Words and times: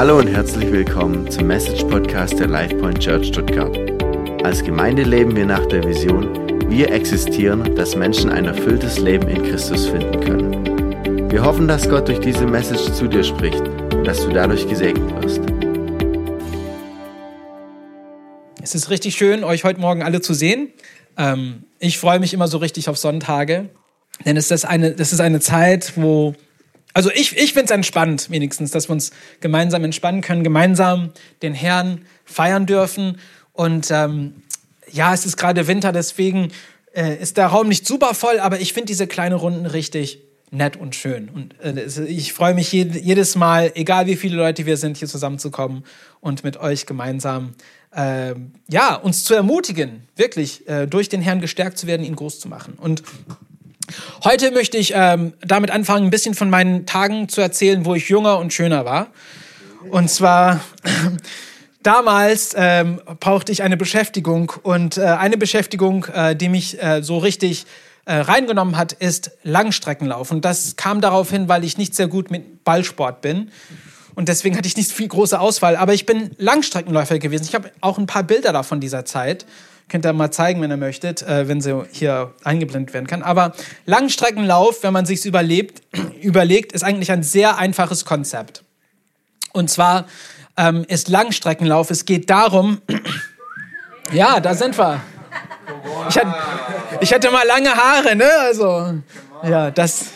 Hallo 0.00 0.16
und 0.16 0.28
herzlich 0.28 0.72
willkommen 0.72 1.30
zum 1.30 1.46
Message 1.46 1.84
Podcast 1.84 2.40
der 2.40 2.46
LifePoint 2.46 3.00
Church 3.00 3.26
Stuttgart. 3.26 3.76
Als 4.42 4.64
Gemeinde 4.64 5.02
leben 5.02 5.36
wir 5.36 5.44
nach 5.44 5.66
der 5.66 5.84
Vision, 5.84 6.70
wir 6.70 6.90
existieren, 6.90 7.74
dass 7.76 7.94
Menschen 7.94 8.30
ein 8.30 8.46
erfülltes 8.46 8.98
Leben 8.98 9.28
in 9.28 9.42
Christus 9.42 9.88
finden 9.88 10.20
können. 10.20 11.30
Wir 11.30 11.44
hoffen, 11.44 11.68
dass 11.68 11.86
Gott 11.86 12.08
durch 12.08 12.18
diese 12.18 12.46
Message 12.46 12.90
zu 12.94 13.08
dir 13.08 13.22
spricht 13.22 13.60
und 13.60 14.06
dass 14.06 14.24
du 14.24 14.30
dadurch 14.30 14.66
gesegnet 14.66 15.22
wirst. 15.22 15.42
Es 18.62 18.74
ist 18.74 18.88
richtig 18.88 19.16
schön, 19.16 19.44
euch 19.44 19.64
heute 19.64 19.80
Morgen 19.80 20.02
alle 20.02 20.22
zu 20.22 20.32
sehen. 20.32 20.70
Ähm, 21.18 21.64
ich 21.78 21.98
freue 21.98 22.20
mich 22.20 22.32
immer 22.32 22.48
so 22.48 22.56
richtig 22.56 22.88
auf 22.88 22.96
Sonntage, 22.96 23.68
denn 24.24 24.38
es 24.38 24.50
ist 24.50 24.64
eine, 24.64 24.92
das 24.92 25.12
ist 25.12 25.20
eine 25.20 25.40
Zeit, 25.40 25.92
wo 25.96 26.34
also 26.92 27.10
ich, 27.10 27.36
ich 27.36 27.52
finde 27.52 27.66
es 27.66 27.70
entspannt, 27.70 28.30
wenigstens, 28.30 28.70
dass 28.70 28.88
wir 28.88 28.92
uns 28.92 29.10
gemeinsam 29.40 29.84
entspannen 29.84 30.20
können, 30.20 30.44
gemeinsam 30.44 31.12
den 31.42 31.54
Herrn 31.54 32.04
feiern 32.24 32.66
dürfen. 32.66 33.18
Und 33.52 33.90
ähm, 33.90 34.42
ja, 34.90 35.14
es 35.14 35.26
ist 35.26 35.36
gerade 35.36 35.66
Winter, 35.66 35.92
deswegen 35.92 36.50
äh, 36.94 37.16
ist 37.16 37.36
der 37.36 37.46
Raum 37.46 37.68
nicht 37.68 37.86
super 37.86 38.14
voll, 38.14 38.40
aber 38.40 38.60
ich 38.60 38.72
finde 38.72 38.86
diese 38.86 39.06
kleinen 39.06 39.36
Runden 39.36 39.66
richtig 39.66 40.20
nett 40.50 40.76
und 40.76 40.96
schön. 40.96 41.28
Und 41.28 41.54
äh, 41.60 41.84
ich 42.06 42.32
freue 42.32 42.54
mich 42.54 42.72
jed 42.72 42.96
jedes 42.96 43.36
Mal, 43.36 43.72
egal 43.74 44.06
wie 44.06 44.16
viele 44.16 44.36
Leute 44.36 44.66
wir 44.66 44.76
sind, 44.76 44.96
hier 44.96 45.08
zusammenzukommen 45.08 45.84
und 46.20 46.42
mit 46.42 46.56
euch 46.56 46.86
gemeinsam 46.86 47.52
äh, 47.94 48.34
ja, 48.68 48.94
uns 48.96 49.24
zu 49.24 49.34
ermutigen, 49.34 50.08
wirklich 50.16 50.68
äh, 50.68 50.86
durch 50.86 51.08
den 51.08 51.20
Herrn 51.20 51.40
gestärkt 51.40 51.78
zu 51.78 51.86
werden, 51.86 52.04
ihn 52.04 52.16
groß 52.16 52.40
zu 52.40 52.48
machen. 52.48 52.74
Und 52.74 53.02
Heute 54.24 54.50
möchte 54.50 54.76
ich 54.76 54.92
ähm, 54.94 55.32
damit 55.40 55.70
anfangen, 55.70 56.06
ein 56.06 56.10
bisschen 56.10 56.34
von 56.34 56.50
meinen 56.50 56.86
Tagen 56.86 57.28
zu 57.28 57.40
erzählen, 57.40 57.84
wo 57.84 57.94
ich 57.94 58.08
jünger 58.08 58.38
und 58.38 58.52
schöner 58.52 58.84
war. 58.84 59.08
Und 59.90 60.10
zwar 60.10 60.60
damals 61.82 62.54
ähm, 62.56 63.00
brauchte 63.20 63.52
ich 63.52 63.62
eine 63.62 63.76
Beschäftigung 63.76 64.52
und 64.62 64.98
äh, 64.98 65.02
eine 65.02 65.36
Beschäftigung, 65.36 66.06
äh, 66.06 66.36
die 66.36 66.48
mich 66.48 66.82
äh, 66.82 67.02
so 67.02 67.18
richtig 67.18 67.66
äh, 68.04 68.14
reingenommen 68.14 68.76
hat, 68.76 68.92
ist 68.92 69.32
Langstreckenlauf. 69.42 70.30
Und 70.30 70.44
das 70.44 70.76
kam 70.76 71.00
darauf 71.00 71.30
hin, 71.30 71.48
weil 71.48 71.64
ich 71.64 71.78
nicht 71.78 71.94
sehr 71.94 72.08
gut 72.08 72.30
mit 72.30 72.64
Ballsport 72.64 73.20
bin. 73.20 73.50
Und 74.14 74.28
deswegen 74.28 74.56
hatte 74.56 74.66
ich 74.66 74.76
nicht 74.76 74.90
viel 74.92 75.08
große 75.08 75.38
Auswahl. 75.38 75.76
Aber 75.76 75.94
ich 75.94 76.06
bin 76.06 76.30
Langstreckenläufer 76.36 77.18
gewesen. 77.18 77.44
Ich 77.44 77.54
habe 77.54 77.70
auch 77.80 77.98
ein 77.98 78.06
paar 78.06 78.24
Bilder 78.24 78.52
davon 78.52 78.80
dieser 78.80 79.04
Zeit. 79.04 79.46
Könnt 79.90 80.06
ihr 80.06 80.12
mal 80.12 80.30
zeigen, 80.30 80.62
wenn 80.62 80.70
ihr 80.70 80.76
möchtet, 80.76 81.22
äh, 81.22 81.48
wenn 81.48 81.60
sie 81.60 81.82
hier 81.90 82.32
eingeblendet 82.44 82.94
werden 82.94 83.08
kann. 83.08 83.22
Aber 83.22 83.52
Langstreckenlauf, 83.86 84.84
wenn 84.84 84.92
man 84.92 85.04
sich 85.04 85.26
überlebt, 85.26 85.82
überlegt, 86.22 86.72
ist 86.72 86.84
eigentlich 86.84 87.10
ein 87.10 87.24
sehr 87.24 87.58
einfaches 87.58 88.04
Konzept. 88.04 88.62
Und 89.52 89.68
zwar 89.68 90.06
ähm, 90.56 90.84
ist 90.86 91.08
Langstreckenlauf, 91.08 91.90
es 91.90 92.04
geht 92.04 92.30
darum, 92.30 92.80
ja, 94.12 94.38
da 94.38 94.54
sind 94.54 94.78
wir. 94.78 95.00
Ich 96.08 96.16
hatte, 96.16 96.34
ich 97.00 97.12
hatte 97.12 97.30
mal 97.32 97.46
lange 97.46 97.74
Haare, 97.74 98.14
ne? 98.14 98.30
Also, 98.42 98.94
ja, 99.42 99.72
das. 99.72 100.06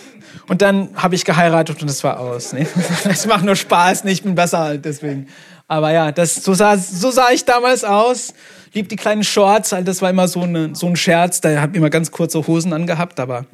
Und 0.47 0.63
dann 0.63 0.91
habe 0.95 1.17
ich 1.17 1.25
geheiratet 1.25 1.81
und 1.81 1.91
das 1.91 2.05
war 2.05 2.21
aus. 2.21 2.53
Ne? 2.53 2.67
Das 3.05 3.27
macht 3.27 3.45
nur 3.45 3.57
Spaß, 3.57 4.05
nicht, 4.05 4.19
ich 4.19 4.23
bin 4.23 4.37
besser 4.37 4.79
deswegen. 4.79 5.29
Aber 5.67 5.91
ja, 5.91 6.13
das, 6.13 6.37
so, 6.37 6.55
sah, 6.55 6.77
so 6.77 7.11
sah 7.11 7.31
ich 7.31 7.45
damals 7.45 7.83
aus 7.83 8.35
lieb 8.75 8.89
die 8.89 8.97
kleinen 8.97 9.25
Shorts, 9.25 9.75
das 9.85 10.03
war 10.03 10.11
immer 10.11 10.29
so, 10.29 10.43
eine, 10.43 10.75
so 10.75 10.87
ein 10.87 10.97
Scherz. 10.97 11.41
Da 11.41 11.61
habe 11.61 11.73
ich 11.73 11.79
immer 11.79 11.91
ganz 11.91 12.11
kurze 12.11 12.47
Hosen 12.47 12.73
angehabt, 12.73 13.21
aber 13.21 13.47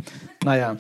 naja. 0.43 0.77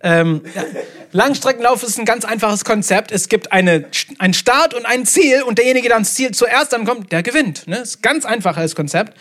Ähm, 0.00 0.42
ja. 0.54 0.64
Langstreckenlauf 1.10 1.82
ist 1.82 1.98
ein 1.98 2.04
ganz 2.04 2.24
einfaches 2.24 2.64
Konzept. 2.64 3.10
Es 3.10 3.28
gibt 3.28 3.50
eine, 3.50 3.86
einen 4.18 4.34
Start 4.34 4.74
und 4.74 4.86
ein 4.86 5.06
Ziel 5.06 5.42
und 5.42 5.58
derjenige, 5.58 5.88
der 5.88 5.96
ans 5.96 6.14
Ziel 6.14 6.30
zuerst 6.32 6.72
ankommt, 6.74 7.10
der 7.10 7.22
gewinnt. 7.22 7.66
Ne? 7.66 7.78
Ist 7.78 8.02
ganz 8.02 8.24
einfaches 8.24 8.76
Konzept. 8.76 9.14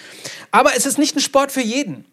Aber 0.52 0.76
es 0.76 0.86
ist 0.86 1.00
nicht 1.00 1.16
ein 1.16 1.20
Sport 1.20 1.52
für 1.52 1.62
jeden. 1.62 2.06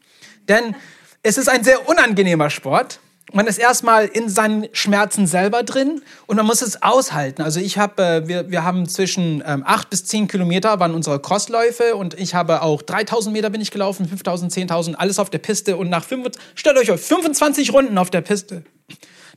Denn 0.48 0.74
es 1.22 1.36
ist 1.36 1.48
ein 1.48 1.64
sehr 1.64 1.88
unangenehmer 1.88 2.48
Sport 2.48 3.00
man 3.32 3.46
ist 3.46 3.58
erstmal 3.58 4.06
in 4.06 4.28
seinen 4.28 4.68
Schmerzen 4.72 5.26
selber 5.26 5.62
drin 5.62 6.02
und 6.26 6.36
man 6.36 6.46
muss 6.46 6.62
es 6.62 6.82
aushalten. 6.82 7.42
Also 7.42 7.58
ich 7.58 7.78
habe, 7.78 8.02
äh, 8.02 8.28
wir, 8.28 8.50
wir 8.50 8.64
haben 8.64 8.86
zwischen 8.88 9.42
ähm, 9.46 9.64
acht 9.66 9.90
bis 9.90 10.04
zehn 10.04 10.28
Kilometer 10.28 10.78
waren 10.78 10.94
unsere 10.94 11.20
Crossläufe 11.20 11.96
und 11.96 12.18
ich 12.18 12.34
habe 12.34 12.62
auch 12.62 12.82
3000 12.82 13.32
Meter 13.32 13.50
bin 13.50 13.60
ich 13.60 13.70
gelaufen, 13.70 14.06
5000, 14.06 14.52
10.000, 14.52 14.94
alles 14.96 15.18
auf 15.18 15.30
der 15.30 15.38
Piste 15.38 15.76
und 15.76 15.88
nach 15.88 16.04
5, 16.04 16.32
stellt 16.54 16.76
euch 16.76 16.90
auf 16.90 17.04
25 17.04 17.72
Runden 17.72 17.98
auf 17.98 18.10
der 18.10 18.20
Piste. 18.20 18.62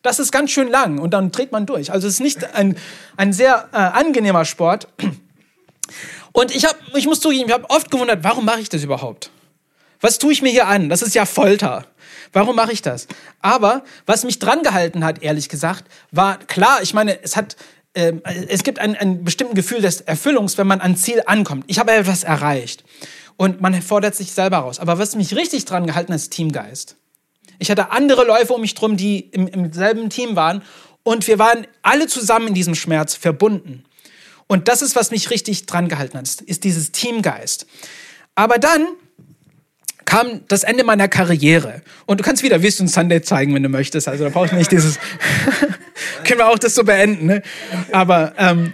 Das 0.03 0.19
ist 0.19 0.31
ganz 0.31 0.51
schön 0.51 0.69
lang 0.69 0.99
und 0.99 1.11
dann 1.11 1.31
dreht 1.31 1.51
man 1.51 1.65
durch. 1.65 1.91
Also 1.91 2.07
es 2.07 2.15
ist 2.15 2.19
nicht 2.19 2.53
ein, 2.53 2.77
ein 3.15 3.33
sehr 3.33 3.69
äh, 3.71 3.77
angenehmer 3.77 4.45
Sport. 4.45 4.87
Und 6.33 6.53
ich, 6.53 6.65
hab, 6.65 6.75
ich 6.95 7.07
muss 7.07 7.19
zugeben, 7.19 7.45
ich 7.47 7.53
habe 7.53 7.69
oft 7.69 7.89
gewundert, 7.89 8.23
warum 8.23 8.45
mache 8.45 8.59
ich 8.59 8.69
das 8.69 8.83
überhaupt? 8.83 9.31
Was 10.01 10.19
tue 10.19 10.31
ich 10.31 10.43
mir 10.43 10.49
hier 10.49 10.67
an? 10.67 10.89
Das 10.89 11.01
ist 11.01 11.15
ja 11.15 11.25
Folter. 11.25 11.85
Warum 12.33 12.55
mache 12.55 12.71
ich 12.71 12.81
das? 12.81 13.07
Aber 13.41 13.83
was 14.05 14.23
mich 14.23 14.39
dran 14.39 14.63
gehalten 14.63 15.03
hat, 15.03 15.21
ehrlich 15.21 15.49
gesagt, 15.49 15.85
war 16.11 16.37
klar, 16.37 16.81
ich 16.81 16.93
meine, 16.93 17.21
es 17.23 17.35
hat 17.35 17.55
äh, 17.93 18.13
es 18.47 18.63
gibt 18.63 18.79
ein, 18.79 18.95
ein 18.95 19.23
bestimmtes 19.23 19.55
Gefühl 19.55 19.81
des 19.81 20.01
Erfüllungs, 20.01 20.57
wenn 20.57 20.67
man 20.67 20.81
an 20.81 20.95
Ziel 20.95 21.23
ankommt. 21.25 21.65
Ich 21.67 21.79
habe 21.79 21.91
etwas 21.91 22.23
erreicht 22.23 22.83
und 23.37 23.61
man 23.61 23.81
fordert 23.81 24.15
sich 24.15 24.31
selber 24.31 24.57
raus. 24.57 24.79
Aber 24.79 24.99
was 24.99 25.15
mich 25.15 25.35
richtig 25.35 25.65
dran 25.65 25.87
gehalten 25.87 26.13
hat, 26.13 26.19
ist 26.19 26.31
Teamgeist. 26.31 26.95
Ich 27.59 27.71
hatte 27.71 27.91
andere 27.91 28.23
Läufer 28.25 28.55
um 28.55 28.61
mich 28.61 28.75
drum, 28.75 28.97
die 28.97 29.19
im, 29.19 29.47
im 29.47 29.73
selben 29.73 30.09
Team 30.09 30.35
waren 30.35 30.61
und 31.03 31.27
wir 31.27 31.39
waren 31.39 31.65
alle 31.81 32.07
zusammen 32.07 32.49
in 32.49 32.53
diesem 32.53 32.75
Schmerz 32.75 33.15
verbunden. 33.15 33.83
Und 34.47 34.67
das 34.67 34.81
ist, 34.81 34.95
was 34.95 35.11
mich 35.11 35.29
richtig 35.29 35.65
dran 35.65 35.89
gehalten 35.89 36.17
hat, 36.17 36.27
ist 36.41 36.63
dieses 36.63 36.91
Teamgeist. 36.91 37.65
Aber 38.35 38.59
dann 38.59 38.85
kam 40.07 40.41
das 40.47 40.63
Ende 40.63 40.85
meiner 40.85 41.09
Karriere. 41.09 41.81
Und 42.05 42.19
du 42.19 42.23
kannst 42.23 42.41
wieder 42.41 42.63
Vision 42.63 42.87
Sunday 42.87 43.21
zeigen, 43.21 43.53
wenn 43.53 43.61
du 43.61 43.69
möchtest. 43.69 44.07
Also 44.07 44.23
da 44.23 44.29
brauche 44.29 44.47
ich 44.47 44.51
nicht 44.53 44.71
dieses. 44.71 44.97
Können 46.23 46.39
wir 46.39 46.47
auch 46.47 46.57
das 46.57 46.75
so 46.75 46.83
beenden, 46.85 47.25
ne? 47.27 47.43
Aber 47.91 48.33
ähm, 48.37 48.73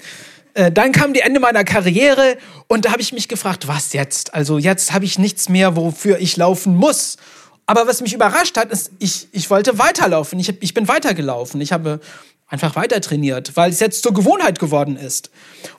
äh, 0.53 0.72
dann 0.72 0.91
kam 0.91 1.11
die 1.13 1.22
Ende 1.22 1.39
meiner 1.39 1.63
Karriere 1.63 2.38
und 2.67 2.85
da 2.85 2.91
habe 2.91 3.01
ich 3.01 3.13
mich 3.13 3.27
gefragt, 3.27 3.67
was 3.67 3.93
jetzt? 3.93 4.35
Also 4.35 4.59
jetzt 4.59 4.93
habe 4.93 5.05
ich 5.05 5.17
nichts 5.17 5.49
mehr, 5.49 5.75
wofür 5.75 6.19
ich 6.19 6.38
laufen 6.38 6.75
muss. 6.75 7.17
Aber 7.66 7.88
was 7.88 8.01
mich 8.01 8.13
überrascht 8.13 8.55
hat, 8.55 8.72
ist, 8.72 8.91
ich, 8.99 9.27
ich 9.31 9.49
wollte 9.49 9.79
weiterlaufen. 9.79 10.39
Ich, 10.39 10.61
ich 10.61 10.73
bin 10.75 10.88
weitergelaufen. 10.88 11.61
Ich 11.61 11.73
habe 11.73 11.99
einfach 12.47 12.75
weiter 12.75 13.01
trainiert, 13.01 13.53
weil 13.55 13.72
es 13.72 13.79
jetzt 13.79 14.03
zur 14.03 14.13
Gewohnheit 14.13 14.59
geworden 14.59 14.97
ist. 14.97 15.31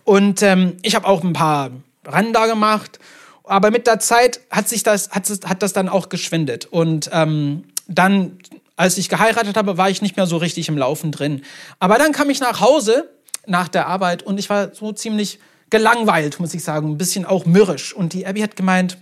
Und 0.02 0.42
ähm, 0.42 0.78
ich 0.82 0.96
habe 0.96 1.06
auch 1.06 1.22
ein 1.22 1.32
paar 1.32 1.70
Rennen 2.04 2.32
da 2.32 2.46
gemacht 2.46 2.98
aber 3.44 3.70
mit 3.70 3.86
der 3.86 4.00
Zeit 4.00 4.40
hat 4.50 4.68
sich 4.68 4.82
das, 4.82 5.10
hat, 5.10 5.28
hat 5.46 5.62
das 5.62 5.72
dann 5.72 5.88
auch 5.88 6.08
geschwindet. 6.08 6.66
Und 6.66 7.10
ähm, 7.12 7.64
dann, 7.86 8.38
als 8.76 8.98
ich 8.98 9.08
geheiratet 9.08 9.56
habe, 9.56 9.76
war 9.76 9.90
ich 9.90 10.02
nicht 10.02 10.16
mehr 10.16 10.26
so 10.26 10.38
richtig 10.38 10.68
im 10.68 10.78
Laufen 10.78 11.12
drin. 11.12 11.42
Aber 11.78 11.98
dann 11.98 12.12
kam 12.12 12.30
ich 12.30 12.40
nach 12.40 12.60
Hause 12.60 13.10
nach 13.46 13.68
der 13.68 13.86
Arbeit 13.86 14.22
und 14.22 14.38
ich 14.38 14.48
war 14.48 14.74
so 14.74 14.92
ziemlich 14.92 15.38
gelangweilt, 15.68 16.40
muss 16.40 16.54
ich 16.54 16.64
sagen, 16.64 16.92
ein 16.92 16.98
bisschen 16.98 17.26
auch 17.26 17.44
mürrisch. 17.46 17.94
Und 17.94 18.12
die 18.12 18.26
Abby 18.26 18.40
hat 18.40 18.56
gemeint, 18.56 18.96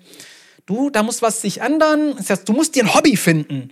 du, 0.67 0.91
da 0.91 1.03
muss 1.03 1.23
was 1.23 1.41
sich 1.41 1.61
ändern. 1.61 2.15
Das 2.17 2.31
heißt, 2.31 2.49
du 2.49 2.53
musst 2.53 2.75
dir 2.75 2.85
ein 2.85 2.95
Hobby 2.95 3.17
finden. 3.17 3.71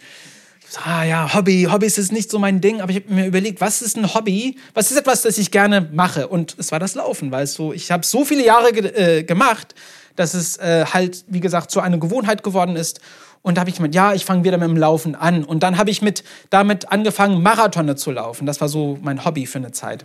Ah 0.85 1.03
ja, 1.03 1.35
Hobby, 1.35 1.67
Hobbys 1.71 1.99
ist 1.99 2.13
nicht 2.13 2.31
so 2.31 2.39
mein 2.39 2.61
Ding, 2.61 2.81
aber 2.81 2.93
ich 2.93 2.99
habe 2.99 3.13
mir 3.13 3.27
überlegt, 3.27 3.61
was 3.61 3.83
ist 3.83 3.97
ein 3.97 4.15
Hobby? 4.15 4.57
Was 4.75 4.93
ist 4.93 4.99
etwas, 4.99 5.23
das 5.23 5.37
ich 5.37 5.51
gerne 5.51 5.89
mache? 5.93 6.29
Und 6.29 6.55
es 6.59 6.71
war 6.71 6.79
das 6.79 6.95
Laufen, 6.95 7.33
weißt 7.33 7.59
du. 7.59 7.73
Ich 7.73 7.91
habe 7.91 8.07
so 8.07 8.25
viele 8.25 8.45
Jahre 8.45 8.73
ge 8.73 8.87
äh, 8.87 9.25
gemacht, 9.25 9.75
dass 10.17 10.35
es 10.35 10.57
äh, 10.59 10.85
halt, 10.87 11.25
wie 11.29 11.41
gesagt, 11.41 11.71
zu 11.71 11.81
einer 11.81 11.99
Gewohnheit 11.99 12.43
geworden 12.43 12.77
ist. 12.77 13.01
Und 13.43 13.57
da 13.57 13.61
habe 13.61 13.71
ich 13.71 13.77
gemeint, 13.77 13.95
ja, 13.95 14.13
ich 14.13 14.25
fange 14.25 14.45
wieder 14.45 14.59
mit 14.59 14.69
dem 14.69 14.77
Laufen 14.77 15.15
an. 15.15 15.45
Und 15.45 15.63
dann 15.63 15.79
habe 15.79 15.91
ich 15.91 16.03
mit, 16.03 16.25
damit 16.51 16.93
angefangen, 16.93 17.43
Marathone 17.43 17.97
zu 17.97 18.11
laufen. 18.11 18.47
Das 18.47 18.61
war 18.61 18.69
so 18.69 18.99
mein 19.01 19.25
Hobby 19.25 19.47
für 19.47 19.59
eine 19.59 19.73
Zeit. 19.73 20.05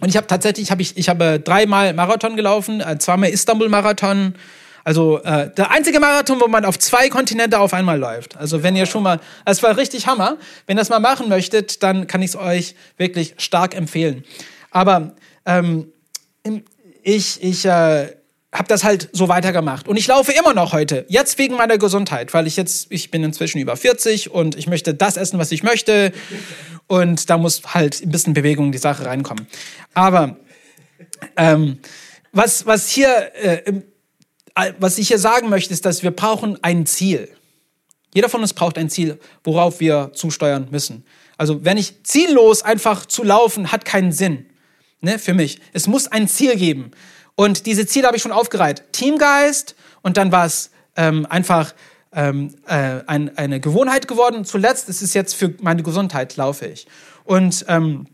Und 0.00 0.08
ich 0.08 0.16
habe 0.16 0.26
tatsächlich, 0.26 0.70
hab 0.70 0.80
ich, 0.80 0.96
ich 0.96 1.08
habe 1.08 1.40
dreimal 1.40 1.92
Marathon 1.92 2.36
gelaufen, 2.36 2.80
äh, 2.80 2.98
zweimal 2.98 3.30
Istanbul-Marathon. 3.30 4.34
Also 4.84 5.22
äh, 5.22 5.52
der 5.54 5.70
einzige 5.70 6.00
Marathon, 6.00 6.40
wo 6.40 6.48
man 6.48 6.64
auf 6.64 6.78
zwei 6.78 7.08
Kontinente 7.08 7.58
auf 7.58 7.74
einmal 7.74 7.98
läuft. 7.98 8.36
Also 8.36 8.62
wenn 8.62 8.74
ihr 8.74 8.86
schon 8.86 9.02
mal, 9.02 9.20
das 9.44 9.62
war 9.62 9.76
richtig 9.76 10.06
Hammer. 10.06 10.38
Wenn 10.66 10.76
ihr 10.76 10.80
das 10.80 10.88
mal 10.88 11.00
machen 11.00 11.28
möchtet, 11.28 11.82
dann 11.82 12.06
kann 12.06 12.22
ich 12.22 12.30
es 12.30 12.36
euch 12.36 12.74
wirklich 12.96 13.34
stark 13.38 13.76
empfehlen. 13.76 14.24
Aber 14.70 15.14
ähm, 15.44 15.92
ich, 17.02 17.42
ich, 17.42 17.64
äh, 17.64 18.17
habe 18.58 18.68
das 18.68 18.82
halt 18.82 19.08
so 19.12 19.28
weitergemacht. 19.28 19.86
Und 19.86 19.96
ich 19.96 20.06
laufe 20.08 20.32
immer 20.32 20.52
noch 20.52 20.72
heute. 20.72 21.06
Jetzt 21.08 21.38
wegen 21.38 21.56
meiner 21.56 21.78
Gesundheit, 21.78 22.34
weil 22.34 22.46
ich 22.48 22.56
jetzt, 22.56 22.88
ich 22.90 23.10
bin 23.10 23.22
inzwischen 23.22 23.60
über 23.60 23.76
40 23.76 24.32
und 24.32 24.56
ich 24.56 24.66
möchte 24.66 24.94
das 24.94 25.16
essen, 25.16 25.38
was 25.38 25.52
ich 25.52 25.62
möchte. 25.62 26.12
Und 26.88 27.30
da 27.30 27.38
muss 27.38 27.62
halt 27.72 28.02
ein 28.02 28.10
bisschen 28.10 28.34
Bewegung 28.34 28.66
in 28.66 28.72
die 28.72 28.78
Sache 28.78 29.06
reinkommen. 29.06 29.46
Aber 29.94 30.36
ähm, 31.36 31.78
was, 32.32 32.66
was, 32.66 32.88
hier, 32.88 33.30
äh, 33.36 33.72
was 34.78 34.98
ich 34.98 35.08
hier 35.08 35.18
sagen 35.18 35.48
möchte, 35.48 35.72
ist, 35.72 35.86
dass 35.86 36.02
wir 36.02 36.10
brauchen 36.10 36.58
ein 36.62 36.84
Ziel. 36.84 37.28
Jeder 38.12 38.28
von 38.28 38.40
uns 38.40 38.54
braucht 38.54 38.76
ein 38.76 38.90
Ziel, 38.90 39.20
worauf 39.44 39.78
wir 39.78 40.10
zusteuern 40.14 40.66
müssen. 40.70 41.04
Also 41.36 41.64
wenn 41.64 41.76
ich 41.76 42.02
ziellos 42.02 42.62
einfach 42.62 43.06
zu 43.06 43.22
laufen, 43.22 43.70
hat 43.70 43.84
keinen 43.84 44.10
Sinn. 44.10 44.46
ne, 45.00 45.20
für 45.20 45.34
mich. 45.34 45.60
Es 45.72 45.86
muss 45.86 46.08
ein 46.08 46.26
Ziel 46.26 46.56
geben. 46.56 46.90
Und 47.38 47.66
diese 47.66 47.86
Ziele 47.86 48.08
habe 48.08 48.16
ich 48.16 48.22
schon 48.24 48.32
aufgereiht. 48.32 48.82
Teamgeist 48.90 49.76
und 50.02 50.16
dann 50.16 50.32
war 50.32 50.44
es 50.44 50.72
ähm, 50.96 51.24
einfach 51.30 51.72
ähm, 52.12 52.56
äh, 52.66 53.02
ein, 53.06 53.38
eine 53.38 53.60
Gewohnheit 53.60 54.08
geworden. 54.08 54.44
Zuletzt 54.44 54.88
ist 54.88 55.02
es 55.02 55.14
jetzt 55.14 55.36
für 55.36 55.54
meine 55.60 55.84
Gesundheit 55.84 56.34
laufe 56.34 56.66
ich. 56.66 56.88
Und 57.22 57.64
ähm, 57.68 58.08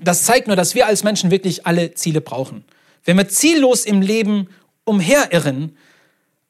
das 0.00 0.24
zeigt 0.24 0.48
nur, 0.48 0.56
dass 0.56 0.74
wir 0.74 0.88
als 0.88 1.04
Menschen 1.04 1.30
wirklich 1.30 1.68
alle 1.68 1.94
Ziele 1.94 2.20
brauchen. 2.20 2.64
Wenn 3.04 3.16
wir 3.16 3.28
ziellos 3.28 3.84
im 3.84 4.02
Leben 4.02 4.48
umherirren, 4.82 5.76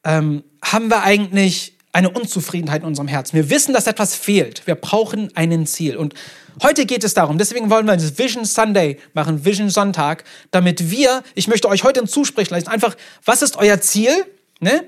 ähm, 0.03 0.43
haben 0.63 0.89
wir 0.89 1.03
eigentlich 1.03 1.77
eine 1.91 2.09
Unzufriedenheit 2.09 2.81
in 2.81 2.87
unserem 2.87 3.07
Herzen. 3.07 3.35
Wir 3.35 3.49
wissen, 3.49 3.73
dass 3.73 3.87
etwas 3.87 4.15
fehlt. 4.15 4.65
Wir 4.67 4.75
brauchen 4.75 5.35
einen 5.35 5.65
Ziel. 5.65 5.97
Und 5.97 6.13
heute 6.61 6.85
geht 6.85 7.03
es 7.03 7.13
darum, 7.13 7.37
deswegen 7.37 7.69
wollen 7.69 7.87
wir 7.87 7.93
das 7.93 8.17
Vision 8.17 8.45
Sunday 8.45 8.99
machen, 9.13 9.43
Vision 9.43 9.69
Sonntag, 9.69 10.23
damit 10.51 10.91
wir, 10.91 11.23
ich 11.33 11.47
möchte 11.47 11.67
euch 11.67 11.83
heute 11.83 12.01
einen 12.01 12.07
Zusprech 12.07 12.49
leisten, 12.49 12.69
einfach, 12.69 12.95
was 13.25 13.41
ist 13.41 13.57
euer 13.57 13.81
Ziel? 13.81 14.11
Ne? 14.59 14.85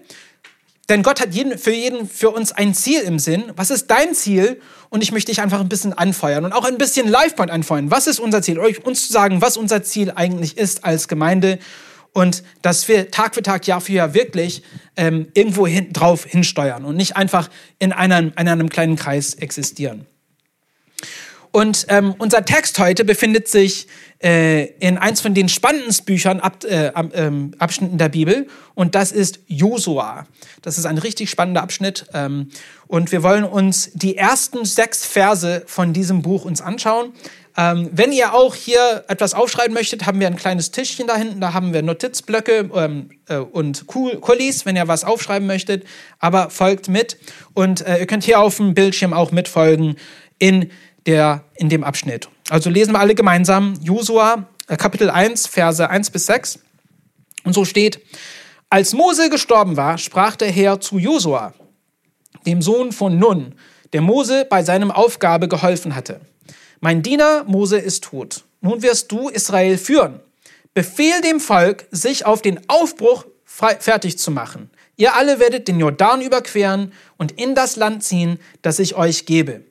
Denn 0.90 1.04
Gott 1.04 1.22
hat 1.22 1.34
jeden, 1.34 1.58
für 1.58 1.72
jeden, 1.72 2.08
für 2.08 2.32
uns 2.32 2.52
ein 2.52 2.74
Ziel 2.74 3.02
im 3.02 3.18
Sinn. 3.18 3.46
Was 3.56 3.72
ist 3.72 3.88
dein 3.88 4.14
Ziel? 4.14 4.60
Und 4.90 5.02
ich 5.02 5.12
möchte 5.14 5.32
dich 5.32 5.42
einfach 5.42 5.62
ein 5.62 5.70
bisschen 5.70 5.94
anfeuern 5.94 6.44
und 6.44 6.52
auch 6.52 6.66
ein 6.66 6.78
bisschen 6.78 7.08
LivePoint 7.08 7.50
anfeuern. 7.50 7.90
Was 7.90 8.08
ist 8.08 8.20
unser 8.20 8.42
Ziel? 8.42 8.60
Euch, 8.60 8.84
uns 8.84 9.08
zu 9.08 9.14
sagen, 9.14 9.42
was 9.42 9.56
unser 9.56 9.84
Ziel 9.84 10.12
eigentlich 10.14 10.58
ist 10.58 10.84
als 10.84 11.08
Gemeinde 11.08 11.60
und 12.14 12.44
dass 12.62 12.88
wir 12.88 13.12
Tag 13.12 13.36
für 13.36 13.42
Tag, 13.42 13.68
Jahr 13.68 13.82
für 13.82 13.94
Jahr 13.94 14.14
wirklich 14.14 14.64
ähm, 14.96 15.28
irgendwo 15.34 15.66
hin, 15.68 15.94
drauf 15.94 16.26
hinsteuern 16.26 16.86
und 16.86 16.96
nicht 16.96 17.16
einfach 17.16 17.50
in 17.80 17.92
einem, 17.92 18.34
in 18.38 18.48
einem 18.48 18.70
kleinen 18.70 18.96
Kreis 18.96 19.34
existieren. 19.36 20.06
Und 21.54 21.86
ähm, 21.90 22.16
unser 22.18 22.46
Text 22.46 22.80
heute 22.80 23.04
befindet 23.04 23.50
sich 23.50 23.88
äh, 24.24 24.68
in 24.80 24.98
eins 24.98 25.20
von 25.20 25.34
den 25.34 25.50
spannendsten 25.50 26.06
Büchern, 26.06 26.40
ab, 26.40 26.64
äh, 26.64 26.94
ähm, 27.14 27.52
Abschnitten 27.60 27.98
der 27.98 28.08
Bibel, 28.08 28.48
und 28.74 28.96
das 28.96 29.12
ist 29.12 29.40
Josua. 29.48 30.26
Das 30.62 30.78
ist 30.78 30.86
ein 30.86 30.98
richtig 30.98 31.30
spannender 31.30 31.62
Abschnitt. 31.62 32.06
Ähm, 32.14 32.50
und 32.88 33.12
wir 33.12 33.22
wollen 33.22 33.44
uns 33.44 33.92
die 33.94 34.16
ersten 34.16 34.64
sechs 34.64 35.06
Verse 35.06 35.64
von 35.68 35.92
diesem 35.92 36.22
Buch 36.22 36.46
uns 36.46 36.62
anschauen. 36.62 37.12
Ähm, 37.62 37.90
wenn 37.92 38.12
ihr 38.12 38.34
auch 38.34 38.56
hier 38.56 39.04
etwas 39.08 39.36
aufschreiben 39.36 39.74
möchtet, 39.74 40.08
haben 40.08 40.20
wir 40.20 40.26
ein 40.26 40.36
kleines 40.36 40.72
Tischchen 40.72 41.06
da 41.06 41.16
hinten. 41.16 41.42
Da 41.42 41.54
haben 41.54 41.74
wir 41.74 41.84
Notizblöcke 41.84 42.70
ähm, 42.74 43.10
äh, 43.28 43.38
und 43.38 43.86
Kulis, 43.86 44.66
wenn 44.66 44.76
ihr 44.76 44.88
was 44.88 45.04
aufschreiben 45.04 45.48
möchtet. 45.48 45.86
Aber 46.18 46.50
folgt 46.50 46.88
mit. 46.88 47.18
Und 47.54 47.86
äh, 47.86 48.00
ihr 48.00 48.08
könnt 48.08 48.24
hier 48.24 48.40
auf 48.40 48.58
dem 48.58 48.74
Bildschirm 48.74 49.14
auch 49.14 49.32
mitfolgen 49.32 49.98
in, 50.40 50.72
der, 51.06 51.44
in 51.56 51.70
dem 51.70 51.84
Abschnitt. 51.84 52.30
Also 52.50 52.72
lesen 52.72 52.94
wir 52.94 53.00
alle 53.00 53.14
gemeinsam 53.14 53.76
Josua 53.84 54.48
äh, 54.68 54.76
Kapitel 54.76 55.12
1, 55.12 55.46
Verse 55.46 55.88
1 55.88 56.10
bis 56.10 56.26
6. 56.26 56.60
Und 57.44 57.54
so 57.54 57.64
steht, 57.64 58.00
als 58.72 58.94
Mose 58.94 59.30
gestorben 59.30 59.78
war, 59.78 60.00
sprach 60.00 60.36
der 60.36 60.50
Herr 60.50 60.80
zu 60.80 60.98
Josua, 60.98 61.54
dem 62.48 62.64
Sohn 62.64 62.92
von 62.92 63.20
Nun, 63.20 63.54
der 63.94 64.02
Mose 64.02 64.48
bei 64.50 64.64
seinem 64.64 64.90
Aufgabe 64.90 65.48
geholfen 65.48 65.94
hatte. 65.94 66.22
Mein 66.84 67.04
Diener 67.04 67.44
Mose 67.44 67.78
ist 67.78 68.06
tot. 68.06 68.44
Nun 68.60 68.82
wirst 68.82 69.12
du 69.12 69.30
Israel 69.30 69.78
führen. 69.78 70.20
Befehl 70.74 71.22
dem 71.22 71.40
Volk, 71.40 71.86
sich 71.92 72.26
auf 72.26 72.42
den 72.42 72.60
Aufbruch 72.70 73.26
fertig 73.46 74.18
zu 74.18 74.32
machen. 74.32 74.72
Ihr 74.98 75.14
alle 75.14 75.40
werdet 75.40 75.68
den 75.68 75.80
Jordan 75.80 76.24
überqueren 76.24 76.92
und 77.18 77.40
in 77.40 77.54
das 77.54 77.76
Land 77.76 78.04
ziehen, 78.04 78.40
das 78.64 78.80
ich 78.80 78.96
euch 78.96 79.28
gebe. 79.28 79.62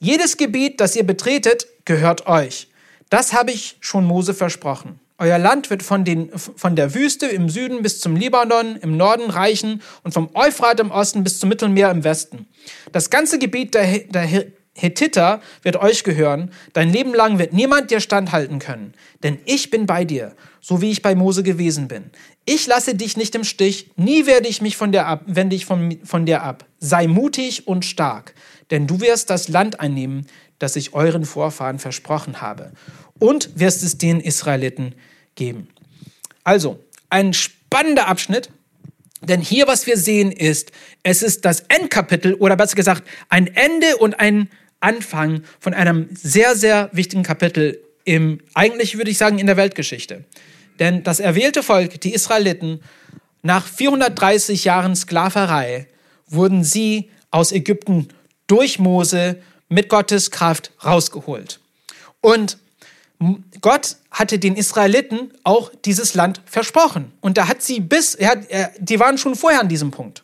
Jedes 0.00 0.36
Gebiet, 0.36 0.80
das 0.80 0.96
ihr 0.96 1.06
betretet, 1.06 1.68
gehört 1.84 2.26
euch. 2.26 2.66
Das 3.08 3.32
habe 3.32 3.52
ich 3.52 3.76
schon 3.78 4.04
Mose 4.04 4.34
versprochen. 4.34 4.98
Euer 5.18 5.38
Land 5.38 5.70
wird 5.70 5.84
von, 5.84 6.04
den, 6.04 6.36
von 6.36 6.74
der 6.74 6.92
Wüste 6.92 7.26
im 7.26 7.48
Süden 7.48 7.82
bis 7.82 8.00
zum 8.00 8.16
Libanon 8.16 8.74
im 8.76 8.96
Norden 8.96 9.30
reichen 9.30 9.80
und 10.02 10.12
vom 10.12 10.30
Euphrat 10.34 10.80
im 10.80 10.90
Osten 10.90 11.22
bis 11.22 11.38
zum 11.38 11.50
Mittelmeer 11.50 11.92
im 11.92 12.02
Westen. 12.02 12.48
Das 12.90 13.10
ganze 13.10 13.38
Gebiet 13.38 13.74
der, 13.74 13.98
der 14.00 14.46
Hethiter 14.80 15.40
wird 15.62 15.76
euch 15.76 16.04
gehören, 16.04 16.52
dein 16.72 16.92
Leben 16.92 17.12
lang 17.12 17.38
wird 17.38 17.52
niemand 17.52 17.90
dir 17.90 18.00
standhalten 18.00 18.60
können, 18.60 18.94
denn 19.22 19.38
ich 19.44 19.70
bin 19.70 19.86
bei 19.86 20.04
dir, 20.04 20.36
so 20.60 20.80
wie 20.80 20.90
ich 20.90 21.02
bei 21.02 21.14
Mose 21.14 21.42
gewesen 21.42 21.88
bin. 21.88 22.10
Ich 22.44 22.66
lasse 22.66 22.94
dich 22.94 23.16
nicht 23.16 23.34
im 23.34 23.44
Stich, 23.44 23.90
nie 23.96 24.26
werde 24.26 24.48
ich 24.48 24.62
mich 24.62 24.76
von 24.76 24.92
dir 24.92 25.06
ab, 25.06 25.22
wende 25.26 25.56
ich 25.56 25.66
von, 25.66 25.98
von 26.04 26.26
dir 26.26 26.42
ab. 26.42 26.64
Sei 26.78 27.08
mutig 27.08 27.66
und 27.66 27.84
stark, 27.84 28.34
denn 28.70 28.86
du 28.86 29.00
wirst 29.00 29.30
das 29.30 29.48
Land 29.48 29.80
einnehmen, 29.80 30.26
das 30.58 30.76
ich 30.76 30.94
euren 30.94 31.24
Vorfahren 31.24 31.78
versprochen 31.78 32.40
habe, 32.40 32.72
und 33.18 33.58
wirst 33.58 33.82
es 33.82 33.98
den 33.98 34.20
Israeliten 34.20 34.94
geben. 35.34 35.68
Also, 36.44 36.78
ein 37.10 37.32
spannender 37.32 38.06
Abschnitt, 38.06 38.50
denn 39.22 39.40
hier, 39.40 39.66
was 39.66 39.86
wir 39.86 39.96
sehen, 39.96 40.30
ist, 40.30 40.70
es 41.02 41.22
ist 41.22 41.44
das 41.44 41.60
Endkapitel 41.68 42.34
oder 42.34 42.56
besser 42.56 42.76
gesagt 42.76 43.02
ein 43.28 43.48
Ende 43.48 43.96
und 43.98 44.20
ein 44.20 44.48
Anfang 44.80 45.42
von 45.60 45.74
einem 45.74 46.08
sehr, 46.12 46.56
sehr 46.56 46.90
wichtigen 46.92 47.22
Kapitel 47.22 47.80
im, 48.04 48.40
eigentlich 48.54 48.96
würde 48.96 49.10
ich 49.10 49.18
sagen, 49.18 49.38
in 49.38 49.46
der 49.46 49.56
Weltgeschichte. 49.56 50.24
Denn 50.78 51.02
das 51.02 51.20
erwählte 51.20 51.62
Volk, 51.62 52.00
die 52.00 52.14
Israeliten, 52.14 52.80
nach 53.42 53.66
430 53.66 54.64
Jahren 54.64 54.96
Sklaverei 54.96 55.86
wurden 56.26 56.64
sie 56.64 57.10
aus 57.30 57.52
Ägypten 57.52 58.08
durch 58.46 58.78
Mose 58.78 59.36
mit 59.68 59.88
Gottes 59.88 60.30
Kraft 60.30 60.72
rausgeholt. 60.84 61.60
Und 62.20 62.58
Gott 63.60 63.96
hatte 64.10 64.38
den 64.38 64.56
Israeliten 64.56 65.32
auch 65.44 65.70
dieses 65.84 66.14
Land 66.14 66.40
versprochen. 66.46 67.12
Und 67.20 67.36
da 67.36 67.48
hat 67.48 67.62
sie 67.62 67.80
bis, 67.80 68.14
er, 68.14 68.40
er, 68.48 68.72
die 68.78 69.00
waren 69.00 69.18
schon 69.18 69.34
vorher 69.34 69.60
an 69.60 69.68
diesem 69.68 69.90
Punkt. 69.90 70.22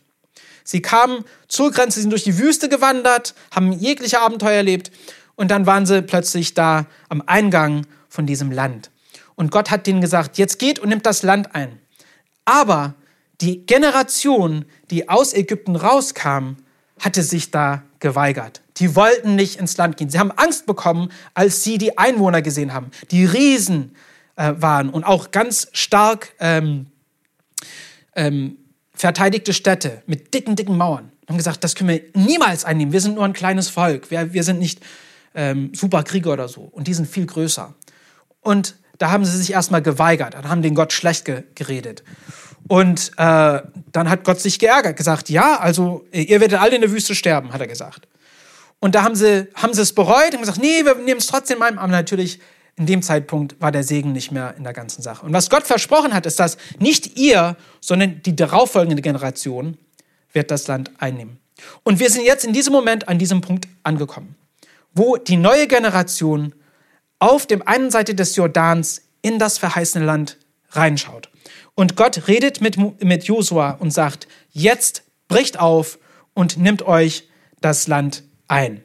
Sie 0.65 0.83
kamen 0.83 1.25
zur 1.47 1.71
Grenze, 1.71 2.01
sind 2.01 2.11
durch 2.11 2.25
die 2.25 2.39
Wüste 2.39 2.69
gewandert, 2.69 3.35
haben 3.55 3.71
jegliche 3.73 4.21
Abenteuer 4.21 4.57
erlebt 4.57 4.91
und 5.37 5.51
dann 5.51 5.67
waren 5.67 5.87
sie 5.87 6.03
plötzlich 6.03 6.55
da 6.55 6.87
am 7.09 7.23
Eingang 7.27 7.87
von 8.09 8.27
diesem 8.27 8.51
Land. 8.51 8.91
Und 9.37 9.51
Gott 9.51 9.71
hat 9.71 9.87
denen 9.87 10.01
gesagt, 10.01 10.39
jetzt 10.39 10.59
geht 10.59 10.79
und 10.79 10.89
nimmt 10.89 11.07
das 11.07 11.23
Land 11.23 11.55
ein. 11.55 11.79
Aber 12.45 12.95
die 13.41 13.67
Generation, 13.67 14.65
die 14.91 15.09
aus 15.09 15.35
Ägypten 15.35 15.77
rauskam, 15.77 16.57
hatte 16.99 17.23
sich 17.23 17.51
da 17.51 17.83
geweigert. 17.99 18.63
Die 18.77 18.95
wollten 18.95 19.35
nicht 19.35 19.57
ins 19.57 19.77
Land 19.77 19.97
gehen. 19.97 20.09
Sie 20.09 20.19
haben 20.19 20.31
Angst 20.31 20.67
bekommen, 20.67 21.11
als 21.35 21.63
sie 21.63 21.79
die 21.79 21.99
Einwohner 21.99 22.43
gesehen 22.43 22.73
haben, 22.73 22.91
die 23.11 23.25
Riesen 23.25 23.97
äh, 24.37 24.55
waren 24.57 24.91
und 24.91 25.05
auch 25.05 25.31
ganz 25.31 25.69
stark 25.73 26.33
ähm, 26.39 26.87
ähm, 28.15 28.57
verteidigte 28.95 29.53
Städte 29.53 30.03
mit 30.07 30.33
dicken, 30.35 30.57
dicken 30.57 30.77
Mauern. 30.77 31.11
Und 31.23 31.31
haben 31.31 31.37
gesagt, 31.37 31.65
das 31.65 31.75
können 31.75 31.91
wir 31.91 32.03
niemals 32.15 32.65
einnehmen. 32.65 32.93
Wir 32.93 33.01
sind 33.01 33.15
nur 33.15 33.25
ein 33.25 33.33
kleines 33.33 33.69
Volk. 33.69 34.11
Wir, 34.11 34.33
wir 34.33 34.45
sind 34.45 34.59
nicht 34.59 34.81
ähm, 35.35 35.73
Superkrieger 35.75 36.33
oder 36.33 36.49
so. 36.49 36.63
Und 36.63 36.87
die 36.87 36.95
sind 36.95 37.09
viel 37.09 37.27
größer. 37.27 37.75
Und 38.41 38.77
da 38.99 39.11
haben 39.11 39.25
sie 39.25 39.37
sich 39.37 39.53
erstmal 39.53 39.83
geweigert 39.83 40.35
und 40.35 40.49
haben 40.49 40.63
den 40.63 40.75
Gott 40.75 40.93
schlecht 40.93 41.25
ge 41.25 41.43
geredet. 41.55 42.05
Und 42.69 43.13
äh, 43.17 43.63
dann 43.93 44.09
hat 44.09 44.25
Gott 44.25 44.41
sich 44.41 44.59
geärgert, 44.59 44.97
gesagt, 44.97 45.29
ja, 45.29 45.59
also 45.59 46.07
ihr 46.13 46.41
werdet 46.41 46.61
alle 46.61 46.75
in 46.75 46.81
der 46.81 46.91
Wüste 46.91 47.15
sterben, 47.15 47.53
hat 47.53 47.61
er 47.61 47.67
gesagt. 47.67 48.09
Und 48.81 48.95
da 48.95 49.03
haben 49.03 49.17
sie, 49.17 49.49
haben 49.55 49.75
sie 49.75 49.83
es 49.83 49.93
bereut 49.93 50.33
und 50.35 50.41
gesagt, 50.41 50.59
nee, 50.59 50.85
wir 50.85 50.95
nehmen 50.97 51.19
es 51.19 51.27
trotzdem 51.27 51.61
ein. 51.63 51.79
Aber 51.79 51.93
natürlich 51.93 52.41
in 52.77 52.87
dem 52.87 53.03
Zeitpunkt 53.03 53.61
war 53.61 53.71
der 53.71 53.85
Segen 53.85 54.13
nicht 54.13 54.33
mehr 54.33 54.55
in 54.57 54.65
der 54.65 54.73
ganzen 54.73 55.03
Sache. 55.03 55.25
Und 55.25 55.33
was 55.33 55.49
Gott 55.49 55.65
versprochen 55.65 56.13
hat, 56.13 56.27
ist, 56.27 56.41
dass 56.41 56.57
nicht 56.79 57.17
ihr, 57.19 57.57
sondern 57.81 58.23
die 58.23 58.35
darauffolgende 58.35 59.01
Generation 59.01 59.77
wird 60.33 60.51
das 60.51 60.67
Land 60.67 60.91
einnehmen. 60.99 61.39
Und 61.85 62.01
wir 62.01 62.11
sind 62.11 62.25
jetzt 62.25 62.45
in 62.45 62.53
diesem 62.53 62.73
Moment 62.73 63.09
an 63.09 63.19
diesem 63.19 63.41
Punkt 63.41 63.69
angekommen, 63.85 64.35
wo 64.93 65.17
die 65.17 65.37
neue 65.37 65.69
Generation 65.69 66.55
auf 67.21 67.47
dem 67.47 67.67
einen 67.67 67.91
Seite 67.91 68.15
des 68.15 68.35
Jordans 68.35 69.03
in 69.23 69.39
das 69.39 69.59
verheißene 69.59 70.05
Land 70.05 70.37
reinschaut. 70.71 71.31
Und 71.77 71.97
Gott 71.97 72.29
redet 72.29 72.61
mit, 72.61 72.77
mit 73.03 73.25
Josua 73.25 73.71
und 73.71 73.93
sagt, 73.93 74.27
jetzt 74.51 75.05
bricht 75.29 75.59
auf 75.59 75.99
und 76.35 76.57
nimmt 76.57 76.83
euch 76.83 77.29
das 77.61 77.87
Land 77.87 78.25
ein. 78.49 78.83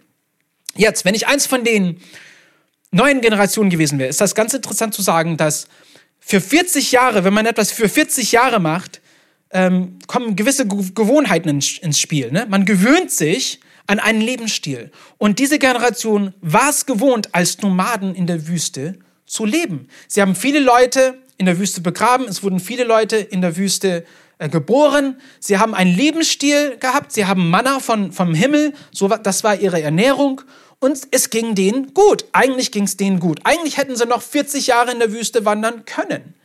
Jetzt, 0.75 1.05
wenn 1.05 1.15
ich 1.15 1.27
eins 1.27 1.47
von 1.47 1.63
den 1.63 1.99
neuen 2.91 3.21
Generation 3.21 3.69
gewesen 3.69 3.99
wäre, 3.99 4.09
ist 4.09 4.21
das 4.21 4.35
ganz 4.35 4.53
interessant 4.53 4.93
zu 4.93 5.01
sagen, 5.01 5.37
dass 5.37 5.67
für 6.19 6.41
40 6.41 6.91
Jahre, 6.91 7.23
wenn 7.23 7.33
man 7.33 7.45
etwas 7.45 7.71
für 7.71 7.89
40 7.89 8.31
Jahre 8.31 8.59
macht, 8.59 9.01
ähm, 9.51 9.97
kommen 10.07 10.35
gewisse 10.35 10.67
Gewohnheiten 10.67 11.49
ins, 11.49 11.99
Spiel. 11.99 12.31
Ne? 12.31 12.45
Man 12.49 12.65
gewöhnt 12.65 13.11
sich 13.11 13.59
an 13.87 13.99
einen 13.99 14.21
Lebensstil. 14.21 14.91
Und 15.17 15.39
diese 15.39 15.57
Generation 15.57 16.33
war 16.41 16.69
es 16.69 16.85
gewohnt, 16.85 17.29
als 17.33 17.59
Nomaden 17.61 18.13
in 18.13 18.27
der 18.27 18.47
Wüste 18.47 18.99
zu 19.25 19.45
leben. 19.45 19.87
Sie 20.07 20.21
haben 20.21 20.35
viele 20.35 20.59
Leute 20.59 21.17
in 21.37 21.47
der 21.47 21.57
Wüste 21.57 21.81
begraben, 21.81 22.27
es 22.27 22.43
wurden 22.43 22.59
viele 22.59 22.83
Leute 22.83 23.15
in 23.15 23.41
der 23.41 23.57
Wüste 23.57 24.05
äh, 24.37 24.49
geboren. 24.49 25.19
Sie 25.39 25.57
haben 25.57 25.73
einen 25.73 25.95
Lebensstil 25.95 26.77
gehabt, 26.77 27.11
sie 27.11 27.25
haben 27.25 27.49
Manna 27.49 27.79
von, 27.79 28.11
vom 28.11 28.35
Himmel, 28.35 28.73
so, 28.91 29.07
das 29.07 29.43
war 29.43 29.59
ihre 29.59 29.81
Ernährung. 29.81 30.41
Und 30.79 31.07
es 31.11 31.29
ging 31.29 31.55
denen 31.55 31.93
gut. 31.93 32.25
Eigentlich 32.31 32.71
ging 32.71 32.83
es 32.83 32.97
denen 32.97 33.19
gut. 33.19 33.41
Eigentlich 33.43 33.77
hätten 33.77 33.95
sie 33.95 34.05
noch 34.05 34.21
40 34.21 34.67
Jahre 34.67 34.91
in 34.91 34.99
der 34.99 35.11
Wüste 35.11 35.45
wandern 35.45 35.85
können. 35.85 36.35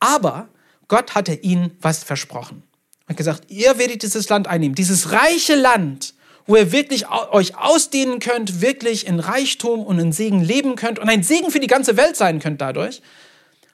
Aber 0.00 0.48
Gott 0.88 1.14
hatte 1.14 1.34
ihnen 1.34 1.76
was 1.80 2.04
versprochen. 2.04 2.62
Er 3.06 3.10
hat 3.10 3.16
gesagt, 3.16 3.50
ihr 3.50 3.78
werdet 3.78 4.02
dieses 4.02 4.28
Land 4.28 4.48
einnehmen, 4.48 4.74
dieses 4.74 5.12
reiche 5.12 5.54
Land, 5.54 6.14
wo 6.46 6.56
ihr 6.56 6.72
wirklich 6.72 7.08
euch 7.08 7.56
ausdehnen 7.56 8.18
könnt, 8.18 8.60
wirklich 8.60 9.06
in 9.06 9.20
Reichtum 9.20 9.84
und 9.84 9.98
in 9.98 10.12
Segen 10.12 10.42
leben 10.42 10.76
könnt 10.76 10.98
und 10.98 11.08
ein 11.08 11.22
Segen 11.22 11.50
für 11.50 11.60
die 11.60 11.66
ganze 11.66 11.96
Welt 11.96 12.16
sein 12.16 12.40
könnt 12.40 12.60
dadurch. 12.60 13.02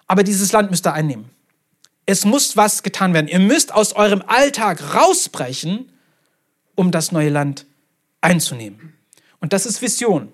Aber 0.06 0.22
dieses 0.22 0.52
Land 0.52 0.70
müsst 0.70 0.86
ihr 0.86 0.92
einnehmen. 0.92 1.30
Es 2.06 2.24
muss 2.24 2.56
was 2.56 2.82
getan 2.82 3.14
werden. 3.14 3.28
Ihr 3.28 3.38
müsst 3.38 3.72
aus 3.72 3.94
eurem 3.94 4.22
Alltag 4.26 4.94
rausbrechen, 4.94 5.92
um 6.74 6.90
das 6.90 7.12
neue 7.12 7.28
Land 7.28 7.66
einzunehmen. 8.20 8.94
Und 9.42 9.52
das 9.52 9.66
ist 9.66 9.82
Vision. 9.82 10.32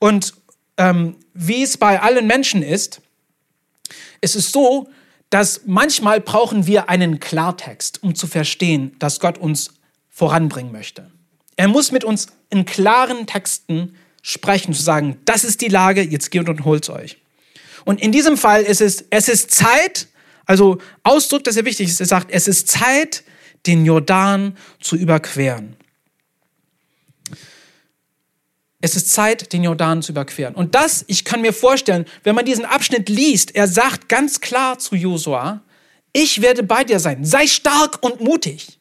Und 0.00 0.34
ähm, 0.78 1.16
wie 1.34 1.62
es 1.62 1.76
bei 1.76 2.00
allen 2.00 2.26
Menschen 2.26 2.62
ist, 2.62 3.00
es 4.20 4.34
ist 4.34 4.50
so, 4.50 4.88
dass 5.30 5.62
manchmal 5.66 6.20
brauchen 6.20 6.66
wir 6.66 6.88
einen 6.88 7.20
Klartext, 7.20 8.02
um 8.02 8.14
zu 8.14 8.26
verstehen, 8.26 8.96
dass 8.98 9.20
Gott 9.20 9.38
uns 9.38 9.74
voranbringen 10.08 10.72
möchte. 10.72 11.10
Er 11.56 11.68
muss 11.68 11.92
mit 11.92 12.04
uns 12.04 12.28
in 12.48 12.64
klaren 12.64 13.26
Texten 13.26 13.94
sprechen, 14.22 14.72
zu 14.72 14.82
sagen, 14.82 15.18
das 15.26 15.44
ist 15.44 15.60
die 15.60 15.68
Lage, 15.68 16.02
jetzt 16.02 16.30
geht 16.30 16.48
und 16.48 16.64
holt 16.64 16.88
euch. 16.88 17.18
Und 17.84 18.00
in 18.00 18.12
diesem 18.12 18.36
Fall 18.38 18.62
ist 18.62 18.80
es, 18.80 19.04
es 19.10 19.28
ist 19.28 19.50
Zeit, 19.50 20.08
also 20.46 20.78
Ausdruck, 21.02 21.44
dass 21.44 21.56
er 21.56 21.66
wichtig 21.66 21.88
ist, 21.88 22.00
er 22.00 22.06
sagt, 22.06 22.30
es 22.30 22.48
ist 22.48 22.68
Zeit, 22.68 23.24
den 23.66 23.84
Jordan 23.84 24.56
zu 24.80 24.96
überqueren. 24.96 25.76
Es 28.80 28.94
ist 28.94 29.10
Zeit, 29.10 29.52
den 29.52 29.64
Jordan 29.64 30.02
zu 30.02 30.12
überqueren. 30.12 30.54
Und 30.54 30.74
das, 30.74 31.04
ich 31.08 31.24
kann 31.24 31.40
mir 31.40 31.52
vorstellen, 31.52 32.04
wenn 32.24 32.34
man 32.34 32.44
diesen 32.44 32.64
Abschnitt 32.64 33.08
liest, 33.08 33.54
er 33.54 33.68
sagt 33.68 34.08
ganz 34.08 34.40
klar 34.40 34.78
zu 34.78 34.94
Josua, 34.94 35.62
ich 36.12 36.42
werde 36.42 36.62
bei 36.62 36.84
dir 36.84 37.00
sein. 37.00 37.24
Sei 37.24 37.46
stark 37.46 38.02
und 38.02 38.20
mutig. 38.20 38.78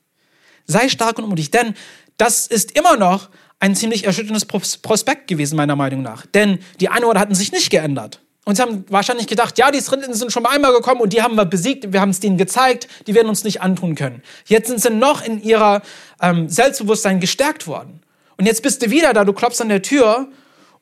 Sei 0.65 0.89
stark 0.89 1.17
und 1.17 1.27
mutig. 1.27 1.51
Denn 1.51 1.75
das 2.17 2.47
ist 2.47 2.77
immer 2.77 2.97
noch 2.97 3.29
ein 3.59 3.75
ziemlich 3.75 4.05
erschütterndes 4.05 4.45
Prospekt 4.45 5.27
gewesen, 5.27 5.55
meiner 5.55 5.75
Meinung 5.75 6.01
nach. 6.01 6.25
Denn 6.25 6.59
die 6.79 6.89
Einwohner 6.89 7.19
hatten 7.19 7.35
sich 7.35 7.51
nicht 7.51 7.69
geändert. 7.69 8.21
Und 8.45 8.55
sie 8.55 8.61
haben 8.61 8.85
wahrscheinlich 8.89 9.27
gedacht, 9.27 9.57
ja, 9.57 9.71
die 9.71 9.79
Israeliten 9.79 10.13
sind 10.13 10.31
schon 10.31 10.43
mal 10.43 10.49
einmal 10.49 10.71
gekommen 10.71 11.01
und 11.01 11.13
die 11.13 11.21
haben 11.23 11.35
wir 11.35 11.45
besiegt, 11.45 11.91
wir 11.91 11.99
haben 11.99 12.11
es 12.11 12.19
denen 12.19 12.37
gezeigt, 12.37 12.87
die 13.07 13.15
werden 13.15 13.27
uns 13.27 13.43
nicht 13.43 13.61
antun 13.61 13.95
können. 13.95 14.21
Jetzt 14.45 14.67
sind 14.67 14.79
sie 14.81 14.91
noch 14.91 15.25
in 15.25 15.41
ihrer 15.41 15.81
ähm, 16.21 16.47
Selbstbewusstsein 16.47 17.19
gestärkt 17.19 17.65
worden. 17.65 18.01
Und 18.37 18.45
jetzt 18.45 18.61
bist 18.61 18.81
du 18.81 18.91
wieder 18.91 19.13
da, 19.13 19.23
du 19.23 19.33
klopfst 19.33 19.61
an 19.61 19.69
der 19.69 19.81
Tür. 19.81 20.27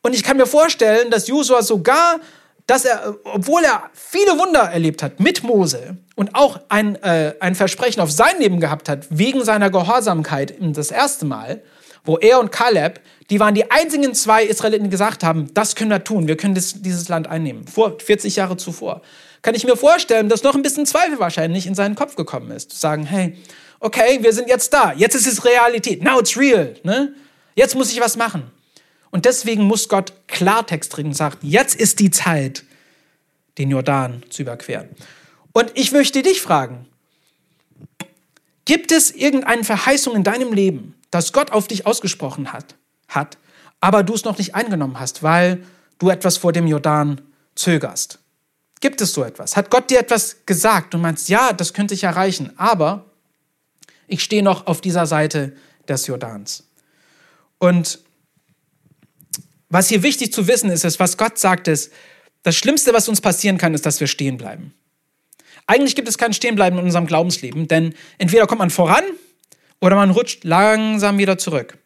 Und 0.01 0.13
ich 0.13 0.23
kann 0.23 0.37
mir 0.37 0.45
vorstellen, 0.45 1.09
dass 1.11 1.27
Josua 1.27 1.61
sogar, 1.61 2.19
dass 2.67 2.85
er, 2.85 3.15
obwohl 3.23 3.63
er 3.63 3.83
viele 3.93 4.37
Wunder 4.37 4.61
erlebt 4.61 5.03
hat 5.03 5.19
mit 5.19 5.43
Mose 5.43 5.97
und 6.15 6.35
auch 6.35 6.59
ein, 6.69 7.01
äh, 7.03 7.35
ein 7.39 7.55
Versprechen 7.55 8.01
auf 8.01 8.11
sein 8.11 8.39
Leben 8.39 8.59
gehabt 8.59 8.89
hat, 8.89 9.07
wegen 9.09 9.43
seiner 9.43 9.69
Gehorsamkeit 9.69 10.53
das 10.59 10.91
erste 10.91 11.25
Mal, 11.25 11.61
wo 12.05 12.17
er 12.17 12.39
und 12.39 12.51
Kaleb, 12.51 12.99
die 13.29 13.39
waren 13.39 13.55
die 13.55 13.71
einzigen 13.71 14.13
zwei 14.13 14.43
Israeliten, 14.43 14.85
die 14.85 14.89
gesagt 14.89 15.23
haben, 15.23 15.53
das 15.53 15.75
können 15.75 15.89
wir 15.89 16.03
tun, 16.03 16.27
wir 16.27 16.35
können 16.35 16.55
das, 16.55 16.81
dieses 16.81 17.07
Land 17.07 17.27
einnehmen, 17.27 17.65
vor 17.67 17.97
40 17.99 18.35
Jahre 18.35 18.57
zuvor. 18.57 19.01
Kann 19.41 19.55
ich 19.55 19.65
mir 19.65 19.77
vorstellen, 19.77 20.29
dass 20.29 20.43
noch 20.43 20.55
ein 20.55 20.61
bisschen 20.61 20.85
Zweifel 20.85 21.19
wahrscheinlich 21.19 21.65
in 21.65 21.75
seinen 21.75 21.95
Kopf 21.95 22.15
gekommen 22.15 22.51
ist. 22.51 22.71
Zu 22.71 22.77
sagen, 22.77 23.05
hey, 23.05 23.37
okay, 23.79 24.19
wir 24.21 24.33
sind 24.33 24.49
jetzt 24.49 24.73
da, 24.73 24.93
jetzt 24.93 25.15
ist 25.15 25.27
es 25.27 25.45
Realität, 25.45 26.03
now 26.03 26.19
it's 26.19 26.37
real. 26.37 26.75
Ne? 26.83 27.13
Jetzt 27.55 27.75
muss 27.75 27.91
ich 27.91 27.99
was 27.99 28.17
machen. 28.17 28.51
Und 29.11 29.25
deswegen 29.25 29.63
muss 29.63 29.89
Gott 29.89 30.13
Klartext 30.27 30.97
reden 30.97 31.09
und 31.09 31.13
sagt, 31.13 31.43
jetzt 31.43 31.75
ist 31.75 31.99
die 31.99 32.09
Zeit, 32.09 32.63
den 33.57 33.69
Jordan 33.69 34.23
zu 34.29 34.41
überqueren. 34.41 34.89
Und 35.51 35.71
ich 35.75 35.91
möchte 35.91 36.23
dich 36.23 36.41
fragen, 36.41 36.87
gibt 38.65 38.91
es 38.91 39.11
irgendeine 39.11 39.63
Verheißung 39.63 40.15
in 40.15 40.23
deinem 40.23 40.51
Leben, 40.51 40.95
das 41.11 41.31
Gott 41.31 41.51
auf 41.51 41.67
dich 41.67 41.85
ausgesprochen 41.85 42.53
hat, 42.53 42.75
hat, 43.07 43.37
aber 43.79 44.01
du 44.03 44.15
es 44.15 44.23
noch 44.23 44.37
nicht 44.37 44.55
eingenommen 44.55 44.99
hast, 44.99 45.21
weil 45.21 45.63
du 45.99 46.09
etwas 46.09 46.37
vor 46.37 46.51
dem 46.51 46.65
Jordan 46.65 47.21
zögerst? 47.53 48.17
Gibt 48.81 48.99
es 48.99 49.13
so 49.13 49.23
etwas? 49.23 49.55
Hat 49.55 49.69
Gott 49.69 49.89
dir 49.91 49.99
etwas 49.99 50.37
gesagt 50.45 50.95
und 50.95 51.01
meinst, 51.01 51.29
ja, 51.29 51.53
das 51.53 51.73
könnte 51.73 51.93
ich 51.93 52.03
erreichen, 52.03 52.51
aber 52.57 53.05
ich 54.07 54.23
stehe 54.23 54.43
noch 54.43 54.65
auf 54.67 54.81
dieser 54.81 55.05
Seite 55.05 55.55
des 55.87 56.07
Jordans? 56.07 56.63
Und 57.63 57.99
was 59.69 59.87
hier 59.87 60.03
wichtig 60.03 60.33
zu 60.33 60.49
wissen 60.49 60.69
ist, 60.69 60.83
ist, 60.83 60.99
was 60.99 61.15
Gott 61.15 61.39
sagt, 61.39 61.69
ist, 61.69 61.93
das 62.41 62.57
Schlimmste, 62.57 62.93
was 62.93 63.07
uns 63.07 63.21
passieren 63.21 63.57
kann, 63.57 63.73
ist, 63.73 63.85
dass 63.85 64.01
wir 64.01 64.07
stehen 64.07 64.35
bleiben. 64.35 64.73
Eigentlich 65.65 65.95
gibt 65.95 66.09
es 66.09 66.17
kein 66.17 66.33
Stehenbleiben 66.33 66.77
in 66.77 66.83
unserem 66.83 67.05
Glaubensleben, 67.05 67.69
denn 67.69 67.93
entweder 68.17 68.47
kommt 68.47 68.59
man 68.59 68.69
voran 68.69 69.05
oder 69.79 69.95
man 69.95 70.09
rutscht 70.09 70.43
langsam 70.43 71.17
wieder 71.17 71.37
zurück. 71.37 71.77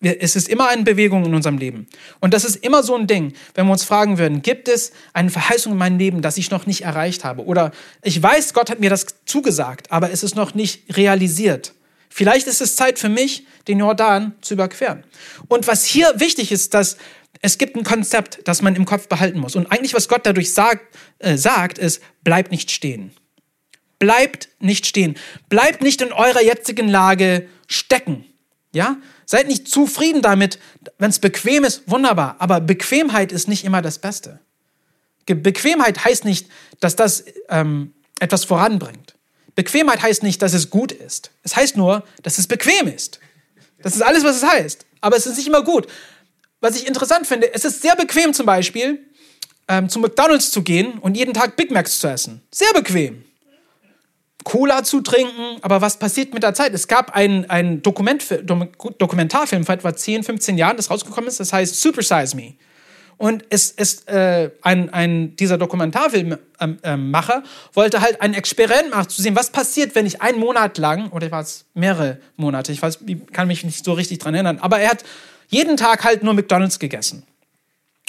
Es 0.00 0.36
ist 0.36 0.48
immer 0.48 0.68
eine 0.68 0.84
Bewegung 0.84 1.24
in 1.24 1.34
unserem 1.34 1.58
Leben. 1.58 1.88
Und 2.20 2.32
das 2.32 2.44
ist 2.44 2.54
immer 2.64 2.84
so 2.84 2.94
ein 2.94 3.08
Ding, 3.08 3.32
wenn 3.56 3.66
wir 3.66 3.72
uns 3.72 3.82
fragen 3.82 4.18
würden, 4.18 4.40
gibt 4.40 4.68
es 4.68 4.92
eine 5.14 5.30
Verheißung 5.30 5.72
in 5.72 5.78
meinem 5.78 5.98
Leben, 5.98 6.22
das 6.22 6.36
ich 6.36 6.52
noch 6.52 6.66
nicht 6.66 6.82
erreicht 6.82 7.24
habe? 7.24 7.44
Oder 7.44 7.72
ich 8.04 8.22
weiß, 8.22 8.54
Gott 8.54 8.70
hat 8.70 8.78
mir 8.78 8.90
das 8.90 9.06
zugesagt, 9.26 9.90
aber 9.90 10.12
es 10.12 10.22
ist 10.22 10.36
noch 10.36 10.54
nicht 10.54 10.96
realisiert. 10.96 11.74
Vielleicht 12.16 12.46
ist 12.46 12.60
es 12.60 12.76
Zeit 12.76 13.00
für 13.00 13.08
mich, 13.08 13.44
den 13.66 13.80
Jordan 13.80 14.36
zu 14.40 14.54
überqueren. 14.54 15.02
Und 15.48 15.66
was 15.66 15.84
hier 15.84 16.12
wichtig 16.14 16.52
ist, 16.52 16.72
dass 16.72 16.96
es 17.40 17.58
gibt 17.58 17.74
ein 17.74 17.82
Konzept, 17.82 18.38
das 18.44 18.62
man 18.62 18.76
im 18.76 18.84
Kopf 18.84 19.08
behalten 19.08 19.40
muss. 19.40 19.56
Und 19.56 19.72
eigentlich, 19.72 19.94
was 19.94 20.06
Gott 20.06 20.24
dadurch 20.24 20.54
sagt, 20.54 20.94
äh, 21.18 21.36
sagt 21.36 21.76
ist, 21.76 22.00
bleibt 22.22 22.52
nicht 22.52 22.70
stehen. 22.70 23.10
Bleibt 23.98 24.48
nicht 24.60 24.86
stehen. 24.86 25.16
Bleibt 25.48 25.82
nicht 25.82 26.02
in 26.02 26.12
eurer 26.12 26.40
jetzigen 26.40 26.86
Lage 26.86 27.48
stecken. 27.66 28.24
Ja? 28.72 28.96
Seid 29.26 29.48
nicht 29.48 29.66
zufrieden 29.66 30.22
damit, 30.22 30.60
wenn 30.98 31.10
es 31.10 31.18
bequem 31.18 31.64
ist, 31.64 31.82
wunderbar. 31.90 32.36
Aber 32.38 32.60
Bequemheit 32.60 33.32
ist 33.32 33.48
nicht 33.48 33.64
immer 33.64 33.82
das 33.82 33.98
Beste. 33.98 34.38
Bequemheit 35.26 36.04
heißt 36.04 36.24
nicht, 36.24 36.46
dass 36.78 36.94
das 36.94 37.24
ähm, 37.48 37.92
etwas 38.20 38.44
voranbringt. 38.44 39.13
Bequemheit 39.54 40.02
heißt 40.02 40.22
nicht, 40.22 40.42
dass 40.42 40.54
es 40.54 40.70
gut 40.70 40.92
ist. 40.92 41.30
Es 41.42 41.56
heißt 41.56 41.76
nur, 41.76 42.04
dass 42.22 42.38
es 42.38 42.46
bequem 42.46 42.88
ist. 42.88 43.20
Das 43.82 43.94
ist 43.94 44.02
alles, 44.02 44.24
was 44.24 44.36
es 44.36 44.42
heißt. 44.42 44.86
Aber 45.00 45.16
es 45.16 45.26
ist 45.26 45.36
nicht 45.36 45.46
immer 45.46 45.62
gut. 45.62 45.86
Was 46.60 46.76
ich 46.76 46.86
interessant 46.86 47.26
finde, 47.26 47.52
es 47.52 47.64
ist 47.64 47.82
sehr 47.82 47.94
bequem 47.94 48.32
zum 48.32 48.46
Beispiel, 48.46 48.98
ähm, 49.68 49.88
zu 49.88 49.98
McDonalds 49.98 50.50
zu 50.50 50.62
gehen 50.62 50.98
und 50.98 51.16
jeden 51.16 51.34
Tag 51.34 51.56
Big 51.56 51.70
Macs 51.70 52.00
zu 52.00 52.08
essen. 52.08 52.42
Sehr 52.50 52.72
bequem. 52.72 53.24
Cola 54.44 54.84
zu 54.84 55.00
trinken, 55.00 55.58
aber 55.62 55.80
was 55.80 55.98
passiert 55.98 56.34
mit 56.34 56.42
der 56.42 56.54
Zeit? 56.54 56.74
Es 56.74 56.86
gab 56.86 57.14
einen, 57.14 57.82
Dokument, 57.82 58.22
Dokumentarfilm 58.98 59.64
vor 59.64 59.74
etwa 59.74 59.94
10, 59.94 60.22
15 60.22 60.58
Jahren, 60.58 60.76
das 60.76 60.90
rausgekommen 60.90 61.28
ist, 61.28 61.40
das 61.40 61.52
heißt 61.52 61.80
Super 61.80 62.02
Size 62.02 62.36
Me. 62.36 62.54
Und 63.16 63.44
es 63.50 63.70
ist 63.70 64.08
äh, 64.08 64.50
ein, 64.62 64.92
ein, 64.92 65.36
dieser 65.36 65.56
Dokumentarfilmmacher 65.58 66.40
ähm, 66.60 66.78
ähm, 66.82 67.42
wollte 67.72 68.00
halt 68.00 68.20
ein 68.20 68.34
Experiment 68.34 68.90
machen, 68.90 69.08
zu 69.08 69.22
sehen, 69.22 69.36
was 69.36 69.50
passiert, 69.50 69.94
wenn 69.94 70.06
ich 70.06 70.20
einen 70.20 70.38
Monat 70.38 70.78
lang, 70.78 71.10
oder 71.10 71.30
war 71.30 71.42
es 71.42 71.66
mehrere 71.74 72.18
Monate, 72.36 72.72
ich 72.72 72.82
weiß, 72.82 73.00
kann 73.32 73.46
mich 73.46 73.64
nicht 73.64 73.84
so 73.84 73.92
richtig 73.92 74.18
dran 74.18 74.34
erinnern, 74.34 74.58
aber 74.60 74.80
er 74.80 74.90
hat 74.90 75.04
jeden 75.48 75.76
Tag 75.76 76.04
halt 76.04 76.22
nur 76.22 76.34
McDonalds 76.34 76.78
gegessen. 76.78 77.24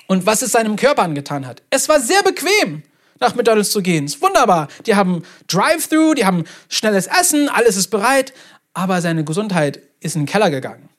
Und 0.08 0.26
was 0.26 0.42
es 0.42 0.52
seinem 0.52 0.76
Körper 0.76 1.04
angetan 1.04 1.48
hat. 1.48 1.64
Es 1.70 1.90
war 1.90 2.00
sehr 2.00 2.22
bequem, 2.22 2.84
nach 3.20 3.36
McDonalds 3.36 3.72
zu 3.72 3.82
gehen. 3.82 4.06
Ist 4.06 4.22
wunderbar. 4.22 4.68
Die 4.86 4.96
haben 4.96 5.24
Drive-Thru, 5.48 6.14
die 6.14 6.26
haben 6.26 6.44
schnelles 6.70 7.08
Essen, 7.08 7.50
alles 7.50 7.76
ist 7.76 7.88
bereit, 7.88 8.34
aber 8.74 9.02
seine 9.02 9.24
Gesundheit 9.24 9.80
ist 10.00 10.16
in 10.16 10.24
den 10.24 10.28
Keller 10.28 10.52
gegangen. 10.52 10.90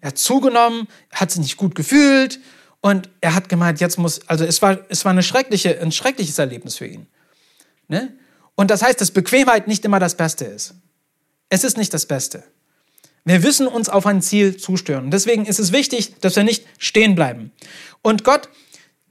Er 0.00 0.08
hat 0.08 0.18
zugenommen, 0.18 0.88
hat 1.12 1.30
sich 1.30 1.40
nicht 1.40 1.56
gut 1.56 1.74
gefühlt 1.74 2.40
und 2.82 3.08
er 3.20 3.34
hat 3.34 3.48
gemeint, 3.48 3.80
jetzt 3.80 3.96
muss, 3.96 4.20
also 4.28 4.44
es 4.44 4.60
war, 4.60 4.78
es 4.88 5.04
war 5.04 5.12
eine 5.12 5.22
schreckliche, 5.22 5.80
ein 5.80 5.92
schreckliches 5.92 6.38
Erlebnis 6.38 6.76
für 6.76 6.86
ihn. 6.86 7.06
Ne? 7.86 8.12
Und 8.56 8.70
das 8.70 8.82
heißt, 8.82 9.00
dass 9.00 9.12
Bequemheit 9.12 9.68
nicht 9.68 9.84
immer 9.84 10.00
das 10.00 10.16
Beste 10.16 10.44
ist. 10.44 10.74
Es 11.48 11.62
ist 11.64 11.78
nicht 11.78 11.94
das 11.94 12.06
Beste. 12.06 12.42
Wir 13.24 13.38
müssen 13.38 13.68
uns 13.68 13.88
auf 13.88 14.04
ein 14.04 14.20
Ziel 14.20 14.56
zustören. 14.56 15.12
Deswegen 15.12 15.46
ist 15.46 15.60
es 15.60 15.70
wichtig, 15.70 16.18
dass 16.20 16.34
wir 16.34 16.42
nicht 16.42 16.66
stehen 16.76 17.14
bleiben. 17.14 17.52
Und 18.02 18.24
Gott 18.24 18.48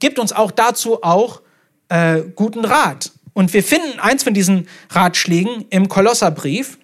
gibt 0.00 0.18
uns 0.18 0.32
auch 0.32 0.50
dazu 0.50 1.02
auch 1.02 1.40
äh, 1.88 2.20
guten 2.34 2.66
Rat. 2.66 3.10
Und 3.32 3.54
wir 3.54 3.62
finden 3.62 3.98
eins 4.00 4.22
von 4.22 4.34
diesen 4.34 4.68
Ratschlägen 4.90 5.64
im 5.70 5.88
Kolosserbrief. 5.88 6.78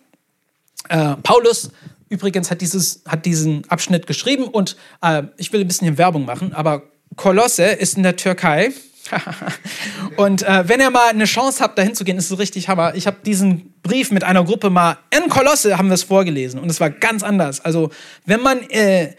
Äh, 0.89 1.17
Paulus 1.23 1.71
übrigens 2.09 2.51
hat, 2.51 2.61
dieses, 2.61 3.03
hat 3.07 3.27
diesen 3.27 3.69
Abschnitt 3.69 4.07
geschrieben 4.07 4.45
und 4.45 4.77
äh, 5.03 5.25
ich 5.37 5.53
will 5.53 5.61
ein 5.61 5.69
bisschen 5.69 5.99
Werbung 5.99 6.25
machen, 6.25 6.53
aber 6.53 6.83
Kolosse 7.17 7.65
ist 7.65 7.97
in 7.97 8.03
der 8.03 8.17
Türkei. 8.17 8.73
und 10.17 10.43
äh, 10.43 10.69
wenn 10.69 10.81
ihr 10.81 10.91
mal 10.91 11.09
eine 11.09 11.25
Chance 11.25 11.63
habt, 11.63 11.79
dahin 11.79 11.95
zu 11.95 12.05
gehen, 12.05 12.19
ist 12.19 12.31
es 12.31 12.39
richtig 12.39 12.69
Hammer. 12.69 12.95
Ich 12.95 13.07
habe 13.07 13.19
diesen 13.25 13.73
Brief 13.83 14.11
mit 14.11 14.23
einer 14.23 14.45
Gruppe 14.45 14.69
mal 14.69 14.99
in 15.11 15.31
Kolosse 15.31 15.79
haben 15.79 15.89
wir 15.89 15.95
es 15.95 16.03
vorgelesen 16.03 16.61
und 16.61 16.71
es 16.71 16.79
war 16.79 16.91
ganz 16.91 17.23
anders. 17.23 17.61
Also 17.65 17.91
wenn 18.27 18.43
man 18.43 18.61
äh, 18.71 19.15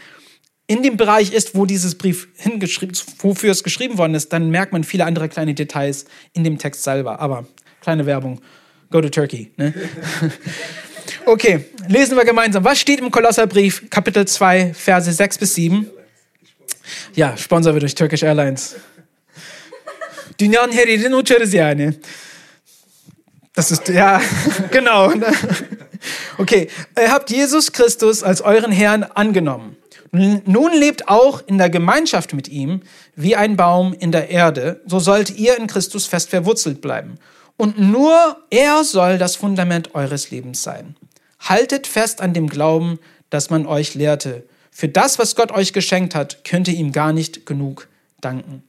in 0.68 0.84
dem 0.84 0.98
Bereich 0.98 1.34
ist, 1.34 1.56
wo 1.56 1.66
dieses 1.66 1.96
Brief 1.96 2.28
hingeschrieben, 2.36 2.96
wofür 3.18 3.52
es 3.52 3.64
geschrieben 3.64 3.98
worden 3.98 4.14
ist, 4.14 4.32
dann 4.32 4.52
merkt 4.52 4.72
man 4.72 4.84
viele 4.84 5.06
andere 5.06 5.28
kleine 5.28 5.56
Details 5.56 6.06
in 6.34 6.44
dem 6.44 6.60
Text 6.60 6.84
selber. 6.84 7.20
Aber 7.20 7.48
kleine 7.82 8.06
Werbung. 8.06 8.40
Go 8.92 9.02
to 9.02 9.10
Turkey. 9.10 9.52
Ne? 9.58 9.74
Okay, 11.30 11.64
lesen 11.88 12.18
wir 12.18 12.26
gemeinsam. 12.26 12.64
Was 12.64 12.80
steht 12.80 13.00
im 13.00 13.12
Kolosserbrief, 13.12 13.88
Kapitel 13.92 14.28
2, 14.28 14.74
Verse 14.74 15.12
6 15.14 15.38
bis 15.38 15.54
7? 15.54 15.88
Ja, 17.14 17.38
Sponsor 17.38 17.74
wird 17.74 17.84
durch 17.84 17.94
Turkish 17.94 18.24
Airlines. 18.24 18.76
Dünyanın 20.40 20.72
her 20.72 21.14
uçarız 21.14 21.54
yani. 21.54 21.94
Das 23.56 23.72
ist, 23.72 23.90
ja, 23.90 24.20
genau. 24.72 25.14
Okay, 26.40 26.68
ihr 26.98 27.12
habt 27.12 27.30
Jesus 27.30 27.72
Christus 27.72 28.24
als 28.24 28.42
euren 28.42 28.72
Herrn 28.72 29.04
angenommen. 29.04 29.76
Nun 30.12 30.74
lebt 30.74 31.10
auch 31.10 31.44
in 31.46 31.60
der 31.60 31.70
Gemeinschaft 31.70 32.34
mit 32.34 32.48
ihm 32.48 32.82
wie 33.16 33.36
ein 33.36 33.56
Baum 33.56 33.94
in 33.94 34.12
der 34.12 34.32
Erde, 34.32 34.82
so 34.88 35.00
sollt 35.00 35.38
ihr 35.38 35.56
in 35.58 35.68
Christus 35.68 36.08
fest 36.08 36.32
verwurzelt 36.32 36.82
bleiben. 36.82 37.20
Und 37.56 37.78
nur 37.78 38.38
er 38.50 38.84
soll 38.84 39.20
das 39.20 39.36
Fundament 39.36 39.94
eures 39.94 40.32
Lebens 40.32 40.64
sein. 40.64 40.96
Haltet 41.40 41.88
fest 41.88 42.22
an 42.22 42.34
dem 42.34 42.48
Glauben, 42.48 43.00
das 43.30 43.50
man 43.50 43.66
euch 43.66 43.96
lehrte. 43.96 44.44
Für 44.72 44.88
das, 44.88 45.20
was 45.20 45.36
Gott 45.36 45.52
euch 45.52 45.74
geschenkt 45.74 46.16
hat, 46.16 46.44
könnt 46.44 46.68
ihr 46.68 46.76
ihm 46.76 46.92
gar 46.92 47.14
nicht 47.14 47.46
genug 47.46 47.88
danken. 48.22 48.64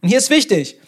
Und 0.00 0.08
hier 0.08 0.18
ist 0.18 0.30
wichtig, 0.30 0.78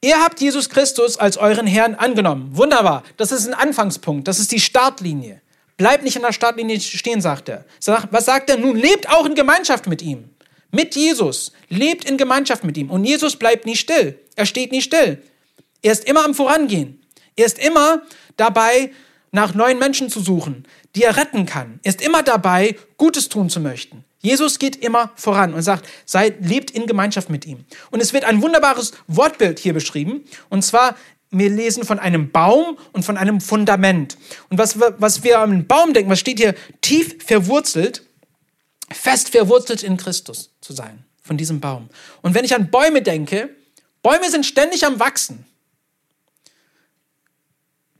ihr 0.00 0.20
habt 0.20 0.40
Jesus 0.40 0.70
Christus 0.70 1.16
als 1.16 1.36
euren 1.36 1.66
Herrn 1.66 1.94
angenommen. 1.94 2.50
Wunderbar, 2.52 3.04
das 3.16 3.32
ist 3.32 3.46
ein 3.46 3.54
Anfangspunkt, 3.54 4.28
das 4.28 4.38
ist 4.38 4.52
die 4.52 4.60
Startlinie. 4.60 5.40
Bleibt 5.76 6.04
nicht 6.04 6.16
in 6.16 6.22
der 6.22 6.32
Startlinie 6.32 6.80
stehen, 6.80 7.20
sagt 7.20 7.48
er. 7.48 7.64
Was 8.10 8.26
sagt 8.26 8.48
er? 8.48 8.56
Nun 8.56 8.76
lebt 8.76 9.08
auch 9.10 9.26
in 9.26 9.34
Gemeinschaft 9.34 9.88
mit 9.88 10.02
ihm. 10.02 10.30
Mit 10.70 10.94
Jesus. 10.94 11.52
Lebt 11.68 12.08
in 12.08 12.16
Gemeinschaft 12.16 12.64
mit 12.64 12.76
ihm. 12.76 12.90
Und 12.90 13.04
Jesus 13.04 13.36
bleibt 13.36 13.66
nie 13.66 13.76
still. 13.76 14.18
Er 14.36 14.46
steht 14.46 14.70
nie 14.70 14.82
still. 14.82 15.22
Er 15.82 15.92
ist 15.92 16.04
immer 16.04 16.24
am 16.24 16.34
Vorangehen. 16.34 17.00
Er 17.36 17.46
ist 17.46 17.58
immer 17.58 18.02
dabei, 18.36 18.90
nach 19.32 19.52
neuen 19.52 19.80
Menschen 19.80 20.10
zu 20.10 20.20
suchen, 20.20 20.64
die 20.94 21.02
er 21.02 21.16
retten 21.16 21.46
kann. 21.46 21.80
Ist 21.82 22.00
immer 22.00 22.22
dabei, 22.22 22.76
Gutes 22.96 23.28
tun 23.28 23.50
zu 23.50 23.60
möchten. 23.60 24.04
Jesus 24.20 24.58
geht 24.58 24.76
immer 24.76 25.10
voran 25.16 25.52
und 25.52 25.62
sagt, 25.62 25.86
seid, 26.06 26.46
lebt 26.46 26.70
in 26.70 26.86
Gemeinschaft 26.86 27.28
mit 27.28 27.44
ihm. 27.44 27.64
Und 27.90 28.00
es 28.00 28.12
wird 28.12 28.24
ein 28.24 28.40
wunderbares 28.40 28.92
Wortbild 29.06 29.58
hier 29.58 29.74
beschrieben. 29.74 30.24
Und 30.48 30.62
zwar, 30.64 30.96
wir 31.30 31.50
lesen 31.50 31.84
von 31.84 31.98
einem 31.98 32.30
Baum 32.30 32.78
und 32.92 33.04
von 33.04 33.18
einem 33.18 33.40
Fundament. 33.40 34.16
Und 34.48 34.58
was, 34.58 34.80
was 34.80 35.24
wir 35.24 35.40
am 35.40 35.66
Baum 35.66 35.92
denken, 35.92 36.10
was 36.10 36.20
steht 36.20 36.38
hier? 36.38 36.54
Tief 36.80 37.16
verwurzelt, 37.22 38.02
fest 38.90 39.28
verwurzelt 39.30 39.82
in 39.82 39.98
Christus 39.98 40.54
zu 40.62 40.72
sein, 40.72 41.04
von 41.20 41.36
diesem 41.36 41.60
Baum. 41.60 41.90
Und 42.22 42.34
wenn 42.34 42.46
ich 42.46 42.54
an 42.54 42.70
Bäume 42.70 43.02
denke, 43.02 43.50
Bäume 44.02 44.30
sind 44.30 44.46
ständig 44.46 44.86
am 44.86 45.00
Wachsen 45.00 45.44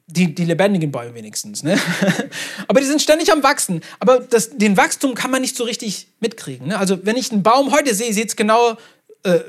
die, 0.06 0.34
die 0.34 0.44
lebendigen 0.44 0.90
Bäume 0.90 1.14
wenigstens. 1.14 1.62
Ne? 1.62 1.78
Aber 2.68 2.80
die 2.80 2.86
sind 2.86 3.00
ständig 3.00 3.32
am 3.32 3.42
Wachsen. 3.42 3.80
Aber 4.00 4.20
das, 4.20 4.50
den 4.50 4.76
Wachstum 4.76 5.14
kann 5.14 5.30
man 5.30 5.40
nicht 5.40 5.56
so 5.56 5.64
richtig 5.64 6.08
mitkriegen. 6.20 6.68
Ne? 6.68 6.78
Also 6.78 7.04
wenn 7.06 7.16
ich 7.16 7.32
einen 7.32 7.42
Baum 7.42 7.72
heute 7.72 7.94
sehe, 7.94 8.12
sieht 8.12 8.28
es 8.28 8.36
genau 8.36 8.76
äh, 9.22 9.40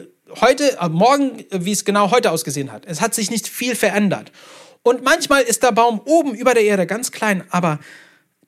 heute, 0.42 0.78
äh, 0.80 0.90
morgen, 0.90 1.40
äh, 1.52 1.66
wie 1.66 1.72
es 1.72 1.86
genau 1.86 2.12
heute 2.12 2.32
ausgesehen 2.32 2.72
hat. 2.72 2.86
Es 2.86 3.02
hat 3.02 3.14
sich 3.14 3.30
nicht 3.30 3.48
viel 3.48 3.76
verändert. 3.76 4.32
Und 4.84 5.04
manchmal 5.04 5.42
ist 5.42 5.64
der 5.64 5.72
Baum 5.72 6.00
oben 6.06 6.36
über 6.36 6.54
der 6.54 6.64
Erde 6.64 6.86
ganz 6.86 7.12
klein, 7.12 7.44
aber 7.50 7.80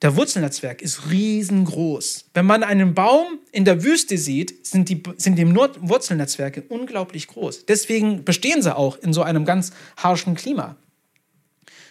der 0.04 0.16
Wurzelnetzwerk 0.16 0.84
ist 0.84 1.10
riesengroß. 1.10 2.26
Wenn 2.36 2.46
man 2.46 2.62
einen 2.62 2.94
Baum 2.94 3.40
in 3.52 3.66
der 3.66 3.84
Wüste 3.84 4.20
sieht, 4.20 4.66
sind 4.66 4.90
die, 4.90 5.02
sind 5.18 5.38
die 5.38 5.48
Wurzelnetzwerke 5.56 6.64
unglaublich 6.70 7.28
groß. 7.28 7.66
Deswegen 7.66 8.24
bestehen 8.24 8.62
sie 8.62 8.76
auch 8.76 8.98
in 8.98 9.12
so 9.12 9.24
einem 9.24 9.46
ganz 9.46 9.72
harschen 9.98 10.36
Klima. 10.36 10.76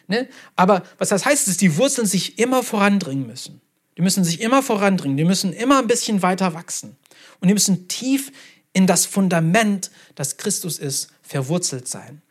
Ne? 0.08 0.28
Aber 0.54 0.82
was 0.98 1.08
das 1.08 1.24
heißt, 1.24 1.48
ist, 1.48 1.60
die 1.60 1.76
Wurzeln 1.76 2.06
sich 2.06 2.38
immer 2.38 2.62
vorandringen 2.62 3.26
müssen. 3.26 3.60
Die 3.96 4.02
müssen 4.02 4.24
sich 4.24 4.40
immer 4.40 4.62
vorandringen, 4.62 5.16
die 5.16 5.24
müssen 5.24 5.52
immer 5.52 5.78
ein 5.78 5.86
bisschen 5.86 6.22
weiter 6.22 6.54
wachsen. 6.54 6.96
Und 7.40 7.48
die 7.48 7.54
müssen 7.54 7.88
tief 7.88 8.30
in 8.72 8.86
das 8.86 9.06
Fundament, 9.06 9.90
das 10.14 10.36
Christus 10.36 10.78
ist, 10.78 11.08
verwurzelt 11.22 11.88
sein. 11.88 12.22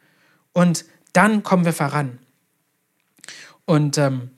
Und 0.54 0.86
dann 1.14 1.44
kommen 1.44 1.66
wir 1.66 1.74
voran. 1.74 2.20
Und 3.66 3.98
ähm, 3.98 4.30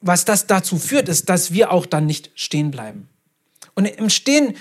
was 0.00 0.24
das 0.24 0.46
dazu 0.46 0.78
führt, 0.78 1.08
ist, 1.08 1.28
dass 1.28 1.52
wir 1.52 1.70
auch 1.72 1.84
dann 1.84 2.06
nicht 2.06 2.30
stehen 2.34 2.70
bleiben. 2.70 3.08
Und 3.74 3.84
im 3.84 4.08
Stehen, 4.08 4.56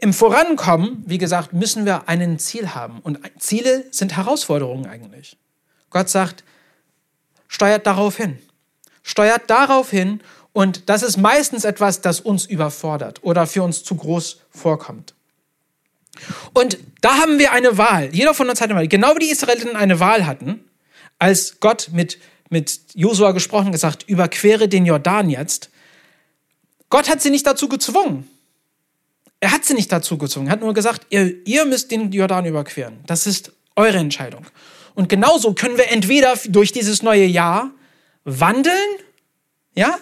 im 0.00 0.12
Vorankommen, 0.12 1.04
wie 1.06 1.18
gesagt, 1.18 1.52
müssen 1.52 1.84
wir 1.86 2.08
ein 2.08 2.38
Ziel 2.38 2.74
haben. 2.74 3.00
Und 3.00 3.20
Ziele 3.38 3.84
sind 3.92 4.16
Herausforderungen 4.16 4.86
eigentlich. 4.86 5.36
Gott 5.90 6.08
sagt, 6.08 6.44
steuert 7.48 7.86
darauf 7.86 8.16
hin. 8.16 8.38
Steuert 9.02 9.48
darauf 9.48 9.90
hin 9.90 10.20
und 10.52 10.88
das 10.88 11.02
ist 11.02 11.16
meistens 11.16 11.64
etwas, 11.64 12.00
das 12.00 12.20
uns 12.20 12.46
überfordert 12.46 13.22
oder 13.22 13.46
für 13.46 13.62
uns 13.62 13.84
zu 13.84 13.94
groß 13.94 14.40
vorkommt. 14.50 15.14
Und 16.54 16.78
da 17.00 17.18
haben 17.18 17.38
wir 17.38 17.52
eine 17.52 17.76
Wahl. 17.78 18.08
Jeder 18.12 18.34
von 18.34 18.48
uns 18.48 18.60
hat 18.60 18.70
eine 18.70 18.78
Wahl. 18.78 18.88
Genau 18.88 19.14
wie 19.14 19.20
die 19.20 19.30
Israeliten 19.30 19.76
eine 19.76 20.00
Wahl 20.00 20.26
hatten, 20.26 20.64
als 21.18 21.60
Gott 21.60 21.90
mit, 21.92 22.18
mit 22.48 22.80
Josua 22.94 23.32
gesprochen 23.32 23.72
gesagt, 23.72 24.04
überquere 24.08 24.68
den 24.68 24.86
Jordan 24.86 25.30
jetzt. 25.30 25.70
Gott 26.88 27.08
hat 27.08 27.20
sie 27.20 27.30
nicht 27.30 27.46
dazu 27.46 27.68
gezwungen. 27.68 28.28
Er 29.40 29.52
hat 29.52 29.64
sie 29.64 29.74
nicht 29.74 29.92
dazu 29.92 30.16
gezwungen. 30.18 30.46
Er 30.48 30.52
hat 30.52 30.60
nur 30.60 30.74
gesagt, 30.74 31.06
ihr, 31.10 31.46
ihr 31.46 31.66
müsst 31.66 31.90
den 31.90 32.10
Jordan 32.10 32.46
überqueren. 32.46 33.00
Das 33.06 33.26
ist 33.26 33.52
eure 33.76 33.98
Entscheidung. 33.98 34.46
Und 34.96 35.10
genauso 35.10 35.52
können 35.52 35.76
wir 35.76 35.92
entweder 35.92 36.34
durch 36.48 36.72
dieses 36.72 37.02
neue 37.02 37.26
Jahr 37.26 37.70
wandeln, 38.24 38.74
ja, 39.74 39.98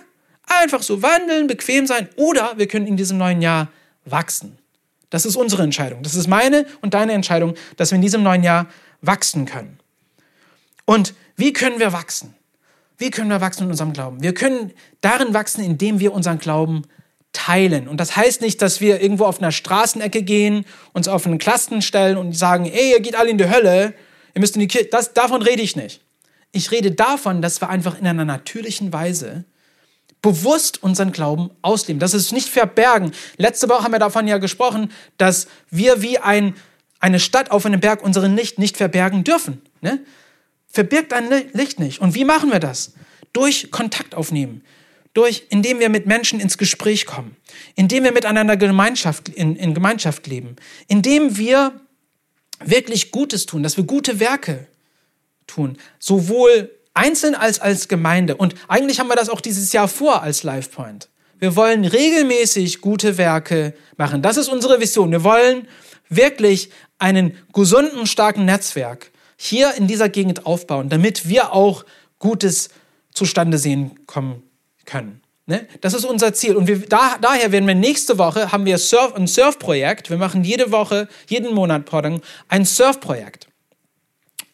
einfach 0.46 0.82
so 0.82 1.02
wandeln, 1.02 1.48
bequem 1.48 1.86
sein, 1.86 2.08
oder 2.16 2.56
wir 2.56 2.68
können 2.68 2.86
in 2.86 2.96
diesem 2.96 3.18
neuen 3.18 3.42
Jahr 3.42 3.68
wachsen. 4.04 4.56
Das 5.10 5.26
ist 5.26 5.34
unsere 5.36 5.64
Entscheidung. 5.64 6.02
Das 6.02 6.14
ist 6.14 6.28
meine 6.28 6.64
und 6.80 6.94
deine 6.94 7.12
Entscheidung, 7.12 7.54
dass 7.76 7.90
wir 7.90 7.96
in 7.96 8.02
diesem 8.02 8.22
neuen 8.22 8.44
Jahr 8.44 8.66
wachsen 9.02 9.46
können. 9.46 9.78
Und 10.84 11.14
wie 11.36 11.52
können 11.52 11.80
wir 11.80 11.92
wachsen? 11.92 12.34
Wie 12.96 13.10
können 13.10 13.30
wir 13.30 13.40
wachsen 13.40 13.64
in 13.64 13.70
unserem 13.70 13.92
Glauben? 13.92 14.22
Wir 14.22 14.32
können 14.32 14.72
darin 15.00 15.34
wachsen, 15.34 15.64
indem 15.64 15.98
wir 15.98 16.12
unseren 16.12 16.38
Glauben 16.38 16.82
teilen. 17.32 17.88
Und 17.88 17.98
das 17.98 18.14
heißt 18.14 18.42
nicht, 18.42 18.62
dass 18.62 18.80
wir 18.80 19.00
irgendwo 19.00 19.24
auf 19.24 19.40
einer 19.40 19.50
Straßenecke 19.50 20.22
gehen, 20.22 20.64
uns 20.92 21.08
auf 21.08 21.26
einen 21.26 21.38
Klassen 21.38 21.82
stellen 21.82 22.16
und 22.16 22.38
sagen, 22.38 22.66
ey, 22.66 22.92
ihr 22.92 23.00
geht 23.00 23.16
alle 23.16 23.30
in 23.30 23.38
die 23.38 23.50
Hölle, 23.50 23.94
Ihr 24.34 24.40
müsst 24.40 24.56
in 24.56 24.60
die 24.60 24.68
Kirche. 24.68 24.88
Das, 24.90 25.12
davon 25.14 25.42
rede 25.42 25.62
ich 25.62 25.76
nicht. 25.76 26.00
Ich 26.52 26.70
rede 26.70 26.92
davon, 26.92 27.42
dass 27.42 27.60
wir 27.60 27.68
einfach 27.68 27.98
in 27.98 28.06
einer 28.06 28.24
natürlichen 28.24 28.92
Weise 28.92 29.44
bewusst 30.22 30.82
unseren 30.82 31.12
Glauben 31.12 31.50
ausleben. 31.62 32.00
Das 32.00 32.14
ist 32.14 32.32
nicht 32.32 32.48
verbergen. 32.48 33.12
Letzte 33.36 33.68
Woche 33.68 33.84
haben 33.84 33.92
wir 33.92 33.98
davon 33.98 34.26
ja 34.26 34.38
gesprochen, 34.38 34.90
dass 35.18 35.48
wir 35.70 36.00
wie 36.00 36.18
ein, 36.18 36.54
eine 36.98 37.20
Stadt 37.20 37.50
auf 37.50 37.66
einem 37.66 37.80
Berg 37.80 38.02
unseren 38.02 38.34
Licht 38.34 38.58
nicht 38.58 38.76
verbergen 38.76 39.22
dürfen. 39.22 39.60
Ne? 39.82 40.00
Verbirgt 40.66 41.12
ein 41.12 41.28
Licht 41.52 41.78
nicht. 41.78 42.00
Und 42.00 42.14
wie 42.14 42.24
machen 42.24 42.50
wir 42.50 42.58
das? 42.58 42.94
Durch 43.34 43.70
Kontakt 43.70 44.14
aufnehmen. 44.14 44.62
Durch, 45.12 45.44
indem 45.50 45.78
wir 45.78 45.90
mit 45.90 46.06
Menschen 46.06 46.40
ins 46.40 46.56
Gespräch 46.56 47.04
kommen. 47.04 47.36
Indem 47.74 48.04
wir 48.04 48.12
miteinander 48.12 48.56
Gemeinschaft, 48.56 49.28
in, 49.28 49.56
in 49.56 49.74
Gemeinschaft 49.74 50.26
leben. 50.26 50.56
Indem 50.88 51.36
wir 51.36 51.80
wirklich 52.70 53.10
Gutes 53.10 53.46
tun, 53.46 53.62
dass 53.62 53.76
wir 53.76 53.84
gute 53.84 54.20
Werke 54.20 54.66
tun, 55.46 55.76
sowohl 55.98 56.70
einzeln 56.94 57.34
als 57.34 57.60
als 57.60 57.88
Gemeinde. 57.88 58.36
Und 58.36 58.54
eigentlich 58.68 59.00
haben 59.00 59.08
wir 59.08 59.16
das 59.16 59.28
auch 59.28 59.40
dieses 59.40 59.72
Jahr 59.72 59.88
vor 59.88 60.22
als 60.22 60.42
LifePoint. 60.42 61.08
Wir 61.38 61.56
wollen 61.56 61.84
regelmäßig 61.84 62.80
gute 62.80 63.18
Werke 63.18 63.74
machen. 63.96 64.22
Das 64.22 64.36
ist 64.36 64.48
unsere 64.48 64.80
Vision. 64.80 65.10
Wir 65.10 65.24
wollen 65.24 65.68
wirklich 66.08 66.70
einen 66.98 67.36
gesunden, 67.52 68.06
starken 68.06 68.44
Netzwerk 68.44 69.10
hier 69.36 69.74
in 69.74 69.86
dieser 69.86 70.08
Gegend 70.08 70.46
aufbauen, 70.46 70.88
damit 70.88 71.28
wir 71.28 71.52
auch 71.52 71.84
Gutes 72.18 72.70
zustande 73.12 73.58
sehen 73.58 74.06
kommen 74.06 74.42
können. 74.84 75.23
Ne? 75.46 75.66
Das 75.80 75.92
ist 75.92 76.04
unser 76.04 76.32
Ziel. 76.32 76.56
Und 76.56 76.66
wir, 76.66 76.80
da, 76.80 77.16
daher 77.20 77.52
werden 77.52 77.66
wir 77.66 77.74
nächste 77.74 78.16
Woche, 78.18 78.50
haben 78.50 78.64
wir 78.64 78.78
Surf, 78.78 79.14
ein 79.14 79.26
Surfprojekt. 79.26 80.08
Wir 80.08 80.16
machen 80.16 80.42
jede 80.42 80.72
Woche, 80.72 81.08
jeden 81.28 81.54
Monat, 81.54 81.84
pardon, 81.84 82.22
ein 82.48 82.64
Surfprojekt. 82.64 83.48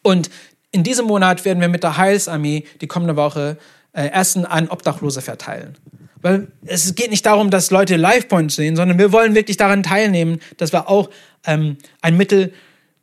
Und 0.01 0.29
in 0.71 0.83
diesem 0.83 1.05
Monat 1.05 1.45
werden 1.45 1.61
wir 1.61 1.69
mit 1.69 1.83
der 1.83 1.97
Heilsarmee 1.97 2.65
die 2.81 2.87
kommende 2.87 3.15
Woche 3.15 3.57
äh, 3.93 4.07
Essen 4.07 4.45
an 4.45 4.69
Obdachlose 4.69 5.21
verteilen. 5.21 5.77
Weil 6.21 6.47
es 6.65 6.93
geht 6.95 7.09
nicht 7.09 7.25
darum, 7.25 7.49
dass 7.49 7.71
Leute 7.71 7.95
Livepoints 7.95 8.55
sehen, 8.55 8.75
sondern 8.75 8.99
wir 8.99 9.11
wollen 9.11 9.33
wirklich 9.33 9.57
daran 9.57 9.83
teilnehmen, 9.83 10.39
dass 10.57 10.71
wir 10.71 10.89
auch 10.89 11.09
ähm, 11.45 11.77
ein 12.01 12.15
Mittel 12.15 12.53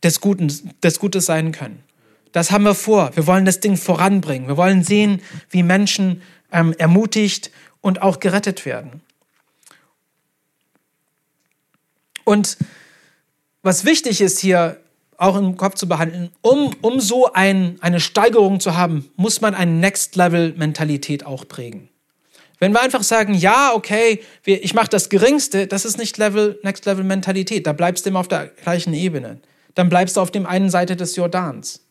des, 0.03 0.21
Guten, 0.21 0.53
des 0.83 0.99
Gutes 0.99 1.27
sein 1.27 1.53
können. 1.53 1.83
Das 2.33 2.51
haben 2.51 2.65
wir 2.65 2.75
vor. 2.75 3.11
Wir 3.15 3.27
wollen 3.27 3.45
das 3.45 3.61
Ding 3.61 3.77
voranbringen. 3.77 4.47
Wir 4.47 4.57
wollen 4.57 4.85
sehen, 4.85 5.23
wie 5.51 5.63
Menschen 5.63 6.23
ähm, 6.53 6.75
ermutigt 6.79 7.51
und 7.81 8.03
auch 8.03 8.21
gerettet 8.21 8.65
werden. 8.67 9.03
Und 12.25 12.59
was 13.63 13.85
wichtig 13.85 14.21
ist 14.21 14.39
hier 14.39 14.81
auch 15.17 15.37
im 15.37 15.57
Kopf 15.57 15.75
zu 15.75 15.89
behandeln, 15.89 16.31
um, 16.43 16.75
um 16.81 17.01
so 17.01 17.33
ein, 17.33 17.77
eine 17.81 18.01
Steigerung 18.01 18.61
zu 18.61 18.77
haben, 18.77 19.11
muss 19.17 19.41
man 19.41 19.55
eine 19.55 19.73
Next-Level-Mentalität 19.73 21.27
auch 21.27 21.47
prägen. 21.49 21.89
Wenn 22.61 22.73
wir 22.73 22.83
einfach 22.83 23.03
sagen, 23.03 23.35
ja, 23.35 23.73
okay, 23.75 24.21
wir, 24.43 24.63
ich 24.63 24.75
mache 24.75 24.89
das 24.89 25.09
Geringste, 25.09 25.67
das 25.67 25.85
ist 25.85 25.99
nicht 25.99 26.19
Level, 26.19 26.59
Next-Level-Mentalität. 26.63 27.67
Da 27.67 27.73
bleibst 27.73 28.05
du 28.05 28.11
immer 28.11 28.21
auf 28.21 28.29
der 28.29 28.47
gleichen 28.47 28.95
Ebene. 28.95 29.41
Dann 29.75 29.89
bleibst 29.89 30.17
du 30.17 30.21
auf 30.21 30.31
der 30.31 30.49
einen 30.49 30.71
Seite 30.71 30.97
des 30.97 31.15
Jordans. 31.17 31.85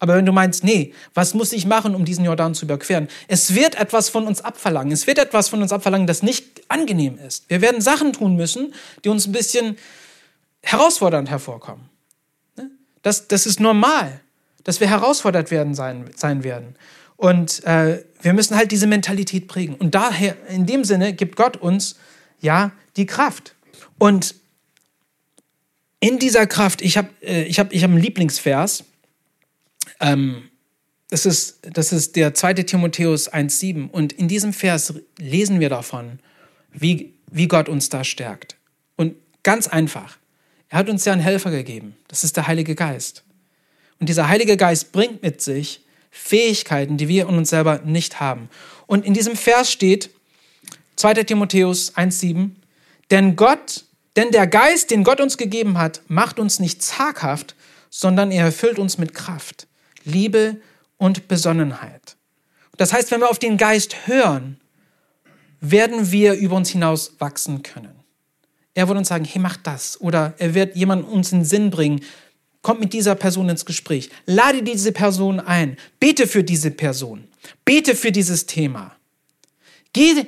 Aber 0.00 0.16
wenn 0.16 0.26
du 0.26 0.32
meinst, 0.32 0.64
nee, 0.64 0.94
was 1.14 1.34
muss 1.34 1.52
ich 1.52 1.66
machen, 1.66 1.94
um 1.94 2.04
diesen 2.04 2.24
Jordan 2.24 2.54
zu 2.54 2.64
überqueren? 2.64 3.08
Es 3.28 3.54
wird 3.54 3.78
etwas 3.78 4.08
von 4.08 4.26
uns 4.26 4.40
abverlangen. 4.40 4.92
Es 4.92 5.06
wird 5.06 5.18
etwas 5.18 5.48
von 5.50 5.60
uns 5.60 5.72
abverlangen, 5.72 6.06
das 6.06 6.22
nicht 6.22 6.62
angenehm 6.68 7.18
ist. 7.18 7.48
Wir 7.48 7.60
werden 7.60 7.82
Sachen 7.82 8.14
tun 8.14 8.34
müssen, 8.34 8.74
die 9.04 9.10
uns 9.10 9.26
ein 9.26 9.32
bisschen 9.32 9.76
herausfordernd 10.62 11.28
hervorkommen. 11.28 11.90
Das, 13.02 13.28
das 13.28 13.46
ist 13.46 13.60
normal, 13.60 14.20
dass 14.64 14.80
wir 14.80 14.88
herausfordert 14.88 15.50
werden 15.50 15.74
sein, 15.74 16.10
sein 16.16 16.44
werden. 16.44 16.76
Und 17.16 17.62
äh, 17.64 18.02
wir 18.22 18.32
müssen 18.32 18.56
halt 18.56 18.72
diese 18.72 18.86
Mentalität 18.86 19.48
prägen. 19.48 19.74
Und 19.74 19.94
daher, 19.94 20.36
in 20.48 20.64
dem 20.64 20.84
Sinne, 20.84 21.12
gibt 21.12 21.36
Gott 21.36 21.58
uns 21.58 21.96
ja 22.40 22.72
die 22.96 23.04
Kraft. 23.04 23.54
Und 23.98 24.34
in 26.00 26.18
dieser 26.18 26.46
Kraft, 26.46 26.80
ich 26.80 26.96
habe 26.96 27.08
äh, 27.20 27.42
ich 27.42 27.58
hab, 27.58 27.72
ich 27.72 27.82
hab 27.82 27.90
einen 27.90 28.00
Lieblingsvers. 28.00 28.84
Ähm, 29.98 30.48
das, 31.08 31.26
ist, 31.26 31.60
das 31.62 31.92
ist 31.92 32.16
der 32.16 32.34
2. 32.34 32.54
Timotheus 32.54 33.32
1,7. 33.32 33.90
Und 33.90 34.12
in 34.12 34.28
diesem 34.28 34.52
Vers 34.52 34.94
lesen 35.18 35.60
wir 35.60 35.68
davon, 35.68 36.20
wie, 36.72 37.14
wie 37.30 37.48
Gott 37.48 37.68
uns 37.68 37.88
da 37.88 38.04
stärkt. 38.04 38.56
Und 38.96 39.16
ganz 39.42 39.66
einfach. 39.66 40.18
Er 40.68 40.78
hat 40.78 40.88
uns 40.88 41.04
ja 41.04 41.12
einen 41.12 41.22
Helfer 41.22 41.50
gegeben. 41.50 41.96
Das 42.08 42.22
ist 42.22 42.36
der 42.36 42.46
Heilige 42.46 42.74
Geist. 42.74 43.24
Und 43.98 44.08
dieser 44.08 44.28
Heilige 44.28 44.56
Geist 44.56 44.92
bringt 44.92 45.22
mit 45.22 45.42
sich 45.42 45.82
Fähigkeiten, 46.10 46.96
die 46.96 47.08
wir 47.08 47.28
in 47.28 47.36
uns 47.36 47.50
selber 47.50 47.80
nicht 47.84 48.20
haben. 48.20 48.48
Und 48.86 49.04
in 49.04 49.14
diesem 49.14 49.36
Vers 49.36 49.70
steht 49.70 50.10
2. 50.96 51.14
Timotheus 51.24 51.94
1,7, 51.94 52.50
denn 53.10 53.36
Gott, 53.36 53.84
denn 54.16 54.30
der 54.30 54.46
Geist, 54.46 54.90
den 54.90 55.04
Gott 55.04 55.20
uns 55.20 55.36
gegeben 55.36 55.78
hat, 55.78 56.02
macht 56.08 56.38
uns 56.38 56.60
nicht 56.60 56.82
zaghaft, 56.82 57.54
sondern 57.90 58.30
er 58.30 58.44
erfüllt 58.44 58.78
uns 58.78 58.98
mit 58.98 59.14
Kraft, 59.14 59.66
Liebe 60.04 60.60
und 60.96 61.28
Besonnenheit. 61.28 62.16
Das 62.76 62.92
heißt, 62.92 63.10
wenn 63.10 63.20
wir 63.20 63.30
auf 63.30 63.38
den 63.38 63.56
Geist 63.56 64.06
hören, 64.06 64.58
werden 65.60 66.10
wir 66.10 66.34
über 66.34 66.56
uns 66.56 66.70
hinaus 66.70 67.14
wachsen 67.18 67.62
können. 67.62 68.00
Er 68.74 68.88
wird 68.88 68.96
uns 68.96 69.08
sagen, 69.08 69.24
hey, 69.24 69.40
mach 69.40 69.56
das. 69.56 70.00
Oder 70.00 70.34
er 70.38 70.54
wird 70.54 70.76
jemanden 70.76 71.04
uns 71.04 71.32
in 71.32 71.40
den 71.40 71.44
Sinn 71.44 71.70
bringen. 71.70 72.00
Kommt 72.62 72.80
mit 72.80 72.92
dieser 72.92 73.14
Person 73.14 73.48
ins 73.48 73.64
Gespräch. 73.64 74.10
Lade 74.26 74.62
diese 74.62 74.92
Person 74.92 75.40
ein. 75.40 75.76
Bete 75.98 76.26
für 76.26 76.44
diese 76.44 76.70
Person. 76.70 77.28
Bete 77.64 77.94
für 77.94 78.12
dieses 78.12 78.46
Thema. 78.46 78.96
Geh 79.92 80.26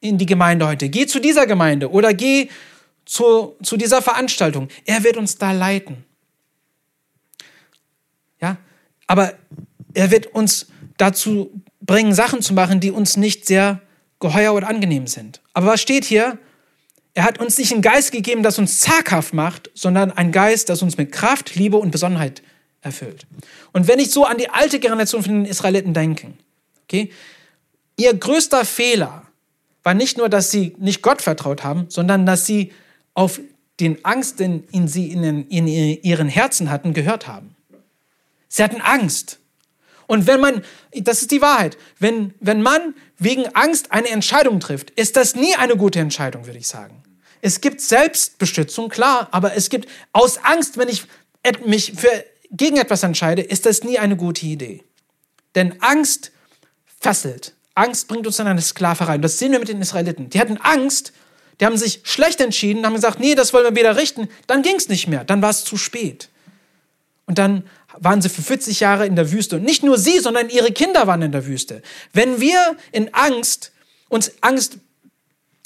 in 0.00 0.18
die 0.18 0.26
Gemeinde 0.26 0.66
heute. 0.66 0.88
Geh 0.88 1.06
zu 1.06 1.20
dieser 1.20 1.46
Gemeinde 1.46 1.90
oder 1.90 2.14
geh 2.14 2.48
zu, 3.04 3.56
zu 3.62 3.76
dieser 3.76 4.02
Veranstaltung. 4.02 4.68
Er 4.84 5.02
wird 5.04 5.16
uns 5.16 5.36
da 5.36 5.52
leiten. 5.52 6.04
Ja, 8.40 8.58
aber 9.12 9.34
er 9.92 10.10
wird 10.10 10.28
uns 10.28 10.68
dazu 10.96 11.50
bringen, 11.82 12.14
Sachen 12.14 12.40
zu 12.40 12.54
machen, 12.54 12.80
die 12.80 12.90
uns 12.90 13.18
nicht 13.18 13.44
sehr 13.44 13.82
geheuer 14.20 14.54
oder 14.54 14.68
angenehm 14.68 15.06
sind. 15.06 15.42
Aber 15.52 15.66
was 15.66 15.82
steht 15.82 16.06
hier? 16.06 16.38
Er 17.12 17.24
hat 17.24 17.38
uns 17.38 17.58
nicht 17.58 17.72
einen 17.72 17.82
Geist 17.82 18.10
gegeben, 18.10 18.42
das 18.42 18.58
uns 18.58 18.80
zaghaft 18.80 19.34
macht, 19.34 19.70
sondern 19.74 20.12
einen 20.12 20.32
Geist, 20.32 20.70
das 20.70 20.80
uns 20.80 20.96
mit 20.96 21.12
Kraft, 21.12 21.56
Liebe 21.56 21.76
und 21.76 21.90
Besonnenheit 21.90 22.42
erfüllt. 22.80 23.26
Und 23.74 23.86
wenn 23.86 23.98
ich 23.98 24.10
so 24.10 24.24
an 24.24 24.38
die 24.38 24.48
alte 24.48 24.80
Generation 24.80 25.22
von 25.22 25.34
den 25.34 25.44
Israeliten 25.44 25.92
denke, 25.92 26.28
okay, 26.84 27.10
ihr 27.98 28.14
größter 28.14 28.64
Fehler 28.64 29.24
war 29.82 29.92
nicht 29.92 30.16
nur, 30.16 30.30
dass 30.30 30.50
sie 30.50 30.74
nicht 30.78 31.02
Gott 31.02 31.20
vertraut 31.20 31.64
haben, 31.64 31.84
sondern 31.90 32.24
dass 32.24 32.46
sie 32.46 32.72
auf 33.12 33.40
den 33.78 34.02
Angst, 34.06 34.40
den 34.40 34.64
sie 34.88 35.12
in, 35.12 35.46
in 35.48 35.66
ihren 35.66 36.28
Herzen 36.28 36.70
hatten, 36.70 36.94
gehört 36.94 37.26
haben. 37.26 37.54
Sie 38.52 38.62
hatten 38.62 38.82
Angst. 38.82 39.38
Und 40.06 40.26
wenn 40.26 40.38
man, 40.38 40.62
das 40.92 41.22
ist 41.22 41.30
die 41.30 41.40
Wahrheit, 41.40 41.78
wenn, 41.98 42.34
wenn 42.38 42.60
man 42.60 42.94
wegen 43.16 43.46
Angst 43.54 43.92
eine 43.92 44.10
Entscheidung 44.10 44.60
trifft, 44.60 44.90
ist 44.90 45.16
das 45.16 45.34
nie 45.34 45.54
eine 45.54 45.74
gute 45.74 46.00
Entscheidung, 46.00 46.44
würde 46.44 46.58
ich 46.58 46.68
sagen. 46.68 47.02
Es 47.40 47.62
gibt 47.62 47.80
Selbstbestützung, 47.80 48.90
klar, 48.90 49.28
aber 49.30 49.54
es 49.54 49.70
gibt 49.70 49.88
aus 50.12 50.36
Angst, 50.44 50.76
wenn 50.76 50.90
ich 50.90 51.04
mich 51.64 51.94
für 51.96 52.10
gegen 52.50 52.76
etwas 52.76 53.02
entscheide, 53.02 53.40
ist 53.40 53.64
das 53.64 53.84
nie 53.84 53.98
eine 53.98 54.16
gute 54.16 54.44
Idee. 54.44 54.84
Denn 55.54 55.80
Angst 55.80 56.30
fesselt. 57.00 57.54
Angst 57.74 58.06
bringt 58.06 58.26
uns 58.26 58.38
in 58.38 58.46
eine 58.46 58.60
Sklaverei. 58.60 59.14
Und 59.14 59.22
das 59.22 59.38
sehen 59.38 59.52
wir 59.52 59.60
mit 59.60 59.68
den 59.68 59.80
Israeliten. 59.80 60.28
Die 60.28 60.38
hatten 60.38 60.58
Angst, 60.58 61.14
die 61.58 61.64
haben 61.64 61.78
sich 61.78 62.02
schlecht 62.02 62.42
entschieden, 62.42 62.84
haben 62.84 62.94
gesagt, 62.94 63.18
nee, 63.18 63.34
das 63.34 63.54
wollen 63.54 63.64
wir 63.64 63.80
wieder 63.80 63.96
richten. 63.96 64.28
Dann 64.46 64.60
ging 64.60 64.76
es 64.76 64.90
nicht 64.90 65.08
mehr, 65.08 65.24
dann 65.24 65.40
war 65.40 65.48
es 65.48 65.64
zu 65.64 65.78
spät. 65.78 66.28
Und 67.32 67.38
dann 67.38 67.64
waren 67.96 68.20
sie 68.20 68.28
für 68.28 68.42
40 68.42 68.80
Jahre 68.80 69.06
in 69.06 69.16
der 69.16 69.32
Wüste. 69.32 69.56
Und 69.56 69.62
nicht 69.62 69.82
nur 69.82 69.96
sie, 69.96 70.18
sondern 70.18 70.50
ihre 70.50 70.70
Kinder 70.70 71.06
waren 71.06 71.22
in 71.22 71.32
der 71.32 71.46
Wüste. 71.46 71.80
Wenn 72.12 72.42
wir 72.42 72.76
in 72.90 73.14
Angst 73.14 73.72
uns 74.10 74.32
Angst 74.42 74.76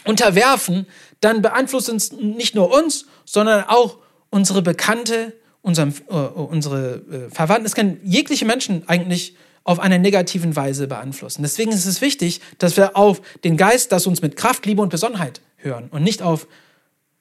unterwerfen, 0.04 0.86
dann 1.18 1.42
beeinflusst 1.42 1.90
uns 1.90 2.12
nicht 2.12 2.54
nur 2.54 2.72
uns, 2.72 3.06
sondern 3.24 3.64
auch 3.64 3.98
unsere 4.30 4.62
Bekannte, 4.62 5.32
unsere, 5.60 5.88
äh, 6.08 6.12
unsere 6.12 7.02
äh, 7.10 7.34
Verwandten. 7.34 7.66
Es 7.66 7.74
kann 7.74 7.98
jegliche 8.04 8.44
Menschen 8.44 8.88
eigentlich 8.88 9.34
auf 9.64 9.80
eine 9.80 9.98
negativen 9.98 10.54
Weise 10.54 10.86
beeinflussen. 10.86 11.42
Deswegen 11.42 11.72
ist 11.72 11.84
es 11.84 12.00
wichtig, 12.00 12.40
dass 12.58 12.76
wir 12.76 12.96
auf 12.96 13.20
den 13.42 13.56
Geist, 13.56 13.90
das 13.90 14.06
uns 14.06 14.22
mit 14.22 14.36
Kraft, 14.36 14.66
Liebe 14.66 14.82
und 14.82 14.90
Besonnenheit 14.90 15.40
hören 15.56 15.88
und 15.90 16.04
nicht 16.04 16.22
auf 16.22 16.46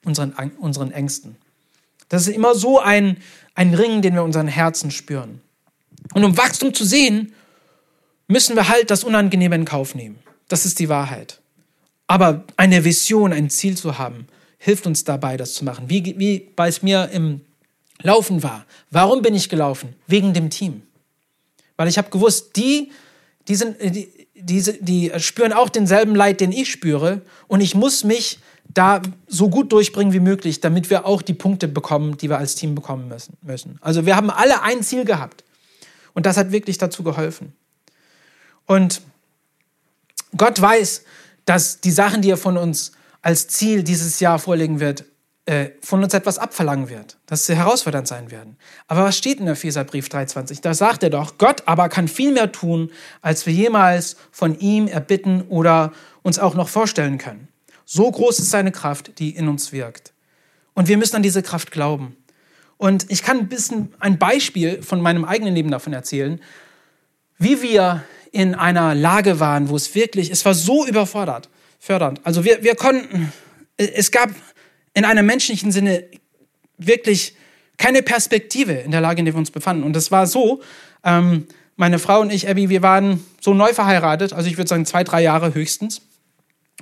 unseren, 0.04 0.52
unseren 0.60 0.92
Ängsten. 0.92 1.36
Das 2.08 2.26
ist 2.26 2.34
immer 2.34 2.54
so 2.54 2.78
ein, 2.78 3.18
ein 3.54 3.74
Ring, 3.74 4.02
den 4.02 4.14
wir 4.14 4.20
in 4.20 4.26
unseren 4.26 4.48
Herzen 4.48 4.90
spüren. 4.90 5.40
Und 6.14 6.24
um 6.24 6.36
Wachstum 6.36 6.72
zu 6.72 6.84
sehen, 6.84 7.32
müssen 8.28 8.56
wir 8.56 8.68
halt 8.68 8.90
das 8.90 9.04
Unangenehme 9.04 9.56
in 9.56 9.64
Kauf 9.64 9.94
nehmen. 9.94 10.18
Das 10.48 10.64
ist 10.64 10.78
die 10.78 10.88
Wahrheit. 10.88 11.40
Aber 12.06 12.44
eine 12.56 12.84
Vision, 12.84 13.32
ein 13.32 13.50
Ziel 13.50 13.76
zu 13.76 13.98
haben, 13.98 14.28
hilft 14.58 14.86
uns 14.86 15.04
dabei, 15.04 15.36
das 15.36 15.54
zu 15.54 15.64
machen. 15.64 15.88
Wie, 15.88 16.18
wie 16.18 16.48
bei 16.54 16.68
es 16.68 16.82
mir 16.82 17.10
im 17.12 17.40
Laufen 18.02 18.42
war. 18.42 18.66
Warum 18.90 19.22
bin 19.22 19.34
ich 19.34 19.48
gelaufen? 19.48 19.94
Wegen 20.06 20.34
dem 20.34 20.50
Team. 20.50 20.82
Weil 21.76 21.88
ich 21.88 21.98
habe 21.98 22.10
gewusst, 22.10 22.56
die, 22.56 22.90
die, 23.48 23.54
sind, 23.54 23.76
die, 23.80 24.08
die, 24.34 24.62
die 24.80 25.12
spüren 25.18 25.52
auch 25.52 25.68
denselben 25.68 26.14
Leid, 26.14 26.40
den 26.40 26.52
ich 26.52 26.70
spüre. 26.70 27.22
Und 27.48 27.60
ich 27.60 27.74
muss 27.74 28.04
mich 28.04 28.38
da 28.72 29.02
so 29.26 29.48
gut 29.48 29.72
durchbringen 29.72 30.12
wie 30.12 30.20
möglich, 30.20 30.60
damit 30.60 30.90
wir 30.90 31.06
auch 31.06 31.22
die 31.22 31.34
Punkte 31.34 31.68
bekommen, 31.68 32.16
die 32.16 32.28
wir 32.28 32.38
als 32.38 32.54
Team 32.54 32.74
bekommen 32.74 33.12
müssen. 33.42 33.78
Also 33.80 34.06
wir 34.06 34.16
haben 34.16 34.30
alle 34.30 34.62
ein 34.62 34.82
Ziel 34.82 35.04
gehabt. 35.04 35.44
Und 36.14 36.26
das 36.26 36.36
hat 36.36 36.52
wirklich 36.52 36.78
dazu 36.78 37.02
geholfen. 37.02 37.52
Und 38.66 39.02
Gott 40.36 40.60
weiß, 40.60 41.04
dass 41.44 41.80
die 41.80 41.90
Sachen, 41.90 42.22
die 42.22 42.30
er 42.30 42.36
von 42.36 42.56
uns 42.56 42.92
als 43.22 43.48
Ziel 43.48 43.82
dieses 43.82 44.20
Jahr 44.20 44.38
vorlegen 44.38 44.80
wird, 44.80 45.04
äh, 45.46 45.70
von 45.80 46.02
uns 46.02 46.12
etwas 46.12 46.38
abverlangen 46.38 46.88
wird, 46.88 47.18
dass 47.26 47.46
sie 47.46 47.54
herausfordernd 47.54 48.08
sein 48.08 48.30
werden. 48.30 48.56
Aber 48.88 49.04
was 49.04 49.16
steht 49.16 49.38
in 49.38 49.46
Epheserbrief 49.46 50.08
3,20? 50.08 50.60
Da 50.60 50.74
sagt 50.74 51.04
er 51.04 51.10
doch, 51.10 51.38
Gott 51.38 51.62
aber 51.66 51.88
kann 51.88 52.08
viel 52.08 52.32
mehr 52.32 52.50
tun, 52.50 52.90
als 53.22 53.46
wir 53.46 53.52
jemals 53.52 54.16
von 54.32 54.58
ihm 54.58 54.88
erbitten 54.88 55.42
oder 55.42 55.92
uns 56.22 56.40
auch 56.40 56.54
noch 56.54 56.68
vorstellen 56.68 57.18
können. 57.18 57.46
So 57.86 58.10
groß 58.10 58.40
ist 58.40 58.50
seine 58.50 58.72
Kraft, 58.72 59.18
die 59.20 59.30
in 59.30 59.48
uns 59.48 59.72
wirkt. 59.72 60.12
Und 60.74 60.88
wir 60.88 60.98
müssen 60.98 61.16
an 61.16 61.22
diese 61.22 61.42
Kraft 61.42 61.70
glauben. 61.70 62.16
Und 62.76 63.10
ich 63.10 63.22
kann 63.22 63.38
ein 63.38 63.48
bisschen 63.48 63.94
ein 64.00 64.18
Beispiel 64.18 64.82
von 64.82 65.00
meinem 65.00 65.24
eigenen 65.24 65.54
Leben 65.54 65.70
davon 65.70 65.92
erzählen, 65.92 66.40
wie 67.38 67.62
wir 67.62 68.04
in 68.32 68.54
einer 68.54 68.94
Lage 68.94 69.40
waren, 69.40 69.68
wo 69.68 69.76
es 69.76 69.94
wirklich, 69.94 70.30
es 70.30 70.44
war 70.44 70.52
so 70.52 70.84
überfordert, 70.84 71.48
fördernd. 71.78 72.20
Also 72.24 72.44
wir, 72.44 72.62
wir 72.62 72.74
konnten, 72.74 73.32
es 73.76 74.10
gab 74.10 74.30
in 74.92 75.04
einem 75.04 75.24
menschlichen 75.24 75.72
Sinne 75.72 76.04
wirklich 76.76 77.34
keine 77.78 78.02
Perspektive 78.02 78.72
in 78.72 78.90
der 78.90 79.00
Lage, 79.00 79.20
in 79.20 79.26
der 79.26 79.34
wir 79.34 79.38
uns 79.38 79.50
befanden. 79.50 79.84
Und 79.84 79.94
das 79.94 80.10
war 80.10 80.26
so, 80.26 80.60
ähm, 81.04 81.46
meine 81.76 81.98
Frau 81.98 82.20
und 82.20 82.32
ich, 82.32 82.48
Abby, 82.48 82.68
wir 82.68 82.82
waren 82.82 83.24
so 83.40 83.54
neu 83.54 83.72
verheiratet, 83.72 84.32
also 84.32 84.48
ich 84.48 84.56
würde 84.56 84.68
sagen 84.68 84.86
zwei, 84.86 85.04
drei 85.04 85.22
Jahre 85.22 85.54
höchstens. 85.54 86.02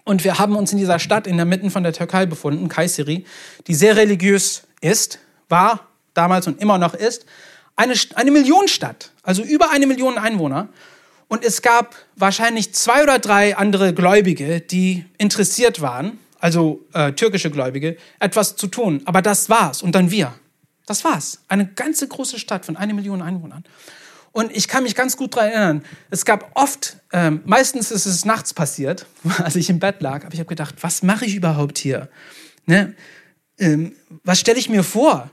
Und 0.04 0.22
wir 0.22 0.38
haben 0.38 0.54
uns 0.54 0.70
in 0.72 0.78
dieser 0.78 0.98
Stadt 0.98 1.26
in 1.26 1.36
der 1.36 1.46
Mitte 1.46 1.70
von 1.70 1.82
der 1.82 1.92
Türkei 1.92 2.26
befunden, 2.26 2.68
Kayseri, 2.68 3.24
die 3.66 3.74
sehr 3.74 3.96
religiös 3.96 4.64
ist, 4.80 5.18
war 5.48 5.88
damals 6.12 6.46
und 6.46 6.60
immer 6.60 6.78
noch 6.78 6.94
ist. 6.94 7.24
Eine, 7.76 7.94
eine 8.14 8.30
Millionenstadt, 8.30 9.10
also 9.22 9.42
über 9.42 9.70
eine 9.70 9.86
Million 9.86 10.18
Einwohner. 10.18 10.68
Und 11.28 11.44
es 11.44 11.62
gab 11.62 11.96
wahrscheinlich 12.16 12.74
zwei 12.74 13.02
oder 13.02 13.18
drei 13.18 13.56
andere 13.56 13.94
Gläubige, 13.94 14.60
die 14.60 15.06
interessiert 15.18 15.80
waren, 15.80 16.18
also 16.38 16.84
äh, 16.92 17.12
türkische 17.12 17.50
Gläubige, 17.50 17.96
etwas 18.20 18.56
zu 18.56 18.66
tun. 18.66 19.00
Aber 19.06 19.22
das 19.22 19.48
war's. 19.48 19.82
Und 19.82 19.94
dann 19.94 20.10
wir. 20.10 20.34
Das 20.86 21.02
war's. 21.02 21.40
Eine 21.48 21.66
ganze 21.66 22.06
große 22.06 22.38
Stadt 22.38 22.66
von 22.66 22.76
einer 22.76 22.92
Million 22.92 23.22
Einwohnern. 23.22 23.64
Und 24.34 24.54
ich 24.54 24.66
kann 24.66 24.82
mich 24.82 24.96
ganz 24.96 25.16
gut 25.16 25.36
daran 25.36 25.48
erinnern, 25.48 25.84
es 26.10 26.24
gab 26.24 26.50
oft, 26.54 26.96
ähm, 27.12 27.40
meistens 27.44 27.92
ist 27.92 28.04
es 28.04 28.24
nachts 28.24 28.52
passiert, 28.52 29.06
als 29.38 29.54
ich 29.54 29.70
im 29.70 29.78
Bett 29.78 30.02
lag, 30.02 30.24
aber 30.24 30.34
ich 30.34 30.40
habe 30.40 30.48
gedacht, 30.48 30.74
was 30.80 31.04
mache 31.04 31.24
ich 31.24 31.36
überhaupt 31.36 31.78
hier? 31.78 32.08
Ne? 32.66 32.96
Ähm, 33.60 33.94
was 34.24 34.40
stelle 34.40 34.58
ich 34.58 34.68
mir 34.68 34.82
vor? 34.82 35.30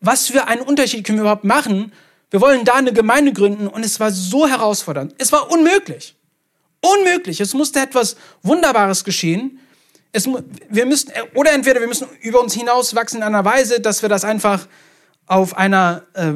Was 0.00 0.28
für 0.28 0.46
einen 0.46 0.60
Unterschied 0.60 1.04
können 1.04 1.16
wir 1.16 1.22
überhaupt 1.22 1.44
machen? 1.44 1.90
Wir 2.30 2.42
wollen 2.42 2.66
da 2.66 2.74
eine 2.74 2.92
Gemeinde 2.92 3.32
gründen 3.32 3.66
und 3.66 3.82
es 3.82 3.98
war 3.98 4.10
so 4.10 4.46
herausfordernd. 4.46 5.14
Es 5.16 5.32
war 5.32 5.50
unmöglich. 5.50 6.14
Unmöglich. 6.82 7.40
Es 7.40 7.54
musste 7.54 7.80
etwas 7.80 8.16
Wunderbares 8.42 9.04
geschehen. 9.04 9.58
Es, 10.12 10.28
wir 10.68 10.84
müssen, 10.84 11.12
oder 11.34 11.52
entweder 11.52 11.80
wir 11.80 11.88
müssen 11.88 12.06
über 12.20 12.42
uns 12.42 12.52
hinauswachsen 12.52 13.20
in 13.20 13.22
einer 13.22 13.46
Weise, 13.46 13.80
dass 13.80 14.02
wir 14.02 14.10
das 14.10 14.24
einfach 14.24 14.68
auf 15.26 15.56
einer 15.56 16.04
äh, 16.12 16.34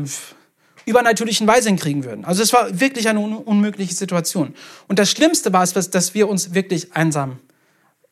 übernatürlichen 0.85 1.47
Weise 1.47 1.68
hinkriegen 1.68 2.05
würden. 2.05 2.25
Also 2.25 2.42
es 2.42 2.53
war 2.53 2.81
wirklich 2.81 3.09
eine 3.09 3.21
un 3.21 3.35
unmögliche 3.35 3.95
Situation. 3.95 4.55
Und 4.88 4.99
das 4.99 5.11
Schlimmste 5.11 5.53
war 5.53 5.62
es, 5.62 5.73
dass 5.73 6.14
wir 6.14 6.29
uns 6.29 6.55
wirklich 6.55 6.95
einsam 6.95 7.38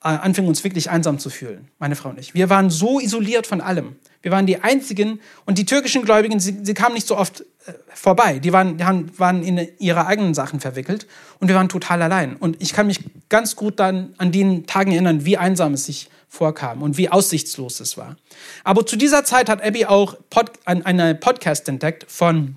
äh, 0.02 0.08
anfingen, 0.08 0.48
uns 0.48 0.64
wirklich 0.64 0.90
einsam 0.90 1.18
zu 1.18 1.28
fühlen, 1.28 1.68
meine 1.78 1.94
Frau 1.94 2.08
und 2.08 2.18
ich. 2.18 2.34
Wir 2.34 2.48
waren 2.48 2.70
so 2.70 3.00
isoliert 3.00 3.46
von 3.46 3.60
allem. 3.60 3.96
Wir 4.22 4.30
waren 4.30 4.46
die 4.46 4.62
einzigen 4.62 5.20
und 5.44 5.58
die 5.58 5.66
türkischen 5.66 6.02
Gläubigen, 6.02 6.40
sie, 6.40 6.58
sie 6.62 6.74
kamen 6.74 6.94
nicht 6.94 7.06
so 7.06 7.16
oft 7.16 7.40
äh, 7.66 7.72
vorbei. 7.94 8.38
Die 8.38 8.52
waren, 8.52 8.78
die 8.78 8.84
waren 9.18 9.42
in 9.42 9.68
ihre 9.78 10.06
eigenen 10.06 10.34
Sachen 10.34 10.60
verwickelt 10.60 11.06
und 11.38 11.48
wir 11.48 11.54
waren 11.54 11.68
total 11.68 12.00
allein. 12.00 12.36
Und 12.36 12.62
ich 12.62 12.72
kann 12.72 12.86
mich 12.86 13.00
ganz 13.28 13.56
gut 13.56 13.78
dann 13.78 14.14
an 14.18 14.32
den 14.32 14.66
Tagen 14.66 14.92
erinnern, 14.92 15.24
wie 15.24 15.36
einsam 15.36 15.74
es 15.74 15.84
sich 15.84 16.08
vorkam 16.28 16.82
und 16.82 16.96
wie 16.96 17.08
aussichtslos 17.08 17.80
es 17.80 17.96
war. 17.96 18.16
Aber 18.64 18.86
zu 18.86 18.96
dieser 18.96 19.24
Zeit 19.24 19.48
hat 19.48 19.62
Abby 19.62 19.84
auch 19.84 20.16
Pod, 20.30 20.52
eine 20.64 21.14
Podcast 21.14 21.68
entdeckt 21.68 22.06
von 22.08 22.56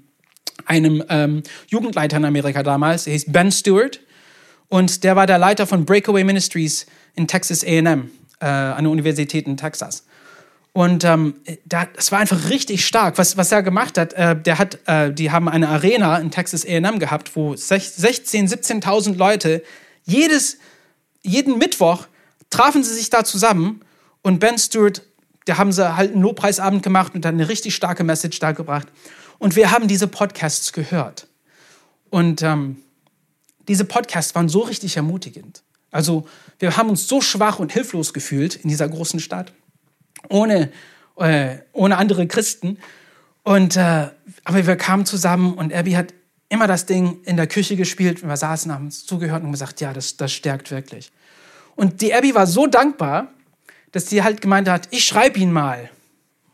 einem 0.65 1.03
ähm, 1.09 1.43
Jugendleiter 1.67 2.17
in 2.17 2.25
Amerika 2.25 2.63
damals. 2.63 3.07
Er 3.07 3.13
hieß 3.13 3.25
Ben 3.27 3.51
Stewart 3.51 3.99
und 4.69 5.03
der 5.03 5.15
war 5.15 5.27
der 5.27 5.37
Leiter 5.37 5.67
von 5.67 5.85
Breakaway 5.85 6.23
Ministries 6.23 6.85
in 7.15 7.27
Texas 7.27 7.63
A&M, 7.63 8.09
äh, 8.39 8.45
an 8.45 8.83
der 8.83 8.91
Universität 8.91 9.47
in 9.47 9.57
Texas. 9.57 10.05
Und 10.73 11.03
ähm, 11.03 11.35
da, 11.65 11.85
das 11.95 12.11
war 12.11 12.19
einfach 12.19 12.49
richtig 12.49 12.85
stark, 12.85 13.19
was, 13.19 13.37
was 13.37 13.51
er 13.51 13.61
gemacht 13.61 13.97
hat. 13.97 14.13
Äh, 14.13 14.35
der 14.35 14.57
hat, 14.57 14.79
äh, 14.87 15.13
die 15.13 15.29
haben 15.29 15.47
eine 15.47 15.69
Arena 15.69 16.17
in 16.17 16.31
Texas 16.31 16.65
A&M 16.65 16.97
gehabt, 16.97 17.35
wo 17.35 17.55
16, 17.55 18.47
17.000 18.47 19.15
Leute 19.15 19.61
jedes, 20.03 20.57
jeden 21.21 21.59
Mittwoch 21.59 22.07
trafen 22.49 22.83
sie 22.83 22.95
sich 22.95 23.11
da 23.11 23.23
zusammen 23.23 23.81
und 24.23 24.39
Ben 24.39 24.57
Stewart, 24.57 25.03
da 25.45 25.57
haben 25.57 25.71
sie 25.71 25.95
halt 25.95 26.13
einen 26.13 26.23
Lobpreisabend 26.23 26.81
gemacht 26.81 27.13
und 27.13 27.23
dann 27.23 27.35
eine 27.35 27.49
richtig 27.49 27.75
starke 27.75 28.03
Message 28.03 28.39
da 28.39 28.51
gebracht. 28.51 28.87
Und 29.43 29.57
wir 29.57 29.71
haben 29.71 29.89
diese 29.89 30.07
Podcasts 30.07 30.71
gehört. 30.71 31.27
Und 32.09 32.41
ähm, 32.43 32.77
diese 33.67 33.83
Podcasts 33.83 34.33
waren 34.35 34.47
so 34.47 34.61
richtig 34.61 34.95
ermutigend. 34.95 35.63
Also 35.91 36.25
wir 36.59 36.77
haben 36.77 36.89
uns 36.89 37.09
so 37.09 37.19
schwach 37.19 37.59
und 37.59 37.73
hilflos 37.73 38.13
gefühlt 38.13 38.55
in 38.55 38.69
dieser 38.69 38.87
großen 38.87 39.19
Stadt, 39.19 39.51
ohne, 40.29 40.71
äh, 41.17 41.57
ohne 41.73 41.97
andere 41.97 42.25
Christen. 42.25 42.77
Und, 43.43 43.75
äh, 43.75 44.11
aber 44.45 44.65
wir 44.65 44.77
kamen 44.77 45.05
zusammen 45.05 45.55
und 45.55 45.73
Abby 45.73 45.91
hat 45.91 46.13
immer 46.47 46.67
das 46.67 46.85
Ding 46.85 47.19
in 47.25 47.35
der 47.35 47.47
Küche 47.47 47.75
gespielt. 47.75 48.25
Wir 48.25 48.37
saßen, 48.37 48.71
haben 48.71 48.85
uns 48.85 49.05
zugehört 49.05 49.43
und 49.43 49.51
gesagt, 49.51 49.81
ja, 49.81 49.91
das, 49.91 50.15
das 50.15 50.31
stärkt 50.31 50.71
wirklich. 50.71 51.11
Und 51.75 51.99
die 51.99 52.13
Abby 52.13 52.33
war 52.33 52.47
so 52.47 52.65
dankbar, 52.65 53.27
dass 53.91 54.07
sie 54.07 54.23
halt 54.23 54.39
gemeint 54.39 54.69
hat, 54.69 54.87
ich 54.91 55.03
schreibe 55.03 55.37
ihn 55.37 55.51
mal 55.51 55.89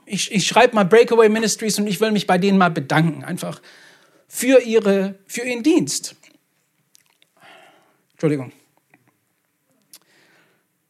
ich, 0.09 0.31
ich 0.31 0.47
schreibe 0.47 0.75
mal 0.75 0.85
Breakaway 0.85 1.29
Ministries 1.29 1.77
und 1.77 1.87
ich 1.87 2.01
will 2.01 2.11
mich 2.11 2.27
bei 2.27 2.37
denen 2.37 2.57
mal 2.57 2.71
bedanken, 2.71 3.23
einfach 3.23 3.61
für, 4.27 4.61
ihre, 4.61 5.15
für 5.27 5.41
ihren 5.41 5.63
Dienst. 5.63 6.15
Entschuldigung. 8.13 8.51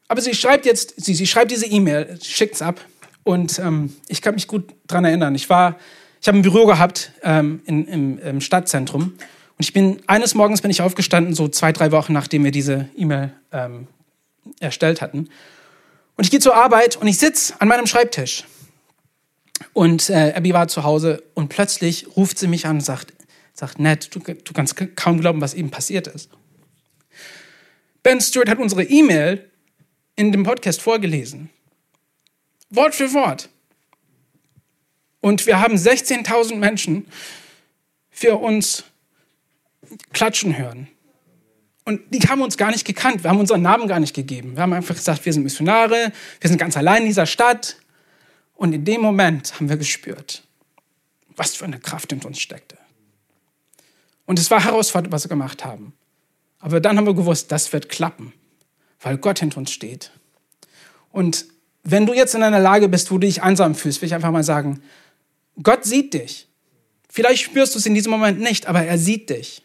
Aber 0.08 0.21
sie 0.21 0.34
schreibt 0.34 0.65
jetzt, 0.65 0.93
sie, 0.97 1.13
sie 1.13 1.27
schreibt 1.27 1.51
diese 1.51 1.67
E-Mail, 1.67 2.17
schickt 2.23 2.55
es 2.55 2.62
ab 2.62 2.84
und 3.23 3.60
ähm, 3.60 3.95
ich 4.08 4.21
kann 4.21 4.34
mich 4.34 4.47
gut 4.47 4.73
daran 4.88 5.05
erinnern. 5.05 5.36
Ich 5.36 5.49
war, 5.49 5.77
ich 6.21 6.27
habe 6.27 6.38
ein 6.38 6.41
Büro 6.41 6.65
gehabt 6.65 7.12
ähm, 7.21 7.62
in, 7.65 7.86
im, 7.88 8.19
im, 8.19 8.41
Stadtzentrum 8.41 9.03
und 9.03 9.19
ich 9.60 9.73
bin, 9.73 10.01
eines 10.08 10.34
Morgens 10.34 10.62
bin 10.62 10.71
ich 10.71 10.82
aufgestanden, 10.82 11.36
so 11.36 11.47
zwei, 11.47 11.71
drei 11.71 11.91
Wochen 11.91 12.13
nachdem 12.13 12.43
wir 12.43 12.51
diese 12.51 12.89
E-Mail 12.95 13.34
ähm, 13.51 13.88
erstellt 14.60 15.01
hatten. 15.01 15.29
Und 16.15 16.23
ich 16.23 16.32
gehe 16.32 16.39
zur 16.39 16.55
Arbeit 16.55 16.95
und 16.95 17.08
ich 17.08 17.19
sitze 17.19 17.53
an 17.60 17.67
meinem 17.67 17.86
Schreibtisch 17.86 18.45
und 19.73 20.10
äh, 20.10 20.34
Abby 20.36 20.53
war 20.53 20.67
zu 20.67 20.84
Hause 20.84 21.23
und 21.34 21.49
plötzlich 21.49 22.08
ruft 22.15 22.38
sie 22.38 22.47
mich 22.47 22.65
an 22.65 22.77
und 22.77 22.82
sagt, 22.82 23.13
sagt 23.53 23.79
Ned, 23.79 24.13
du, 24.13 24.19
du 24.19 24.53
kannst 24.53 24.75
kaum 24.95 25.19
glauben, 25.19 25.41
was 25.41 25.53
eben 25.53 25.69
passiert 25.69 26.08
ist. 26.08 26.29
Ben 28.03 28.21
Stewart 28.21 28.49
hat 28.49 28.60
unsere 28.60 28.84
E-Mail 28.84 29.49
in 30.15 30.32
dem 30.32 30.43
Podcast 30.43 30.82
vorgelesen. 30.82 31.49
Wort 32.69 32.95
für 32.95 33.13
Wort. 33.13 33.49
Und 35.21 35.45
wir 35.45 35.60
haben 35.60 35.75
16.000 35.75 36.55
Menschen 36.55 37.08
für 38.10 38.38
uns 38.38 38.84
klatschen 40.13 40.58
hören. 40.58 40.88
Und 41.86 42.01
die 42.13 42.19
haben 42.19 42.41
uns 42.41 42.58
gar 42.58 42.71
nicht 42.71 42.86
gekannt. 42.86 43.23
Wir 43.23 43.32
haben 43.32 43.39
unseren 43.39 43.62
Namen 43.62 43.88
gar 43.88 43.99
nicht 43.99 44.13
gegeben. 44.13 44.55
Wir 44.55 44.62
haben 44.62 44.73
einfach 44.73 44.95
gesagt, 44.95 45.25
wir 45.25 45.34
sind 45.34 45.43
Missionare, 45.43 46.12
wir 46.39 46.47
sind 46.47 46.58
ganz 46.58 46.77
allein 46.77 47.01
in 47.01 47.08
dieser 47.08 47.25
Stadt. 47.25 47.77
Und 48.60 48.74
in 48.74 48.84
dem 48.84 49.00
Moment 49.00 49.56
haben 49.56 49.69
wir 49.69 49.78
gespürt, 49.78 50.43
was 51.38 51.56
für 51.56 51.63
eine 51.63 51.80
Kraft 51.80 52.12
in 52.12 52.22
uns 52.24 52.41
steckte. 52.41 52.78
Und 54.26 54.38
es 54.38 54.52
war 54.52 54.62
herausfordernd, 54.62 55.13
was 55.13 55.24
wir 55.24 55.30
gemacht 55.30 55.63
haben. 55.63 55.93
Aber 56.60 56.82
dann 56.82 56.98
haben 56.98 57.06
wir 57.06 57.13
gewusst, 57.13 57.54
das 57.54 57.72
wird 57.72 57.88
klappen, 57.88 58.34
weil 59.00 59.17
Gott 59.17 59.39
hinter 59.39 59.60
uns 59.60 59.72
steht. 59.72 60.12
Und 61.10 61.45
wenn 61.84 62.06
du 62.06 62.13
jetzt 62.13 62.36
in 62.36 62.43
einer 62.43 62.60
Lage 62.60 62.89
bist, 62.89 63.10
wo 63.12 63.15
du 63.15 63.28
dich 63.28 63.41
einsam 63.41 63.76
fühlst, 63.76 64.02
will 64.02 64.08
ich 64.08 64.13
einfach 64.13 64.32
mal 64.32 64.43
sagen, 64.43 64.84
Gott 65.63 65.86
sieht 65.86 66.13
dich. 66.13 66.50
Vielleicht 67.10 67.43
spürst 67.43 67.76
du 67.76 67.80
es 67.80 67.86
in 67.86 67.95
diesem 67.95 68.12
Moment 68.12 68.41
nicht, 68.41 68.67
aber 68.67 68.84
er 68.84 68.98
sieht 68.98 69.30
dich. 69.30 69.62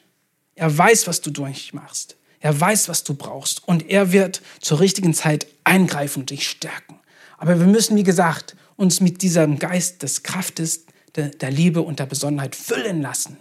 Er 0.55 0.79
weiß, 0.79 1.09
was 1.09 1.21
du 1.21 1.33
durchmachst. 1.33 2.15
Er 2.39 2.61
weiß, 2.61 2.89
was 2.89 3.03
du 3.03 3.15
brauchst. 3.15 3.67
Und 3.67 3.91
er 3.91 4.13
wird 4.13 4.41
zur 4.61 4.79
richtigen 4.79 5.15
Zeit 5.15 5.49
eingreifen 5.65 6.21
und 6.21 6.31
dich 6.31 6.49
stärken. 6.49 7.01
Aber 7.39 7.59
wir 7.59 7.67
müssen, 7.67 7.97
wie 7.97 8.05
gesagt, 8.05 8.55
uns 8.77 9.01
mit 9.01 9.23
diesem 9.23 9.59
Geist 9.59 10.03
des 10.03 10.23
Kraftes, 10.23 10.85
der, 11.17 11.29
der 11.29 11.51
Liebe 11.51 11.83
und 11.83 11.99
der 12.01 12.07
Besonnenheit 12.07 12.57
füllen 12.57 13.03
lassen. 13.03 13.39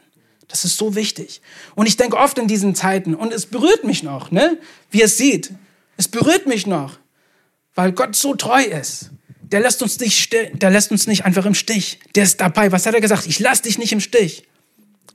Das 0.48 0.66
ist 0.66 0.78
so 0.78 0.96
wichtig. 0.96 1.42
Und 1.74 1.88
ich 1.88 1.98
denke 1.98 2.18
oft 2.18 2.38
in 2.38 2.48
diesen 2.48 2.76
Zeiten, 2.76 3.16
und 3.16 3.34
es 3.34 3.48
berührt 3.48 3.84
mich 3.84 4.04
noch, 4.04 4.30
ne? 4.30 4.60
wie 4.92 5.02
es 5.02 5.18
sieht. 5.18 5.52
Es 5.98 6.08
berührt 6.08 6.46
mich 6.46 6.68
noch, 6.68 7.00
weil 7.74 7.92
Gott 7.92 8.16
so 8.16 8.36
treu 8.36 8.62
ist. 8.62 9.10
Der 9.42 9.62
lässt 9.62 9.82
uns 9.82 10.00
nicht, 10.00 10.34
der 10.34 10.70
lässt 10.70 10.92
uns 10.92 11.08
nicht 11.08 11.26
einfach 11.26 11.46
im 11.46 11.54
Stich. 11.54 12.00
Der 12.16 12.24
ist 12.24 12.40
dabei. 12.42 12.72
Was 12.72 12.86
hat 12.86 12.94
er 12.94 13.02
gesagt? 13.02 13.26
Ich 13.28 13.40
lasse 13.40 13.64
dich 13.64 13.78
nicht 13.78 13.92
im 13.92 14.00
Stich. 14.00 14.48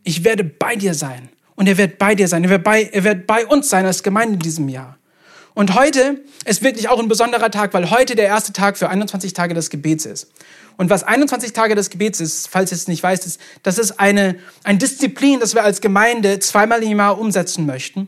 Ich 0.04 0.24
werde 0.24 0.44
bei 0.44 0.76
dir 0.76 0.94
sein. 0.94 1.28
Und 1.56 1.68
er 1.68 1.76
wird 1.76 1.98
bei 1.98 2.14
dir 2.14 2.28
sein. 2.28 2.44
Er 2.44 2.50
wird 2.50 2.64
bei, 2.64 2.84
er 2.84 3.04
wird 3.04 3.26
bei 3.26 3.46
uns 3.46 3.68
sein 3.68 3.86
als 3.86 4.02
Gemeinde 4.02 4.34
in 4.34 4.40
diesem 4.40 4.68
Jahr. 4.68 4.97
Und 5.58 5.74
heute 5.74 6.22
ist 6.44 6.62
wirklich 6.62 6.88
auch 6.88 7.00
ein 7.00 7.08
besonderer 7.08 7.50
Tag, 7.50 7.74
weil 7.74 7.90
heute 7.90 8.14
der 8.14 8.26
erste 8.26 8.52
Tag 8.52 8.78
für 8.78 8.90
21 8.90 9.32
Tage 9.32 9.54
des 9.54 9.70
Gebets 9.70 10.06
ist. 10.06 10.28
Und 10.76 10.88
was 10.88 11.02
21 11.02 11.52
Tage 11.52 11.74
des 11.74 11.90
Gebets 11.90 12.20
ist, 12.20 12.46
falls 12.46 12.70
ihr 12.70 12.76
es 12.76 12.86
nicht 12.86 13.02
weißt, 13.02 13.26
ist, 13.26 13.40
das 13.64 13.76
ist 13.76 13.98
eine, 13.98 14.38
ein 14.62 14.78
Disziplin, 14.78 15.40
das 15.40 15.56
wir 15.56 15.64
als 15.64 15.80
Gemeinde 15.80 16.38
zweimal 16.38 16.84
im 16.84 16.96
Jahr 16.96 17.18
umsetzen 17.18 17.66
möchten. 17.66 18.06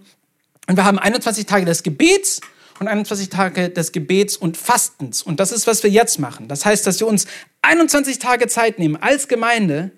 Und 0.68 0.76
wir 0.76 0.84
haben 0.84 1.00
21 1.00 1.46
Tage 1.46 1.64
des 1.64 1.82
Gebets 1.82 2.40
und 2.78 2.86
21 2.86 3.30
Tage 3.30 3.68
des 3.68 3.90
Gebets 3.90 4.36
und 4.36 4.56
Fastens. 4.56 5.20
Und 5.20 5.40
das 5.40 5.50
ist, 5.50 5.66
was 5.66 5.82
wir 5.82 5.90
jetzt 5.90 6.20
machen. 6.20 6.46
Das 6.46 6.64
heißt, 6.64 6.86
dass 6.86 7.00
wir 7.00 7.08
uns 7.08 7.26
21 7.62 8.20
Tage 8.20 8.46
Zeit 8.46 8.78
nehmen, 8.78 8.94
als 8.94 9.26
Gemeinde 9.26 9.90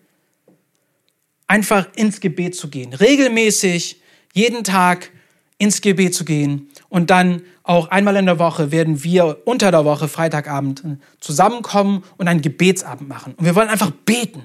einfach 1.49 1.87
ins 1.97 2.21
Gebet 2.21 2.57
zu 2.57 2.71
gehen. 2.71 2.95
Regelmäßig, 2.95 4.01
jeden 4.33 4.65
Tag 4.65 5.11
ins 5.62 5.81
Gebet 5.81 6.12
zu 6.12 6.25
gehen. 6.25 6.71
Und 6.92 7.09
dann 7.09 7.40
auch 7.62 7.88
einmal 7.88 8.16
in 8.16 8.26
der 8.26 8.38
Woche 8.38 8.70
werden 8.70 9.02
wir 9.02 9.38
unter 9.46 9.70
der 9.70 9.87
Woche, 9.87 10.09
Freitagabend, 10.09 10.83
zusammenkommen 11.20 12.05
und 12.18 12.28
einen 12.28 12.42
Gebetsabend 12.42 13.09
machen. 13.09 13.33
Und 13.35 13.46
wir 13.46 13.55
wollen 13.55 13.70
einfach 13.70 13.90
beten. 13.90 14.42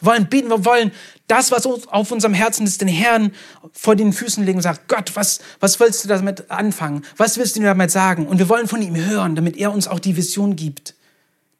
Wir 0.00 0.10
wollen 0.10 0.28
beten, 0.28 0.50
wir 0.50 0.66
wollen 0.66 0.92
das, 1.26 1.52
was 1.52 1.64
auf 1.64 2.12
unserem 2.12 2.34
Herzen 2.34 2.66
ist, 2.66 2.82
den 2.82 2.88
Herrn 2.88 3.32
vor 3.72 3.96
den 3.96 4.12
Füßen 4.12 4.44
legen 4.44 4.58
und 4.58 4.62
sagen, 4.62 4.80
Gott, 4.88 5.12
was, 5.16 5.40
was 5.58 5.80
willst 5.80 6.04
du 6.04 6.08
damit 6.08 6.50
anfangen? 6.50 7.02
Was 7.16 7.38
willst 7.38 7.56
du 7.56 7.62
damit 7.62 7.90
sagen? 7.90 8.26
Und 8.26 8.40
wir 8.40 8.50
wollen 8.50 8.68
von 8.68 8.82
ihm 8.82 8.94
hören, 8.94 9.34
damit 9.34 9.56
er 9.56 9.72
uns 9.72 9.88
auch 9.88 9.98
die 9.98 10.18
Vision 10.18 10.54
gibt 10.54 10.94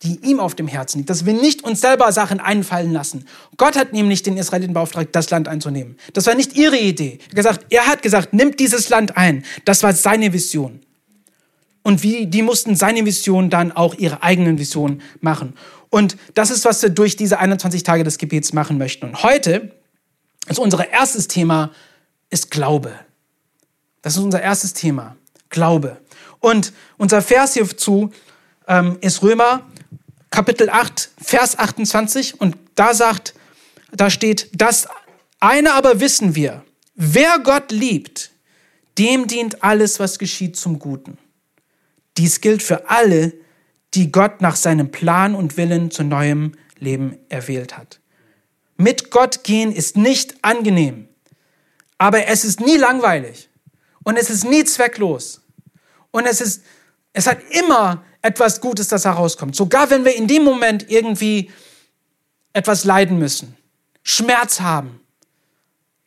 die 0.02 0.18
ihm 0.22 0.40
auf 0.40 0.54
dem 0.54 0.68
Herzen 0.68 0.98
liegt, 0.98 1.10
dass 1.10 1.24
wir 1.24 1.32
nicht 1.32 1.64
uns 1.64 1.80
selber 1.80 2.12
Sachen 2.12 2.38
einfallen 2.38 2.92
lassen. 2.92 3.26
Gott 3.56 3.76
hat 3.76 3.92
nämlich 3.92 4.22
den 4.22 4.36
Israeliten 4.36 4.74
beauftragt, 4.74 5.08
das 5.12 5.30
Land 5.30 5.48
einzunehmen. 5.48 5.96
Das 6.12 6.26
war 6.26 6.34
nicht 6.34 6.54
ihre 6.54 6.78
Idee. 6.78 7.18
Er, 7.70 7.86
hat 7.86 8.02
gesagt, 8.02 8.34
nimmt 8.34 8.60
dieses 8.60 8.90
Land 8.90 9.16
ein. 9.16 9.44
Das 9.64 9.82
war 9.82 9.92
seine 9.94 10.32
Vision. 10.32 10.80
Und 11.82 12.02
wie, 12.02 12.26
die 12.26 12.42
mussten 12.42 12.76
seine 12.76 13.04
Vision 13.06 13.48
dann 13.48 13.72
auch 13.72 13.94
ihre 13.94 14.22
eigenen 14.22 14.58
Visionen 14.58 15.02
machen. 15.20 15.54
Und 15.88 16.16
das 16.34 16.50
ist, 16.50 16.64
was 16.64 16.82
wir 16.82 16.90
durch 16.90 17.16
diese 17.16 17.38
21 17.38 17.82
Tage 17.82 18.04
des 18.04 18.18
Gebets 18.18 18.52
machen 18.52 18.76
möchten. 18.76 19.06
Und 19.06 19.22
heute 19.22 19.72
ist 20.48 20.58
unser 20.58 20.90
erstes 20.90 21.28
Thema 21.28 21.72
ist 22.28 22.50
Glaube. 22.50 22.92
Das 24.02 24.16
ist 24.16 24.22
unser 24.22 24.42
erstes 24.42 24.74
Thema. 24.74 25.16
Glaube. 25.48 25.96
Und 26.40 26.72
unser 26.98 27.22
Vers 27.22 27.54
hierzu 27.54 28.10
ähm, 28.68 28.98
ist 29.00 29.22
Römer 29.22 29.62
Kapitel 30.30 30.70
8, 30.70 31.10
Vers 31.20 31.58
28. 31.58 32.40
Und 32.40 32.56
da 32.74 32.94
sagt, 32.94 33.34
da 33.92 34.10
steht, 34.10 34.50
das 34.52 34.88
eine 35.40 35.74
aber 35.74 36.00
wissen 36.00 36.34
wir, 36.34 36.64
wer 36.94 37.38
Gott 37.40 37.70
liebt, 37.70 38.30
dem 38.98 39.26
dient 39.26 39.62
alles, 39.62 40.00
was 40.00 40.18
geschieht, 40.18 40.56
zum 40.56 40.78
Guten. 40.78 41.18
Dies 42.16 42.40
gilt 42.40 42.62
für 42.62 42.88
alle, 42.88 43.34
die 43.94 44.10
Gott 44.10 44.40
nach 44.40 44.56
seinem 44.56 44.90
Plan 44.90 45.34
und 45.34 45.56
Willen 45.56 45.90
zu 45.90 46.02
neuem 46.02 46.52
Leben 46.78 47.18
erwählt 47.28 47.76
hat. 47.76 48.00
Mit 48.76 49.10
Gott 49.10 49.44
gehen 49.44 49.72
ist 49.72 49.96
nicht 49.96 50.36
angenehm, 50.42 51.08
aber 51.98 52.26
es 52.26 52.44
ist 52.44 52.60
nie 52.60 52.76
langweilig 52.76 53.48
und 54.04 54.16
es 54.16 54.28
ist 54.28 54.44
nie 54.44 54.64
zwecklos 54.64 55.42
und 56.10 56.26
es 56.26 56.40
ist, 56.40 56.62
es 57.12 57.26
hat 57.26 57.38
immer 57.50 58.04
etwas 58.26 58.60
Gutes, 58.60 58.88
das 58.88 59.04
herauskommt. 59.04 59.54
Sogar 59.54 59.90
wenn 59.90 60.04
wir 60.04 60.16
in 60.16 60.26
dem 60.26 60.42
Moment 60.42 60.90
irgendwie 60.90 61.50
etwas 62.52 62.84
leiden 62.84 63.18
müssen, 63.18 63.56
Schmerz 64.02 64.60
haben, 64.60 65.00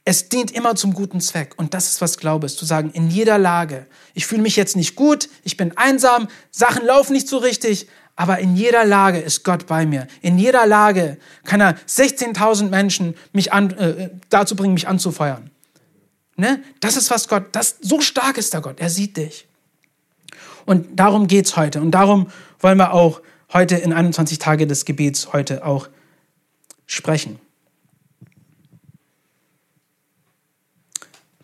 es 0.03 0.27
dient 0.27 0.51
immer 0.51 0.75
zum 0.75 0.93
guten 0.93 1.21
Zweck. 1.21 1.53
Und 1.58 1.73
das 1.73 1.89
ist, 1.89 2.01
was 2.01 2.17
Glaube 2.17 2.47
ist. 2.47 2.58
Zu 2.58 2.65
sagen, 2.65 2.89
in 2.93 3.10
jeder 3.10 3.38
Lage, 3.38 3.86
ich 4.13 4.25
fühle 4.25 4.41
mich 4.41 4.55
jetzt 4.55 4.75
nicht 4.75 4.95
gut, 4.95 5.29
ich 5.43 5.55
bin 5.55 5.77
einsam, 5.77 6.27
Sachen 6.51 6.86
laufen 6.86 7.13
nicht 7.13 7.27
so 7.27 7.38
richtig, 7.38 7.88
aber 8.15 8.39
in 8.39 8.55
jeder 8.55 8.86
Lage 8.86 9.19
ist 9.19 9.43
Gott 9.43 9.67
bei 9.67 9.86
mir. 9.86 10.08
In 10.21 10.38
jeder 10.38 10.65
Lage 10.65 11.17
kann 11.45 11.62
er 11.62 11.77
16.000 11.88 12.69
Menschen 12.69 13.15
mich 13.32 13.53
an, 13.53 13.71
äh, 13.71 14.10
dazu 14.29 14.55
bringen, 14.55 14.73
mich 14.73 14.88
anzufeuern. 14.88 15.51
Ne? 16.36 16.63
Das 16.79 16.97
ist 16.97 17.12
was 17.12 17.27
Gott, 17.27 17.45
das, 17.51 17.77
so 17.82 18.01
stark 18.01 18.38
ist 18.38 18.53
der 18.53 18.62
Gott, 18.62 18.79
er 18.79 18.89
sieht 18.89 19.15
dich. 19.15 19.48
Und 20.69 20.99
darum 20.99 21.25
geht 21.25 21.47
es 21.47 21.58
heute. 21.58 21.82
Und 21.82 21.89
darum 21.89 22.29
wollen 22.60 22.77
wir 22.77 22.93
auch 22.93 23.23
heute 23.51 23.75
in 23.75 23.91
21 23.91 24.38
Tage 24.38 24.67
des 24.67 24.86
Gebets 24.86 25.34
heute 25.34 25.65
auch 25.65 25.89
sprechen. 26.86 27.39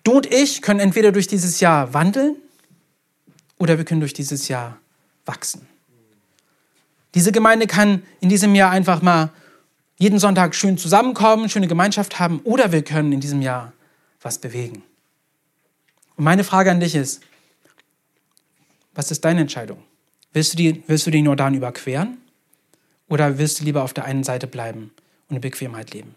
Du 0.04 0.12
und 0.18 0.32
ich 0.32 0.62
können 0.62 0.80
entweder 0.80 1.12
durch 1.12 1.26
dieses 1.26 1.60
Jahr 1.60 1.96
wandeln 1.96 2.36
oder 3.58 3.80
wir 3.80 3.86
können 3.86 4.00
durch 4.00 4.14
dieses 4.14 4.48
Jahr 4.48 4.78
wachsen. 5.26 5.68
Diese 7.16 7.32
Gemeinde 7.32 7.66
kann 7.66 8.04
in 8.22 8.30
diesem 8.30 8.54
Jahr 8.54 8.70
einfach 8.70 9.02
mal 9.02 9.32
jeden 9.98 10.20
Sonntag 10.20 10.54
schön 10.54 10.78
zusammenkommen, 10.78 11.50
schöne 11.50 11.68
Gemeinschaft 11.68 12.20
haben 12.20 12.42
oder 12.44 12.72
wir 12.72 12.84
können 12.84 13.12
in 13.12 13.22
diesem 13.22 13.42
Jahr 13.42 13.74
was 14.22 14.38
bewegen. 14.38 14.84
Und 16.16 16.26
meine 16.26 16.44
Frage 16.44 16.70
an 16.70 16.80
dich 16.80 16.94
ist, 16.94 17.24
was 18.96 19.12
ist 19.12 19.24
deine 19.26 19.42
Entscheidung? 19.42 19.84
Willst 20.34 20.54
du, 20.54 20.58
die, 20.58 20.84
willst 20.88 21.06
du 21.06 21.12
den 21.12 21.26
Jordan 21.26 21.54
überqueren 21.54 22.18
oder 23.08 23.38
willst 23.38 23.60
du 23.60 23.66
lieber 23.66 23.84
auf 23.84 23.94
der 23.94 24.06
einen 24.06 24.24
Seite 24.24 24.48
bleiben 24.48 24.92
und 25.30 25.36
in 25.36 25.42
Bequemheit 25.42 25.94
leben? 25.94 26.16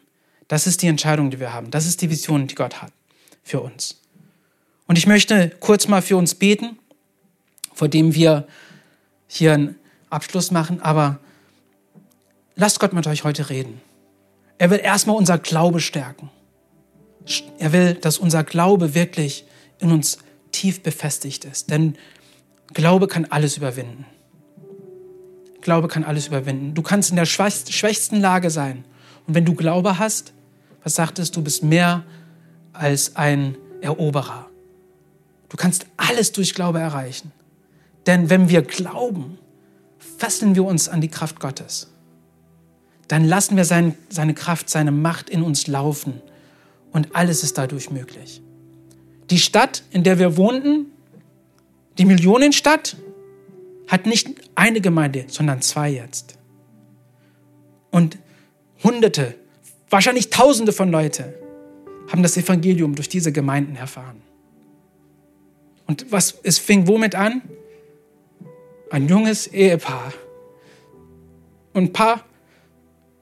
Das 0.48 0.66
ist 0.66 0.82
die 0.82 0.86
Entscheidung, 0.86 1.30
die 1.30 1.40
wir 1.40 1.52
haben. 1.52 1.70
Das 1.70 1.86
ist 1.86 2.00
die 2.00 2.10
Vision, 2.10 2.46
die 2.46 2.54
Gott 2.54 2.80
hat 2.80 2.92
für 3.42 3.60
uns. 3.60 4.00
Und 4.86 4.96
ich 4.96 5.06
möchte 5.06 5.50
kurz 5.60 5.86
mal 5.86 6.00
für 6.00 6.16
uns 6.16 6.34
beten, 6.34 6.78
vor 7.74 7.88
dem 7.88 8.14
wir 8.14 8.48
hier 9.26 9.52
ein 9.52 9.74
Abschluss 10.08 10.50
machen, 10.50 10.80
aber 10.80 11.20
lasst 12.54 12.80
Gott 12.80 12.94
mit 12.94 13.06
euch 13.06 13.24
heute 13.24 13.50
reden. 13.50 13.80
Er 14.56 14.70
will 14.70 14.80
erstmal 14.82 15.16
unser 15.16 15.38
Glaube 15.38 15.80
stärken. 15.80 16.30
Er 17.58 17.72
will, 17.72 17.94
dass 17.94 18.18
unser 18.18 18.42
Glaube 18.42 18.94
wirklich 18.94 19.44
in 19.78 19.92
uns 19.92 20.18
tief 20.50 20.82
befestigt 20.82 21.44
ist. 21.44 21.70
Denn 21.70 21.96
Glaube 22.74 23.06
kann 23.08 23.24
alles 23.26 23.56
überwinden. 23.56 24.04
Glaube 25.60 25.88
kann 25.88 26.04
alles 26.04 26.28
überwinden. 26.28 26.74
Du 26.74 26.82
kannst 26.82 27.10
in 27.10 27.16
der 27.16 27.26
schwächsten 27.26 28.20
Lage 28.20 28.50
sein. 28.50 28.84
Und 29.26 29.34
wenn 29.34 29.44
du 29.44 29.54
Glaube 29.54 29.98
hast, 29.98 30.32
was 30.82 30.94
sagt 30.94 31.18
es, 31.18 31.30
du 31.30 31.42
bist 31.42 31.62
mehr 31.62 32.04
als 32.72 33.16
ein 33.16 33.56
Eroberer. 33.80 34.46
Du 35.48 35.56
kannst 35.56 35.86
alles 35.96 36.32
durch 36.32 36.54
Glaube 36.54 36.78
erreichen. 36.78 37.32
Denn 38.06 38.30
wenn 38.30 38.48
wir 38.48 38.62
glauben, 38.62 39.38
fesseln 40.18 40.54
wir 40.54 40.64
uns 40.64 40.88
an 40.88 41.00
die 41.00 41.08
Kraft 41.08 41.40
Gottes. 41.40 41.88
Dann 43.08 43.24
lassen 43.24 43.56
wir 43.56 43.64
sein, 43.64 43.96
seine 44.08 44.34
Kraft, 44.34 44.68
seine 44.68 44.92
Macht 44.92 45.30
in 45.30 45.42
uns 45.42 45.66
laufen 45.66 46.20
und 46.92 47.14
alles 47.16 47.42
ist 47.42 47.56
dadurch 47.58 47.90
möglich. 47.90 48.42
Die 49.30 49.38
Stadt, 49.38 49.82
in 49.90 50.04
der 50.04 50.18
wir 50.18 50.36
wohnten, 50.36 50.86
die 51.98 52.04
Millionenstadt, 52.04 52.96
hat 53.86 54.06
nicht 54.06 54.28
eine 54.54 54.80
Gemeinde, 54.80 55.24
sondern 55.28 55.62
zwei 55.62 55.90
jetzt. 55.90 56.38
Und 57.90 58.18
Hunderte, 58.84 59.34
wahrscheinlich 59.90 60.30
Tausende 60.30 60.72
von 60.72 60.90
Leuten 60.90 61.32
haben 62.10 62.22
das 62.22 62.36
Evangelium 62.36 62.94
durch 62.94 63.08
diese 63.08 63.32
Gemeinden 63.32 63.76
erfahren. 63.76 64.22
Und 65.86 66.12
was, 66.12 66.38
es 66.42 66.58
fing 66.58 66.86
womit 66.86 67.14
an? 67.14 67.42
ein 68.90 69.08
junges 69.08 69.46
Ehepaar 69.46 70.12
und 71.72 71.84
ein 71.84 71.92
paar 71.92 72.24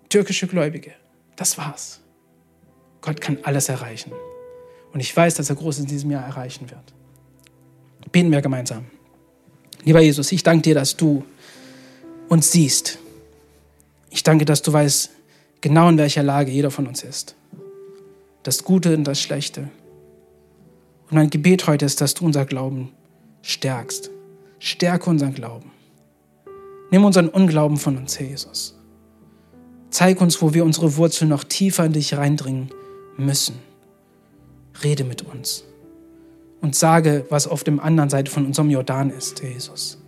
türkische 0.09 0.47
Gläubige. 0.47 0.93
Das 1.37 1.59
war's. 1.59 2.01
Gott 3.01 3.21
kann 3.21 3.39
alles 3.43 3.69
erreichen. 3.69 4.13
Und 4.93 5.01
ich 5.01 5.15
weiß, 5.15 5.35
dass 5.35 5.51
er 5.51 5.57
Großes 5.57 5.83
in 5.83 5.87
diesem 5.89 6.11
Jahr 6.11 6.25
erreichen 6.25 6.71
wird. 6.71 6.95
Beten 8.17 8.33
wir 8.33 8.41
gemeinsam. 8.41 8.87
Lieber 9.85 10.01
Jesus, 10.01 10.33
ich 10.33 10.43
danke 10.43 10.63
dir, 10.63 10.75
dass 10.75 10.97
du 10.97 11.23
uns 12.31 12.51
siehst. 12.51 12.99
Ich 14.09 14.23
danke, 14.23 14.47
dass 14.47 14.63
du 14.63 14.73
weißt 14.73 15.11
genau 15.61 15.91
in 15.91 15.99
welcher 15.99 16.23
Lage 16.23 16.51
jeder 16.51 16.71
von 16.71 16.87
uns 16.87 17.05
ist. 17.05 17.35
Das 18.43 18.65
Gute 18.65 18.97
und 18.97 19.05
das 19.05 19.21
Schlechte. 19.21 19.69
Und 21.11 21.17
mein 21.17 21.29
Gebet 21.29 21.67
heute 21.67 21.85
ist, 21.85 22.01
dass 22.01 22.15
du 22.15 22.25
unser 22.25 22.47
Glauben 22.47 22.91
stärkst. 23.43 24.09
Stärke 24.61 25.11
unseren 25.11 25.35
Glauben. 25.35 25.71
Nimm 26.91 27.05
unseren 27.05 27.29
Unglauben 27.29 27.77
von 27.77 27.99
uns, 27.99 28.19
Herr 28.19 28.29
Jesus. 28.29 28.79
Zeig 29.91 30.23
uns, 30.23 30.41
wo 30.41 30.55
wir 30.55 30.65
unsere 30.65 30.97
Wurzeln 30.97 31.29
noch 31.29 31.45
tiefer 31.45 31.85
in 31.85 31.93
dich 31.93 32.17
reindringen 32.17 32.71
müssen. 33.19 33.57
Rede 34.83 35.05
mit 35.05 35.21
uns 35.21 35.65
und 36.61 36.75
sage, 36.75 37.27
was 37.29 37.47
auf 37.47 37.65
der 37.65 37.83
anderen 37.83 38.11
Seite 38.11 38.31
von 38.31 38.47
unserem 38.47 38.71
Jordan 38.71 39.11
ist, 39.11 39.43
Jesus. 39.43 40.03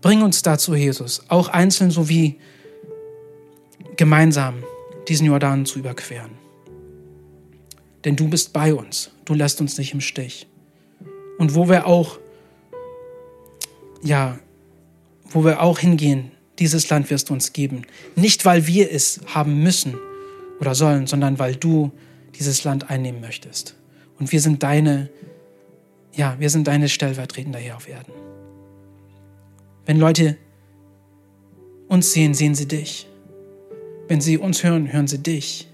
Bring 0.00 0.22
uns 0.22 0.42
dazu, 0.42 0.74
Jesus, 0.74 1.22
auch 1.28 1.48
einzeln 1.48 1.90
sowie 1.90 2.38
gemeinsam 3.96 4.62
diesen 5.08 5.26
Jordan 5.26 5.64
zu 5.66 5.78
überqueren. 5.78 6.30
Denn 8.04 8.16
du 8.16 8.28
bist 8.28 8.52
bei 8.52 8.74
uns, 8.74 9.10
du 9.24 9.34
lässt 9.34 9.60
uns 9.60 9.78
nicht 9.78 9.94
im 9.94 10.00
Stich. 10.00 10.48
Und 11.38 11.54
wo 11.54 11.68
wir 11.68 11.86
auch 11.86 12.18
ja, 14.02 14.38
wo 15.30 15.44
wir 15.44 15.62
auch 15.62 15.78
hingehen, 15.78 16.32
dieses 16.58 16.90
Land 16.90 17.08
wirst 17.10 17.30
du 17.30 17.32
uns 17.32 17.52
geben. 17.52 17.82
Nicht, 18.16 18.44
weil 18.44 18.66
wir 18.66 18.92
es 18.92 19.20
haben 19.26 19.62
müssen 19.62 19.94
oder 20.60 20.74
sollen, 20.74 21.06
sondern 21.06 21.38
weil 21.38 21.56
du 21.56 21.92
dieses 22.38 22.64
Land 22.64 22.90
einnehmen 22.90 23.20
möchtest. 23.20 23.76
Und 24.22 24.30
wir 24.30 24.40
sind 24.40 24.62
deine, 24.62 25.10
ja, 26.14 26.36
wir 26.38 26.48
sind 26.48 26.68
deine 26.68 26.88
Stellvertretender 26.88 27.58
hier 27.58 27.74
auf 27.74 27.88
Erden. 27.88 28.12
Wenn 29.84 29.98
Leute 29.98 30.36
uns 31.88 32.12
sehen, 32.12 32.32
sehen 32.32 32.54
sie 32.54 32.68
dich. 32.68 33.08
Wenn 34.06 34.20
sie 34.20 34.38
uns 34.38 34.62
hören, 34.62 34.92
hören 34.92 35.08
sie 35.08 35.18
dich. 35.18 35.66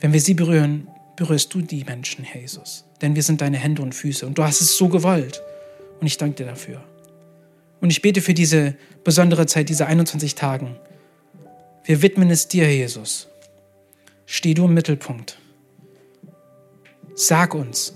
Wenn 0.00 0.14
wir 0.14 0.20
sie 0.22 0.32
berühren, 0.32 0.88
berührst 1.16 1.52
du 1.52 1.60
die 1.60 1.84
Menschen, 1.84 2.24
Herr 2.24 2.40
Jesus. 2.40 2.86
Denn 3.02 3.16
wir 3.16 3.22
sind 3.22 3.42
deine 3.42 3.58
Hände 3.58 3.82
und 3.82 3.94
Füße 3.94 4.26
und 4.26 4.38
du 4.38 4.44
hast 4.44 4.62
es 4.62 4.78
so 4.78 4.88
gewollt. 4.88 5.42
Und 6.00 6.06
ich 6.06 6.16
danke 6.16 6.36
dir 6.36 6.46
dafür. 6.46 6.82
Und 7.82 7.90
ich 7.90 8.00
bete 8.00 8.22
für 8.22 8.32
diese 8.32 8.76
besondere 9.04 9.44
Zeit, 9.44 9.68
diese 9.68 9.84
21 9.84 10.36
Tagen. 10.36 10.76
Wir 11.84 12.00
widmen 12.00 12.30
es 12.30 12.48
dir, 12.48 12.74
Jesus. 12.74 13.28
Steh 14.24 14.54
du 14.54 14.64
im 14.64 14.72
Mittelpunkt. 14.72 15.38
Sag 17.16 17.54
uns, 17.54 17.94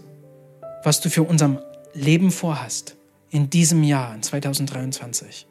was 0.84 1.00
du 1.00 1.10
für 1.10 1.24
unser 1.24 1.60
Leben 1.92 2.30
vorhast 2.30 2.94
in 3.30 3.50
diesem 3.50 3.82
Jahr, 3.82 4.14
in 4.14 4.22
2023. 4.22 5.48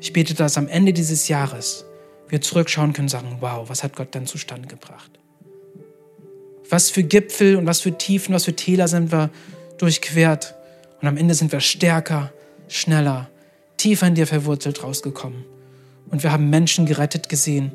Ich 0.00 0.14
bete, 0.14 0.32
dass 0.32 0.56
am 0.56 0.66
Ende 0.66 0.94
dieses 0.94 1.28
Jahres 1.28 1.84
wir 2.30 2.40
zurückschauen 2.40 2.94
können 2.94 3.06
und 3.06 3.10
sagen, 3.10 3.36
wow, 3.40 3.68
was 3.68 3.82
hat 3.82 3.94
Gott 3.94 4.14
dann 4.14 4.24
zustande 4.24 4.68
gebracht? 4.68 5.10
Was 6.70 6.88
für 6.88 7.02
Gipfel 7.02 7.56
und 7.56 7.66
was 7.66 7.82
für 7.82 7.96
Tiefen, 7.96 8.34
was 8.34 8.46
für 8.46 8.56
Täler 8.56 8.88
sind 8.88 9.12
wir 9.12 9.28
durchquert 9.76 10.54
und 11.02 11.08
am 11.08 11.18
Ende 11.18 11.34
sind 11.34 11.52
wir 11.52 11.60
stärker, 11.60 12.32
schneller, 12.68 13.28
tiefer 13.76 14.06
in 14.06 14.14
dir 14.14 14.26
verwurzelt 14.26 14.82
rausgekommen. 14.82 15.44
Und 16.10 16.22
wir 16.22 16.32
haben 16.32 16.48
Menschen 16.48 16.86
gerettet 16.86 17.28
gesehen. 17.28 17.70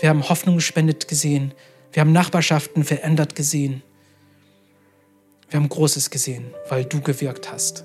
Wir 0.00 0.08
haben 0.08 0.28
Hoffnung 0.28 0.56
gespendet 0.56 1.06
gesehen. 1.06 1.54
Wir 1.92 2.00
haben 2.00 2.12
Nachbarschaften 2.12 2.82
verändert 2.82 3.36
gesehen. 3.36 3.84
Wir 5.50 5.58
haben 5.58 5.68
Großes 5.68 6.10
gesehen, 6.10 6.54
weil 6.68 6.84
du 6.84 7.00
gewirkt 7.00 7.52
hast. 7.52 7.84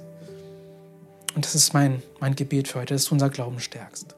Und 1.36 1.44
das 1.44 1.56
ist 1.56 1.74
mein, 1.74 2.04
mein 2.20 2.36
Gebet 2.36 2.68
für 2.68 2.80
heute, 2.80 2.94
dass 2.94 3.06
du 3.06 3.16
unser 3.16 3.30
Glauben 3.30 3.60
stärkst. 3.60 4.16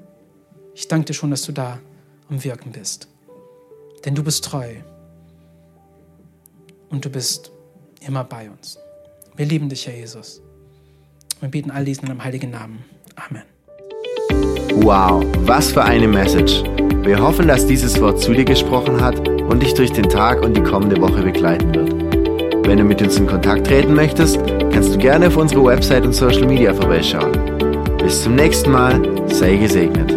Ich 0.76 0.88
danke 0.90 1.06
dir 1.06 1.14
schon, 1.14 1.32
dass 1.32 1.44
du 1.44 1.54
da 1.54 1.80
am 2.30 2.44
Wirken 2.44 2.74
bist. 2.74 3.08
Denn 4.04 4.16
du 4.16 4.24
bist 4.24 4.44
treu. 4.44 4.76
Und 6.90 7.06
du 7.06 7.10
bist 7.10 7.52
immer 8.06 8.26
bei 8.26 8.50
uns. 8.50 8.78
Wir 9.38 9.46
lieben 9.46 9.70
dich, 9.70 9.88
Herr 9.88 9.96
Jesus. 9.96 10.42
Wir 11.40 11.50
beten 11.50 11.72
all 11.72 11.86
diesen 11.86 12.04
in 12.04 12.10
deinem 12.10 12.24
heiligen 12.24 12.52
Namen. 12.52 12.84
Amen. 13.16 13.44
Wow, 14.84 15.24
was 15.46 15.72
für 15.72 15.84
eine 15.84 16.08
Message. 16.08 16.64
Wir 17.04 17.20
hoffen, 17.20 17.48
dass 17.48 17.66
dieses 17.66 18.00
Wort 18.02 18.20
zu 18.20 18.34
dir 18.34 18.46
gesprochen 18.46 19.00
hat 19.02 19.28
und 19.28 19.64
dich 19.64 19.74
durch 19.74 19.92
den 19.92 20.10
Tag 20.10 20.42
und 20.42 20.56
die 20.56 20.64
kommende 20.64 21.00
Woche 21.02 21.24
begleiten 21.24 21.74
wird. 21.74 22.07
Wenn 22.68 22.80
du 22.80 22.84
mit 22.84 23.02
uns 23.02 23.18
in 23.18 23.26
Kontakt 23.26 23.66
treten 23.66 23.94
möchtest, 23.94 24.40
kannst 24.74 24.94
du 24.94 24.98
gerne 24.98 25.28
auf 25.28 25.38
unsere 25.38 25.64
Website 25.64 26.06
und 26.06 26.12
Social 26.12 26.46
Media 26.46 26.74
vorbeischauen. 26.74 27.32
Bis 27.98 28.24
zum 28.24 28.36
nächsten 28.36 28.72
Mal, 28.72 29.02
sei 29.28 29.56
gesegnet. 29.56 30.17